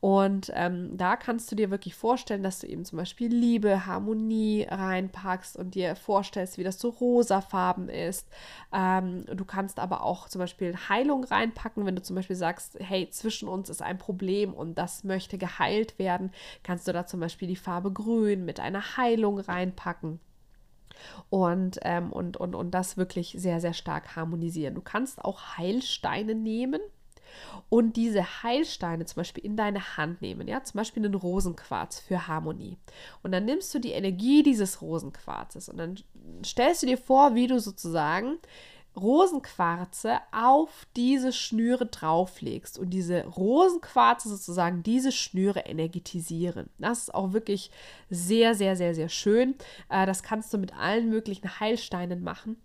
Und 0.00 0.52
ähm, 0.54 0.96
da 0.98 1.16
kannst 1.16 1.50
du 1.50 1.56
dir 1.56 1.70
wirklich 1.70 1.94
vorstellen, 1.94 2.42
dass 2.42 2.58
du 2.58 2.66
eben 2.66 2.84
zum 2.84 2.98
Beispiel 2.98 3.32
Liebe, 3.32 3.86
Harmonie 3.86 4.66
reinpackst 4.68 5.56
und 5.56 5.74
dir 5.74 5.96
vorstellst, 5.96 6.58
wie 6.58 6.64
das 6.64 6.78
so 6.78 6.90
rosafarben 6.90 7.88
ist. 7.88 8.28
Ähm, 8.72 9.24
du 9.24 9.44
kannst 9.46 9.78
aber 9.78 10.02
auch 10.02 10.28
zum 10.28 10.40
Beispiel 10.40 10.76
Heilung 10.90 11.24
reinpacken, 11.24 11.86
wenn 11.86 11.96
du 11.96 12.02
zum 12.02 12.16
Beispiel 12.16 12.36
sagst, 12.36 12.76
hey, 12.80 13.08
zwischen 13.10 13.48
uns 13.48 13.70
ist 13.70 13.80
ein 13.80 13.96
Problem 13.96 14.52
und 14.52 14.76
das 14.76 15.04
möchte 15.04 15.38
geheilt 15.38 15.98
werden, 15.98 16.32
kannst 16.62 16.86
du 16.86 16.92
da 16.92 17.06
zum 17.06 17.20
Beispiel 17.20 17.48
die 17.48 17.56
Farbe 17.56 17.90
Grün 17.92 18.19
mit 18.20 18.60
einer 18.60 18.96
Heilung 18.96 19.38
reinpacken 19.38 20.20
und, 21.28 21.78
ähm, 21.82 22.12
und, 22.12 22.36
und, 22.36 22.54
und 22.54 22.70
das 22.72 22.96
wirklich 22.96 23.34
sehr, 23.38 23.60
sehr 23.60 23.72
stark 23.72 24.16
harmonisieren. 24.16 24.74
Du 24.74 24.82
kannst 24.82 25.24
auch 25.24 25.56
Heilsteine 25.56 26.34
nehmen 26.34 26.80
und 27.68 27.96
diese 27.96 28.42
Heilsteine 28.42 29.04
zum 29.04 29.16
Beispiel 29.16 29.44
in 29.44 29.56
deine 29.56 29.96
Hand 29.96 30.20
nehmen, 30.20 30.48
ja, 30.48 30.62
zum 30.62 30.78
Beispiel 30.78 31.04
einen 31.04 31.14
Rosenquarz 31.14 32.00
für 32.00 32.26
Harmonie. 32.26 32.76
Und 33.22 33.32
dann 33.32 33.44
nimmst 33.44 33.74
du 33.74 33.78
die 33.78 33.92
Energie 33.92 34.42
dieses 34.42 34.82
Rosenquarzes 34.82 35.68
und 35.68 35.76
dann 35.76 35.96
stellst 36.44 36.82
du 36.82 36.86
dir 36.86 36.98
vor, 36.98 37.34
wie 37.34 37.46
du 37.46 37.60
sozusagen 37.60 38.38
Rosenquarze 38.96 40.18
auf 40.32 40.86
diese 40.96 41.32
Schnüre 41.32 41.86
drauflegst 41.86 42.78
und 42.78 42.90
diese 42.90 43.24
Rosenquarze 43.24 44.28
sozusagen 44.28 44.82
diese 44.82 45.12
Schnüre 45.12 45.60
energetisieren. 45.60 46.70
Das 46.78 47.02
ist 47.02 47.14
auch 47.14 47.32
wirklich 47.32 47.70
sehr, 48.10 48.54
sehr, 48.54 48.76
sehr, 48.76 48.94
sehr 48.94 49.08
schön. 49.08 49.54
Äh, 49.88 50.06
das 50.06 50.22
kannst 50.22 50.52
du 50.52 50.58
mit 50.58 50.76
allen 50.76 51.08
möglichen 51.08 51.60
Heilsteinen 51.60 52.22
machen 52.22 52.56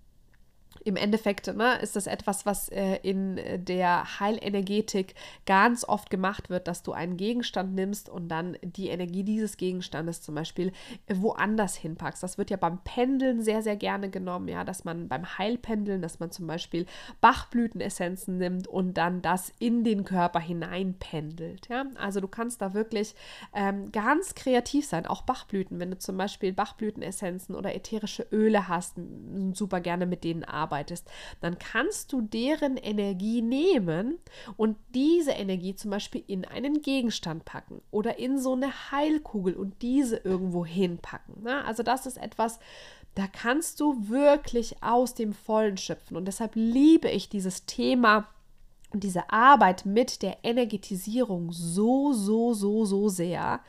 im 0.86 0.97
Endeffekt 0.97 1.47
ne, 1.47 1.79
ist 1.81 1.95
das 1.95 2.05
etwas, 2.05 2.45
was 2.45 2.69
äh, 2.69 2.97
in 3.01 3.39
der 3.65 4.19
Heilenergetik 4.19 5.15
ganz 5.47 5.83
oft 5.83 6.11
gemacht 6.11 6.51
wird, 6.51 6.67
dass 6.67 6.83
du 6.83 6.93
einen 6.93 7.17
Gegenstand 7.17 7.73
nimmst 7.73 8.07
und 8.07 8.29
dann 8.29 8.55
die 8.61 8.89
Energie 8.89 9.23
dieses 9.23 9.57
Gegenstandes 9.57 10.21
zum 10.21 10.36
Beispiel 10.36 10.71
woanders 11.11 11.75
hinpackst. 11.75 12.21
Das 12.21 12.38
wird 12.38 12.51
ja 12.51 12.57
beim 12.57 12.83
Pendeln 12.83 13.41
sehr, 13.41 13.63
sehr 13.63 13.75
gerne 13.75 14.11
genommen, 14.11 14.47
ja, 14.47 14.63
dass 14.63 14.86
man 14.86 15.07
beim 15.07 15.39
Heilpendeln, 15.39 16.03
dass 16.03 16.19
man 16.19 16.29
zum 16.29 16.45
Beispiel 16.45 16.86
Bachblütenessenzen 17.19 18.38
nimmt 18.38 18.67
und 18.67 18.93
dann 18.93 19.23
das 19.23 19.51
in 19.57 19.83
den 19.83 20.05
Körper 20.05 20.39
hineinpendelt. 20.39 21.67
Ja? 21.67 21.86
Also 21.95 22.21
du 22.21 22.27
kannst 22.27 22.61
da 22.61 22.75
wirklich 22.75 23.15
ähm, 23.55 23.91
ganz 23.91 24.36
kreativ 24.36 24.86
sein, 24.86 25.07
auch 25.07 25.23
Bachblüten, 25.23 25.79
wenn 25.79 25.89
du 25.89 25.97
zum 25.97 26.15
Beispiel 26.15 26.53
Bachblütenessenzen 26.53 27.55
oder 27.55 27.73
ätherische 27.73 28.27
Öle 28.31 28.67
hast, 28.67 28.97
super 29.53 29.79
gerne 29.79 30.05
mit 30.05 30.23
denen 30.23 30.43
arbeiten 30.43 30.74
arbeitest, 30.76 31.07
dann 31.41 31.57
kannst 31.57 32.11
du 32.11 32.21
deren 32.21 32.78
Energie 32.78 33.41
nehmen 33.41 34.19
und 34.57 34.78
diese 34.93 35.32
Energie 35.32 35.76
zum 35.76 35.91
Beispiel 35.91 36.23
in 36.28 36.45
einen 36.45 36.82
Gegenstand 36.82 37.45
packen 37.45 37.82
oder 37.91 38.19
in 38.19 38.39
so 38.39 38.53
eine 38.53 38.91
Heilkugel 38.91 39.55
und 39.55 39.82
diese 39.82 40.17
irgendwo 40.17 40.65
hinpacken. 40.65 41.36
Na, 41.41 41.63
also 41.63 41.84
das 41.84 42.05
ist 42.05 42.17
etwas, 42.17 42.59
da 43.15 43.28
kannst 43.28 43.80
du 43.80 44.09
wirklich 44.09 44.84
aus 44.84 45.13
dem 45.13 45.34
Vollen 45.34 45.78
schöpfen. 45.78 46.17
Und 46.17 46.26
deshalb 46.26 46.51
liebe 46.55 47.09
ich 47.09 47.30
dieses 47.30 47.65
Thema 47.65 48.28
und 48.95 49.03
diese 49.03 49.29
Arbeit 49.29 49.85
mit 49.85 50.21
der 50.21 50.37
Energetisierung 50.43 51.51
so, 51.51 52.13
so, 52.13 52.53
so, 52.53 52.85
so 52.85 53.09
sehr, 53.09 53.59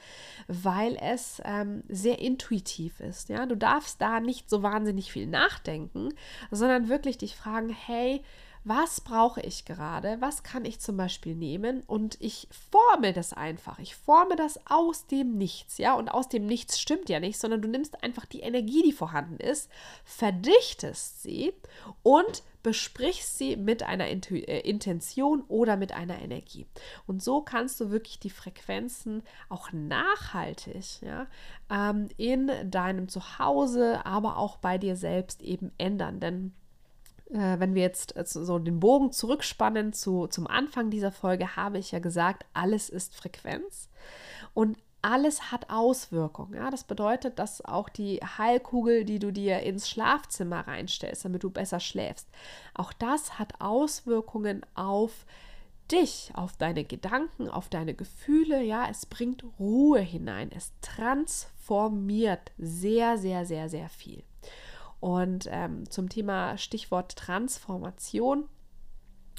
weil 0.47 0.97
es 1.03 1.43
ähm, 1.45 1.83
sehr 1.89 2.21
intuitiv 2.21 3.01
ist. 3.01 3.29
Ja, 3.29 3.45
du 3.45 3.57
darfst 3.57 4.01
da 4.01 4.21
nicht 4.21 4.49
so 4.49 4.63
wahnsinnig 4.63 5.11
viel 5.11 5.27
nachdenken, 5.27 6.11
sondern 6.53 6.89
wirklich 6.89 7.19
dich 7.19 7.35
fragen: 7.35 7.71
Hey, 7.71 8.23
was 8.69 9.01
brauche 9.01 9.41
ich 9.43 9.65
gerade, 9.65 10.21
was 10.21 10.43
kann 10.43 10.65
ich 10.65 10.81
zum 10.81 10.97
Beispiel 10.97 11.37
nehmen 11.37 11.85
und 11.87 12.21
ich 12.21 12.49
forme 12.51 13.13
das 13.13 13.33
einfach. 13.33 13.79
Ich 13.79 13.95
forme 13.95 14.35
das 14.35 14.59
aus 14.67 15.07
dem 15.07 15.39
Nichts, 15.39 15.79
ja, 15.79 15.95
und 15.95 16.09
aus 16.09 16.29
dem 16.29 16.47
Nichts 16.47 16.81
stimmt 16.81 17.09
ja 17.09 17.21
nicht, 17.21 17.39
sondern 17.39 17.63
du 17.63 17.69
nimmst 17.69 18.03
einfach 18.03 18.27
die 18.27 18.41
Energie, 18.41 18.83
die 18.83 18.91
vorhanden 18.91 19.37
ist, 19.37 19.71
verdichtest 20.05 21.23
sie 21.23 21.53
und 22.03 22.43
besprichst 22.65 23.39
sie 23.39 23.55
mit 23.55 23.85
einer 23.85 24.09
Intu 24.09 24.35
äh, 24.35 24.69
Intention 24.69 25.45
oder 25.47 25.77
mit 25.77 25.93
einer 25.93 26.19
Energie. 26.21 26.67
Und 27.07 27.23
so 27.23 27.43
kannst 27.43 27.79
du 27.79 27.91
wirklich 27.91 28.19
die 28.19 28.31
Frequenzen 28.31 29.23
auch 29.49 29.71
nachhaltig 29.71 31.03
ja, 31.03 31.29
ähm, 31.71 32.09
in 32.17 32.51
deinem 32.69 33.09
Zuhause, 33.09 34.05
aber 34.05 34.39
auch 34.39 34.57
bei 34.57 34.77
dir 34.77 34.97
selbst 34.97 35.41
eben 35.41 35.71
ändern. 35.79 36.19
Denn 36.19 36.53
äh, 37.31 37.59
wenn 37.59 37.75
wir 37.75 37.83
jetzt 37.83 38.17
äh, 38.17 38.25
so 38.27 38.59
den 38.59 38.81
Bogen 38.81 39.13
zurückspannen 39.13 39.93
zu, 39.93 40.27
zum 40.27 40.47
Anfang 40.47 40.91
dieser 40.91 41.13
Folge, 41.13 41.57
habe 41.57 41.79
ich 41.79 41.93
ja 41.93 41.99
gesagt, 41.99 42.45
alles 42.55 42.89
ist 42.89 43.15
Frequenz 43.15 43.89
und 44.55 44.79
alles 45.03 45.53
hat 45.53 45.71
Auswirkungen. 45.71 46.55
Ja? 46.55 46.71
Das 46.71 46.85
bedeutet, 46.85 47.39
dass 47.39 47.65
auch 47.65 47.89
die 47.89 48.19
Heilkugel, 48.39 49.05
die 49.05 49.19
du 49.19 49.33
dir 49.33 49.61
ins 49.61 49.89
Schlafzimmer 49.89 50.67
reinstellst, 50.67 51.25
damit 51.25 51.45
du 51.45 51.51
besser 51.51 51.81
schläfst, 51.81 52.29
auch 52.75 52.93
das 52.93 53.39
hat 53.39 53.61
Auswirkungen 53.61 54.65
auf 54.75 55.27
dich, 55.93 56.33
auf 56.35 56.57
deine 56.57 56.85
Gedanken, 56.85 57.49
auf 57.49 57.69
deine 57.69 57.95
Gefühle. 57.95 58.63
Ja, 58.63 58.89
es 58.91 59.07
bringt 59.07 59.45
Ruhe 59.59 60.01
hinein. 60.01 60.51
Es 60.55 60.73
transformiert 60.81 62.53
sehr, 62.59 63.19
sehr, 63.19 63.47
sehr, 63.47 63.69
sehr 63.69 63.89
viel. 63.89 64.25
Und 65.07 65.47
ähm, 65.53 65.89
zum 65.89 66.09
Thema 66.09 66.59
Stichwort 66.59 67.15
Transformation 67.15 68.49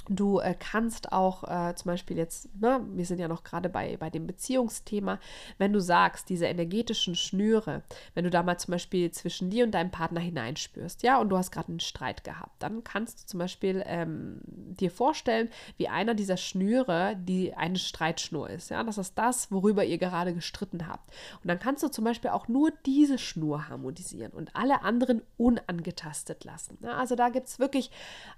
Du 0.10 0.39
äh, 0.39 0.55
kannst 0.58 1.12
auch 1.12 1.43
äh, 1.43 1.76
zum 1.76 1.91
Beispiel 1.91 2.18
jetzt, 2.18 2.49
ne, 2.60 2.82
wir 2.93 3.05
sind 3.05 3.20
ja 3.20 3.28
noch 3.28 3.43
gerade 3.43 3.70
bei, 3.70 3.97
bei 3.97 4.10
dem 4.10 4.26
Beziehungsthema, 4.26 5.20
wenn 5.58 5.74
du 5.74 5.82
sagst, 5.82 6.30
diese 6.30 6.45
energetischen 6.45 7.16
Schnüre, 7.16 7.84
wenn 8.14 8.24
du 8.24 8.30
da 8.30 8.43
mal 8.43 8.58
zum 8.58 8.72
Beispiel 8.72 9.12
zwischen 9.12 9.49
dir 9.49 9.66
und 9.66 9.72
deinem 9.72 9.91
Partner 9.91 10.22
hineinspürst, 10.22 11.03
ja, 11.03 11.20
und 11.20 11.30
du 11.30 11.38
hast 11.38 11.51
gerade 11.51 11.70
einen 11.70 11.80
Streit 11.80 12.24
gehabt, 12.24 12.62
dann 12.62 12.84
kannst 12.84 13.22
du 13.22 13.28
zum 13.28 13.39
Beispiel 13.39 13.84
ähm, 13.86 14.39
dir 14.45 14.91
vorstellen, 14.91 15.49
wie 15.78 15.89
einer 15.89 16.14
dieser 16.14 16.38
Schnüre, 16.38 17.18
die 17.20 17.53
eine 17.53 17.78
Streitschnur 17.78 18.49
ist, 18.49 18.70
ja, 18.70 18.84
das 18.84 18.97
ist 18.97 19.18
das, 19.18 19.51
worüber 19.51 19.84
ihr 19.84 19.97
gerade 19.97 20.34
gestritten 20.34 20.88
habt. 20.88 21.12
Und 21.43 21.47
dann 21.49 21.60
kannst 21.60 21.84
du 21.84 21.89
zum 21.89 22.05
Beispiel 22.05 22.32
auch 22.32 22.47
nur 22.47 22.72
diese 22.86 23.18
Schnur 23.18 23.68
harmonisieren 23.68 24.32
und 24.32 24.55
alle 24.55 24.84
anderen 24.84 25.22
unangetastet 25.38 26.45
lassen. 26.45 26.78
Ja, 26.82 26.91
also 26.91 27.16
da 27.16 27.30
gibt 27.30 27.47
es 27.47 27.60
wirklich 27.60 27.91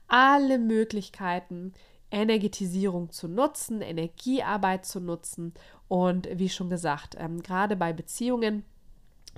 alle 0.07 0.57
Möglichkeiten, 0.57 1.58
Energetisierung 2.11 3.11
zu 3.11 3.27
nutzen, 3.27 3.81
Energiearbeit 3.81 4.85
zu 4.85 4.99
nutzen. 4.99 5.53
Und 5.87 6.27
wie 6.31 6.49
schon 6.49 6.69
gesagt, 6.69 7.15
ähm, 7.19 7.41
gerade 7.41 7.75
bei 7.75 7.93
Beziehungen 7.93 8.63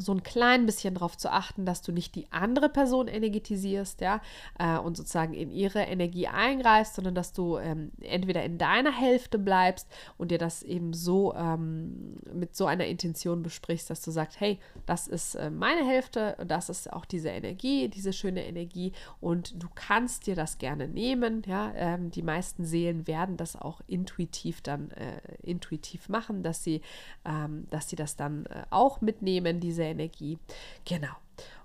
so 0.01 0.13
ein 0.13 0.23
klein 0.23 0.65
bisschen 0.65 0.95
darauf 0.95 1.17
zu 1.17 1.31
achten, 1.31 1.65
dass 1.65 1.81
du 1.81 1.91
nicht 1.91 2.15
die 2.15 2.27
andere 2.31 2.69
Person 2.69 3.07
energetisierst, 3.07 4.01
ja, 4.01 4.21
äh, 4.59 4.77
und 4.77 4.97
sozusagen 4.97 5.33
in 5.33 5.51
ihre 5.51 5.81
Energie 5.81 6.27
eingreifst, 6.27 6.95
sondern 6.95 7.15
dass 7.15 7.33
du 7.33 7.57
ähm, 7.57 7.91
entweder 8.01 8.43
in 8.43 8.57
deiner 8.57 8.91
Hälfte 8.91 9.39
bleibst 9.39 9.87
und 10.17 10.31
dir 10.31 10.37
das 10.37 10.63
eben 10.63 10.93
so 10.93 11.33
ähm, 11.35 12.17
mit 12.33 12.55
so 12.55 12.65
einer 12.65 12.85
Intention 12.85 13.43
besprichst, 13.43 13.89
dass 13.89 14.01
du 14.01 14.11
sagst, 14.11 14.39
hey, 14.39 14.59
das 14.85 15.07
ist 15.07 15.35
äh, 15.35 15.49
meine 15.49 15.85
Hälfte, 15.85 16.35
das 16.45 16.69
ist 16.69 16.91
auch 16.91 17.05
diese 17.05 17.29
Energie, 17.29 17.87
diese 17.89 18.13
schöne 18.13 18.45
Energie 18.45 18.93
und 19.19 19.61
du 19.61 19.67
kannst 19.73 20.27
dir 20.27 20.35
das 20.35 20.57
gerne 20.57 20.87
nehmen, 20.87 21.43
ja, 21.45 21.71
ähm, 21.75 22.11
die 22.11 22.23
meisten 22.23 22.65
Seelen 22.65 23.07
werden 23.07 23.37
das 23.37 23.55
auch 23.55 23.81
intuitiv 23.87 24.61
dann 24.61 24.91
äh, 24.91 25.21
intuitiv 25.43 26.09
machen, 26.09 26.43
dass 26.43 26.63
sie, 26.63 26.81
ähm, 27.25 27.67
dass 27.69 27.89
sie 27.89 27.95
das 27.95 28.15
dann 28.15 28.45
äh, 28.45 28.63
auch 28.69 29.01
mitnehmen, 29.01 29.59
diese 29.59 29.83
Energie. 29.91 30.37
Genau. 30.85 31.13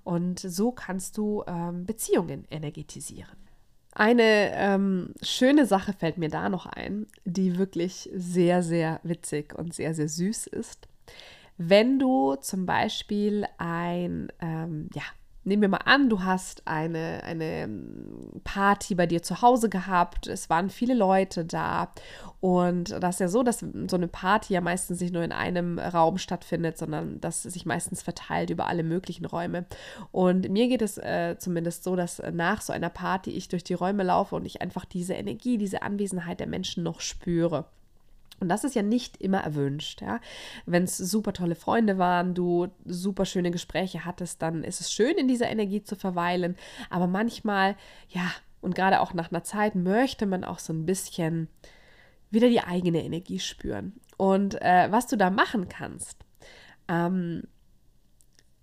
Und 0.04 0.38
so 0.38 0.72
kannst 0.72 1.16
du 1.16 1.42
ähm, 1.46 1.86
Beziehungen 1.86 2.46
energetisieren. 2.50 3.36
Eine 3.92 4.52
ähm, 4.54 5.14
schöne 5.22 5.64
Sache 5.64 5.94
fällt 5.94 6.18
mir 6.18 6.28
da 6.28 6.48
noch 6.50 6.66
ein, 6.66 7.06
die 7.24 7.56
wirklich 7.56 8.10
sehr, 8.14 8.62
sehr 8.62 9.00
witzig 9.04 9.54
und 9.54 9.74
sehr, 9.74 9.94
sehr 9.94 10.08
süß 10.08 10.48
ist. 10.48 10.86
Wenn 11.56 11.98
du 11.98 12.34
zum 12.36 12.66
Beispiel 12.66 13.46
ein, 13.56 14.30
ähm, 14.40 14.90
ja, 14.94 15.02
nehmen 15.46 15.62
wir 15.62 15.68
mal 15.68 15.80
an, 15.84 16.10
du 16.10 16.24
hast 16.24 16.66
eine, 16.66 17.22
eine 17.24 17.62
ähm, 17.62 18.40
Party 18.44 18.94
bei 18.94 19.06
dir 19.06 19.22
zu 19.22 19.40
Hause 19.42 19.68
gehabt, 19.68 20.26
es 20.26 20.50
waren 20.50 20.70
viele 20.70 20.94
Leute 20.94 21.44
da 21.44 21.92
und 22.40 22.90
das 22.90 23.16
ist 23.16 23.20
ja 23.20 23.28
so, 23.28 23.42
dass 23.42 23.60
so 23.60 23.96
eine 23.96 24.08
Party 24.08 24.54
ja 24.54 24.60
meistens 24.60 25.00
nicht 25.00 25.14
nur 25.14 25.22
in 25.22 25.32
einem 25.32 25.78
Raum 25.78 26.18
stattfindet, 26.18 26.76
sondern 26.78 27.20
dass 27.20 27.44
sich 27.44 27.64
meistens 27.64 28.02
verteilt 28.02 28.50
über 28.50 28.66
alle 28.66 28.82
möglichen 28.82 29.24
Räume. 29.24 29.64
Und 30.12 30.48
mir 30.50 30.68
geht 30.68 30.82
es 30.82 30.98
äh, 30.98 31.36
zumindest 31.38 31.84
so, 31.84 31.96
dass 31.96 32.22
nach 32.32 32.60
so 32.60 32.72
einer 32.72 32.90
Party 32.90 33.30
ich 33.30 33.48
durch 33.48 33.64
die 33.64 33.74
Räume 33.74 34.02
laufe 34.02 34.36
und 34.36 34.44
ich 34.44 34.60
einfach 34.60 34.84
diese 34.84 35.14
Energie, 35.14 35.58
diese 35.58 35.82
Anwesenheit 35.82 36.40
der 36.40 36.46
Menschen 36.46 36.82
noch 36.82 37.00
spüre. 37.00 37.64
Und 38.40 38.48
das 38.48 38.64
ist 38.64 38.74
ja 38.74 38.82
nicht 38.82 39.16
immer 39.18 39.40
erwünscht. 39.40 40.02
Ja? 40.02 40.20
Wenn 40.66 40.84
es 40.84 40.96
super 40.96 41.32
tolle 41.32 41.54
Freunde 41.54 41.98
waren, 41.98 42.34
du 42.34 42.68
super 42.84 43.24
schöne 43.24 43.50
Gespräche 43.50 44.04
hattest, 44.04 44.42
dann 44.42 44.64
ist 44.64 44.80
es 44.80 44.92
schön, 44.92 45.16
in 45.16 45.28
dieser 45.28 45.48
Energie 45.48 45.82
zu 45.82 45.96
verweilen. 45.96 46.56
Aber 46.90 47.06
manchmal, 47.06 47.76
ja, 48.08 48.30
und 48.60 48.74
gerade 48.74 49.00
auch 49.00 49.14
nach 49.14 49.30
einer 49.30 49.44
Zeit 49.44 49.74
möchte 49.74 50.26
man 50.26 50.44
auch 50.44 50.58
so 50.58 50.72
ein 50.72 50.86
bisschen 50.86 51.48
wieder 52.30 52.48
die 52.48 52.60
eigene 52.60 53.04
Energie 53.04 53.38
spüren. 53.38 53.94
Und 54.16 54.60
äh, 54.60 54.88
was 54.90 55.06
du 55.06 55.16
da 55.16 55.30
machen 55.30 55.68
kannst, 55.68 56.18
ähm, 56.88 57.44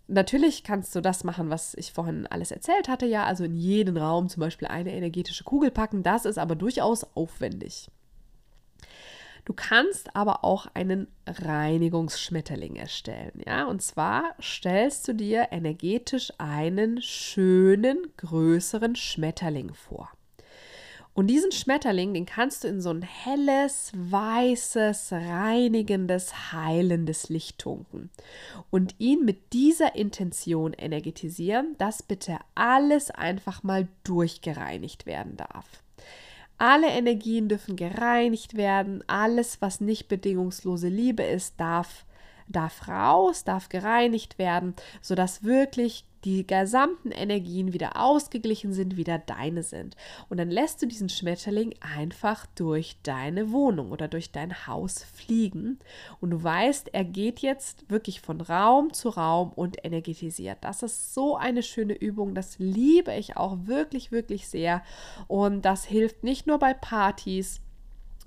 Natürlich 0.08 0.64
kannst 0.64 0.94
du 0.96 1.02
das 1.02 1.24
machen, 1.24 1.50
was 1.50 1.74
ich 1.76 1.94
vorhin 1.94 2.28
alles 2.28 2.52
erzählt 2.52 2.90
hatte, 2.90 3.06
ja, 3.06 3.24
also 3.24 3.46
in 3.46 3.56
jeden 3.56 3.96
Raum 3.96 4.28
zum 4.28 4.42
Beispiel 4.42 4.68
eine 4.68 4.94
energetische 4.94 5.46
Kugel 5.46 5.72
packen. 5.72 6.04
Das 6.04 6.26
ist 6.26 6.38
aber 6.38 6.56
durchaus 6.56 7.06
aufwendig. 7.16 7.90
Du 9.46 9.54
kannst 9.54 10.16
aber 10.16 10.46
auch 10.46 10.68
einen 10.74 11.08
Reinigungsschmetterling 11.28 12.78
erstellen, 12.78 13.42
ja? 13.46 13.66
Und 13.66 13.82
zwar 13.82 14.36
stellst 14.42 15.08
du 15.08 15.14
dir 15.14 15.50
energetisch 15.52 16.32
einen 16.38 17.02
schönen, 17.02 18.08
größeren 18.18 18.96
Schmetterling 18.96 19.74
vor. 19.74 20.10
Und 21.16 21.28
diesen 21.28 21.52
Schmetterling, 21.52 22.14
den 22.14 22.26
kannst 22.26 22.64
du 22.64 22.68
in 22.68 22.82
so 22.82 22.90
ein 22.90 23.04
helles, 23.04 23.92
weißes, 23.96 25.12
reinigendes, 25.12 26.52
heilendes 26.52 27.30
Licht 27.30 27.60
tunken 27.60 28.10
und 28.72 28.96
ihn 28.98 29.24
mit 29.24 29.54
dieser 29.54 29.96
Intention 29.96 30.74
energetisieren, 30.74 31.76
dass 31.78 32.02
bitte 32.02 32.40
alles 32.56 33.12
einfach 33.12 33.62
mal 33.62 33.88
durchgereinigt 34.04 35.06
werden 35.06 35.38
darf. 35.38 35.83
Alle 36.58 36.90
Energien 36.90 37.50
dürfen 37.50 37.76
gereinigt 37.76 38.56
werden. 38.56 39.04
Alles, 39.08 39.62
was 39.62 39.82
nicht 39.82 40.08
bedingungslose 40.08 40.88
Liebe 40.88 41.24
ist, 41.24 41.60
darf, 41.60 42.06
darf 42.48 42.88
raus, 42.88 43.44
darf 43.44 43.70
gereinigt 43.70 44.38
werden, 44.38 44.76
sodass 45.02 45.44
wirklich 45.44 46.06
die 46.26 46.46
gesamten 46.48 47.12
Energien 47.12 47.74
wieder 47.74 47.98
ausgeglichen 47.98 48.74
sind, 48.74 48.98
wieder 48.98 49.20
deine 49.20 49.64
sind. 49.64 49.96
Und 50.30 50.38
dann 50.38 50.50
lässt 50.50 50.82
du 50.82 50.88
diesen 50.88 51.10
Schmetterling 51.10 51.76
einfach 51.82 52.46
durch 52.56 52.98
deine 53.04 53.52
Wohnung 53.52 53.92
oder 53.92 54.08
durch 54.08 54.32
dein 54.32 54.68
Haus 54.68 55.04
fliegen. 55.04 55.80
Und 56.22 56.32
du 56.32 56.44
weißt, 56.44 56.94
er 56.94 57.04
geht 57.04 57.40
jetzt 57.40 57.90
wirklich 57.90 58.22
von 58.22 58.42
Raum 58.42 58.94
zu 58.94 59.10
Raum 59.10 59.52
und 59.54 59.84
energetisiert. 59.84 60.60
Das 60.62 60.84
ist 60.84 61.14
so 61.14 61.36
eine 61.36 61.64
schöne 61.64 61.94
Übung. 61.94 62.36
Das 62.36 62.60
liebe 62.60 63.14
ich 63.16 63.38
auch 63.38 63.58
wirklich, 63.66 64.12
wirklich 64.12 64.48
sehr. 64.48 64.82
Und 65.28 65.64
das 65.64 65.86
hilft 65.86 66.24
nicht 66.24 66.48
nur 66.48 66.60
bei 66.60 66.74
Partys, 66.74 67.63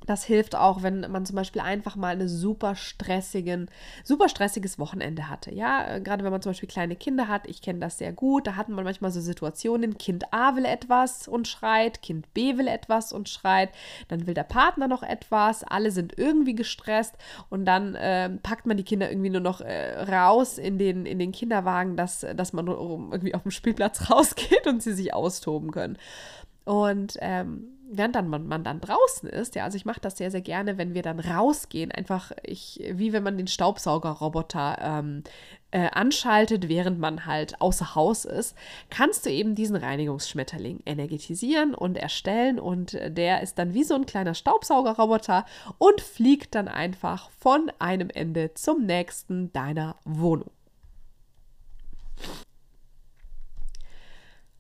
das 0.07 0.24
hilft 0.24 0.54
auch, 0.54 0.82
wenn 0.82 1.00
man 1.11 1.26
zum 1.26 1.36
Beispiel 1.36 1.61
einfach 1.61 1.96
mal 1.96 2.14
eine 2.14 2.28
super 2.28 2.74
stressigen, 2.74 3.68
super 4.04 4.28
stressiges 4.28 4.78
Wochenende 4.78 5.28
hatte. 5.28 5.52
Ja, 5.52 5.96
äh, 5.96 6.00
gerade 6.00 6.24
wenn 6.24 6.30
man 6.30 6.42
zum 6.42 6.50
Beispiel 6.50 6.68
kleine 6.68 6.96
Kinder 6.96 7.28
hat, 7.28 7.46
ich 7.46 7.61
kenne 7.61 7.80
das 7.80 7.98
sehr 7.98 8.12
gut, 8.12 8.46
da 8.46 8.57
hat 8.57 8.68
man 8.68 8.84
manchmal 8.84 9.11
so 9.11 9.20
Situationen, 9.20 9.98
Kind 9.98 10.32
A 10.32 10.57
will 10.57 10.64
etwas 10.64 11.28
und 11.28 11.48
schreit, 11.48 12.02
Kind 12.02 12.32
B 12.34 12.57
will 12.57 12.68
etwas 12.68 13.12
und 13.12 13.28
schreit, 13.28 13.70
dann 14.09 14.26
will 14.26 14.34
der 14.34 14.44
Partner 14.44 14.88
noch 14.88 15.02
etwas, 15.02 15.64
alle 15.64 15.90
sind 15.90 16.16
irgendwie 16.16 16.54
gestresst 16.54 17.14
und 17.50 17.64
dann 17.64 17.94
äh, 17.94 18.30
packt 18.42 18.66
man 18.66 18.76
die 18.76 18.84
Kinder 18.84 19.11
irgendwie 19.11 19.30
nur 19.30 19.40
noch 19.40 19.61
äh, 19.61 20.02
raus 20.02 20.59
in 20.59 20.78
den, 20.78 21.07
in 21.07 21.18
den 21.18 21.32
Kinderwagen, 21.32 21.96
dass, 21.96 22.24
dass 22.34 22.52
man 22.52 22.66
irgendwie 22.68 23.34
auf 23.34 23.42
dem 23.42 23.50
Spielplatz 23.50 24.11
rausgeht 24.11 24.66
und 24.66 24.82
sie 24.82 24.92
sich 24.92 25.12
austoben 25.12 25.72
können. 25.72 25.98
Und 26.64 27.16
ähm, 27.20 27.76
während 27.89 28.16
dann 28.16 28.28
man, 28.28 28.47
man 28.47 28.64
dann 28.64 28.80
draußen 28.80 29.28
ist, 29.28 29.55
ja, 29.55 29.64
also 29.64 29.76
ich 29.76 29.84
mache 29.84 30.01
das 30.01 30.16
sehr, 30.16 30.30
sehr 30.30 30.41
gerne, 30.41 30.78
wenn 30.78 30.95
wir 30.95 31.03
dann 31.03 31.20
rausgehen, 31.20 31.93
einfach 31.93 32.32
ich, 32.43 32.82
wie 32.93 33.12
wenn 33.12 33.22
man 33.22 33.37
den 33.37 33.47
Staubsaugerroboter 33.47 34.78
ähm, 34.80 35.22
äh, 35.70 35.89
anschaltet, 35.91 36.68
während 36.68 36.99
man 36.99 37.26
halt 37.26 37.61
außer 37.61 37.95
Haus 37.95 38.24
ist, 38.24 38.57
kannst 38.91 39.26
du 39.26 39.30
eben 39.30 39.55
diesen 39.55 39.76
Reinigungsschmetterling 39.76 40.80
energetisieren 40.87 41.74
und 41.74 41.97
erstellen 41.97 42.59
und 42.59 42.99
der 43.07 43.43
ist 43.43 43.59
dann 43.59 43.74
wie 43.74 43.84
so 43.84 43.95
ein 43.95 44.07
kleiner 44.07 44.34
Staubsaugerroboter 44.34 45.45
und 45.78 46.01
fliegt 46.01 46.55
dann 46.55 46.68
einfach 46.68 47.30
von 47.39 47.70
einem 47.78 48.11
Ende 48.11 48.55
zum 48.55 48.87
nächsten 48.87 49.53
deiner 49.53 49.97
Wohnung. 50.05 50.51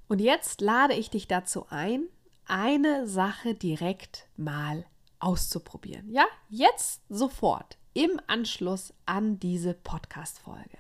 Und 0.08 0.20
jetzt 0.20 0.60
lade 0.60 0.94
ich 0.94 1.10
dich 1.10 1.26
dazu 1.26 1.66
ein, 1.70 2.04
eine 2.46 3.06
Sache 3.06 3.54
direkt 3.54 4.28
mal 4.36 4.84
auszuprobieren. 5.18 6.10
Ja, 6.10 6.26
jetzt 6.48 7.02
sofort 7.08 7.78
im 7.94 8.20
Anschluss 8.26 8.92
an 9.06 9.38
diese 9.38 9.74
Podcast-Folge. 9.74 10.78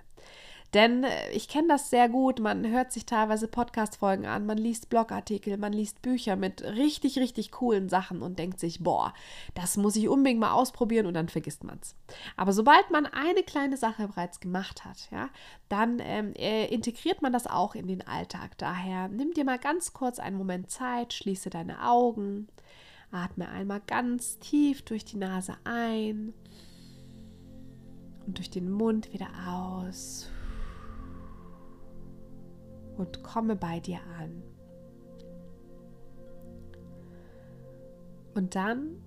Denn 0.74 1.04
äh, 1.04 1.30
ich 1.32 1.48
kenne 1.48 1.68
das 1.68 1.90
sehr 1.90 2.08
gut. 2.08 2.40
Man 2.40 2.66
hört 2.66 2.92
sich 2.92 3.06
teilweise 3.06 3.48
Podcast-Folgen 3.48 4.26
an, 4.26 4.46
man 4.46 4.58
liest 4.58 4.90
Blogartikel, 4.90 5.56
man 5.56 5.72
liest 5.72 6.02
Bücher 6.02 6.36
mit 6.36 6.62
richtig, 6.62 7.18
richtig 7.18 7.52
coolen 7.52 7.88
Sachen 7.88 8.22
und 8.22 8.38
denkt 8.38 8.60
sich, 8.60 8.82
boah, 8.82 9.14
das 9.54 9.76
muss 9.76 9.96
ich 9.96 10.08
unbedingt 10.08 10.40
mal 10.40 10.52
ausprobieren 10.52 11.06
und 11.06 11.14
dann 11.14 11.28
vergisst 11.28 11.64
man 11.64 11.78
es. 11.80 11.94
Aber 12.36 12.52
sobald 12.52 12.90
man 12.90 13.06
eine 13.06 13.42
kleine 13.42 13.76
Sache 13.76 14.08
bereits 14.08 14.40
gemacht 14.40 14.84
hat, 14.84 15.08
ja, 15.10 15.28
dann 15.68 15.98
ähm, 16.00 16.34
äh, 16.34 16.66
integriert 16.66 17.22
man 17.22 17.32
das 17.32 17.46
auch 17.46 17.74
in 17.74 17.86
den 17.86 18.06
Alltag. 18.06 18.58
Daher 18.58 19.08
nimm 19.08 19.32
dir 19.32 19.44
mal 19.44 19.58
ganz 19.58 19.92
kurz 19.92 20.18
einen 20.18 20.36
Moment 20.36 20.70
Zeit, 20.70 21.12
schließe 21.12 21.50
deine 21.50 21.86
Augen, 21.86 22.48
atme 23.10 23.48
einmal 23.48 23.80
ganz 23.86 24.38
tief 24.38 24.82
durch 24.82 25.04
die 25.04 25.16
Nase 25.16 25.56
ein 25.64 26.34
und 28.26 28.38
durch 28.38 28.50
den 28.50 28.70
Mund 28.70 29.12
wieder 29.12 29.28
aus 29.48 30.28
und 32.96 33.22
komme 33.22 33.56
bei 33.56 33.80
dir 33.80 34.00
an. 34.18 34.42
Und 38.34 38.54
dann 38.54 39.02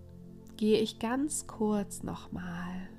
gehe 0.58 0.80
ich 0.80 1.00
ganz 1.00 1.48
kurz 1.48 2.04
nochmal 2.04 2.90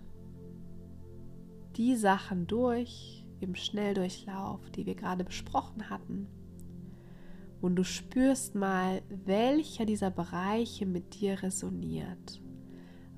die 1.77 1.97
Sachen 1.97 2.47
durch 2.47 3.25
im 3.41 3.55
Schnelldurchlauf, 3.55 4.71
die 4.71 4.87
wir 4.87 4.95
gerade 4.95 5.25
besprochen 5.25 5.91
hatten. 5.91 6.27
Und 7.61 7.77
du 7.77 7.85
spürst 7.85 8.55
mal, 8.55 9.03
welcher 9.09 9.85
dieser 9.85 10.11
Bereiche 10.11 10.87
mit 10.87 11.21
dir 11.21 11.43
resoniert. 11.43 12.41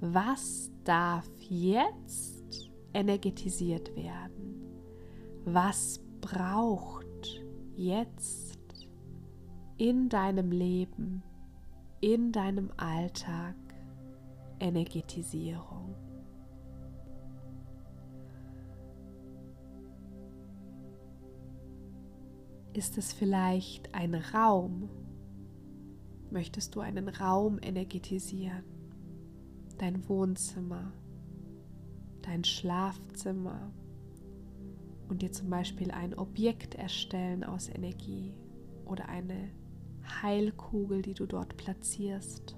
Was 0.00 0.70
darf 0.84 1.28
jetzt 1.48 2.70
energetisiert 2.92 3.94
werden? 3.94 4.64
Was 5.44 6.00
braucht 6.20 7.01
jetzt 7.76 8.88
in 9.76 10.08
deinem 10.08 10.50
Leben, 10.50 11.22
in 12.00 12.32
deinem 12.32 12.70
Alltag 12.76 13.56
Energetisierung. 14.60 15.94
Ist 22.74 22.96
es 22.96 23.12
vielleicht 23.12 23.94
ein 23.94 24.14
Raum? 24.14 24.88
Möchtest 26.30 26.74
du 26.74 26.80
einen 26.80 27.08
Raum 27.08 27.58
energetisieren? 27.60 28.64
Dein 29.78 30.08
Wohnzimmer, 30.08 30.92
dein 32.22 32.44
Schlafzimmer 32.44 33.72
und 35.12 35.20
dir 35.20 35.30
zum 35.30 35.50
Beispiel 35.50 35.90
ein 35.90 36.14
Objekt 36.14 36.74
erstellen 36.74 37.44
aus 37.44 37.68
Energie 37.68 38.32
oder 38.86 39.10
eine 39.10 39.50
Heilkugel, 40.22 41.02
die 41.02 41.12
du 41.12 41.26
dort 41.26 41.54
platzierst. 41.58 42.56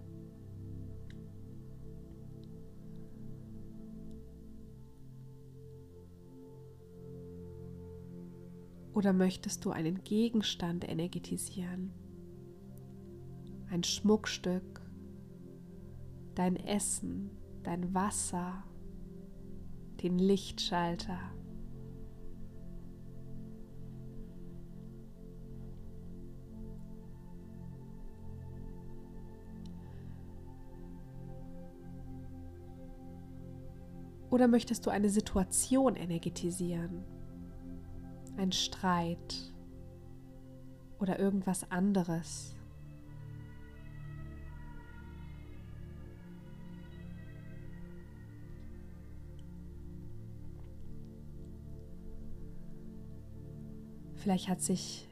Oder 8.92 9.12
möchtest 9.12 9.64
du 9.64 9.72
einen 9.72 10.04
Gegenstand 10.04 10.88
energetisieren? 10.88 11.92
Ein 13.68 13.82
Schmuckstück, 13.82 14.80
dein 16.36 16.54
Essen, 16.54 17.30
dein 17.64 17.92
Wasser, 17.94 18.62
den 20.04 20.20
Lichtschalter. 20.20 21.18
Oder 34.34 34.48
möchtest 34.48 34.84
du 34.84 34.90
eine 34.90 35.10
Situation 35.10 35.94
energetisieren? 35.94 37.04
Ein 38.36 38.50
Streit 38.50 39.54
oder 40.98 41.20
irgendwas 41.20 41.70
anderes? 41.70 42.56
Vielleicht 54.16 54.48
hat 54.48 54.60
sich 54.60 55.08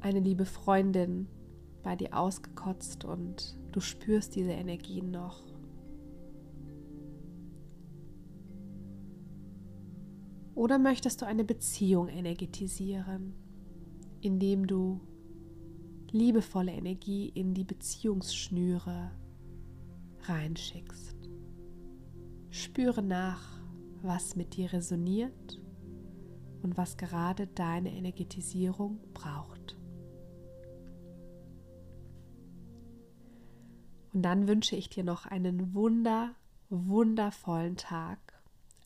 eine 0.00 0.18
liebe 0.18 0.46
Freundin 0.46 1.28
bei 1.84 1.94
dir 1.94 2.18
ausgekotzt 2.18 3.04
und 3.04 3.56
du 3.70 3.78
spürst 3.78 4.34
diese 4.34 4.50
Energien 4.50 5.12
noch. 5.12 5.53
Oder 10.54 10.78
möchtest 10.78 11.22
du 11.22 11.26
eine 11.26 11.44
Beziehung 11.44 12.08
energetisieren, 12.08 13.34
indem 14.20 14.66
du 14.66 15.00
liebevolle 16.10 16.72
Energie 16.72 17.28
in 17.28 17.54
die 17.54 17.64
Beziehungsschnüre 17.64 19.10
reinschickst? 20.22 21.16
Spüre 22.50 23.02
nach, 23.02 23.60
was 24.02 24.36
mit 24.36 24.56
dir 24.56 24.72
resoniert 24.72 25.60
und 26.62 26.76
was 26.76 26.96
gerade 26.96 27.48
deine 27.48 27.92
Energetisierung 27.92 29.00
braucht. 29.12 29.76
Und 34.12 34.22
dann 34.22 34.46
wünsche 34.46 34.76
ich 34.76 34.88
dir 34.88 35.02
noch 35.02 35.26
einen 35.26 35.74
wunder, 35.74 36.36
wundervollen 36.70 37.76
Tag 37.76 38.23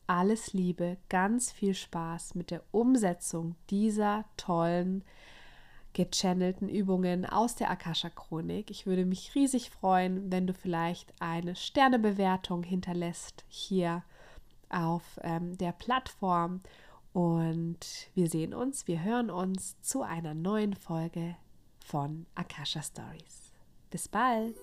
alles 0.09 0.53
Liebe, 0.53 0.97
ganz 1.07 1.51
viel 1.51 1.75
Spaß 1.75 2.33
mit 2.33 2.49
der 2.49 2.63
Umsetzung 2.71 3.55
dieser 3.69 4.25
tollen 4.37 5.03
gechannelten 5.93 6.67
Übungen 6.67 7.25
aus 7.25 7.55
der 7.55 7.69
Akasha 7.69 8.09
Chronik. 8.09 8.71
Ich 8.71 8.85
würde 8.87 9.05
mich 9.05 9.35
riesig 9.35 9.69
freuen, 9.69 10.31
wenn 10.31 10.47
du 10.47 10.53
vielleicht 10.53 11.13
eine 11.19 11.55
Sternebewertung 11.55 12.63
hinterlässt 12.63 13.45
hier 13.47 14.03
auf 14.69 15.19
ähm, 15.23 15.57
der 15.57 15.73
Plattform. 15.73 16.61
Und 17.13 18.09
wir 18.15 18.29
sehen 18.29 18.53
uns, 18.53 18.87
wir 18.87 19.03
hören 19.03 19.29
uns 19.29 19.79
zu 19.81 20.01
einer 20.01 20.33
neuen 20.33 20.75
Folge 20.75 21.35
von 21.85 22.25
Akasha 22.35 22.81
Stories. 22.81 23.51
Bis 23.91 24.07
bald! 24.07 24.57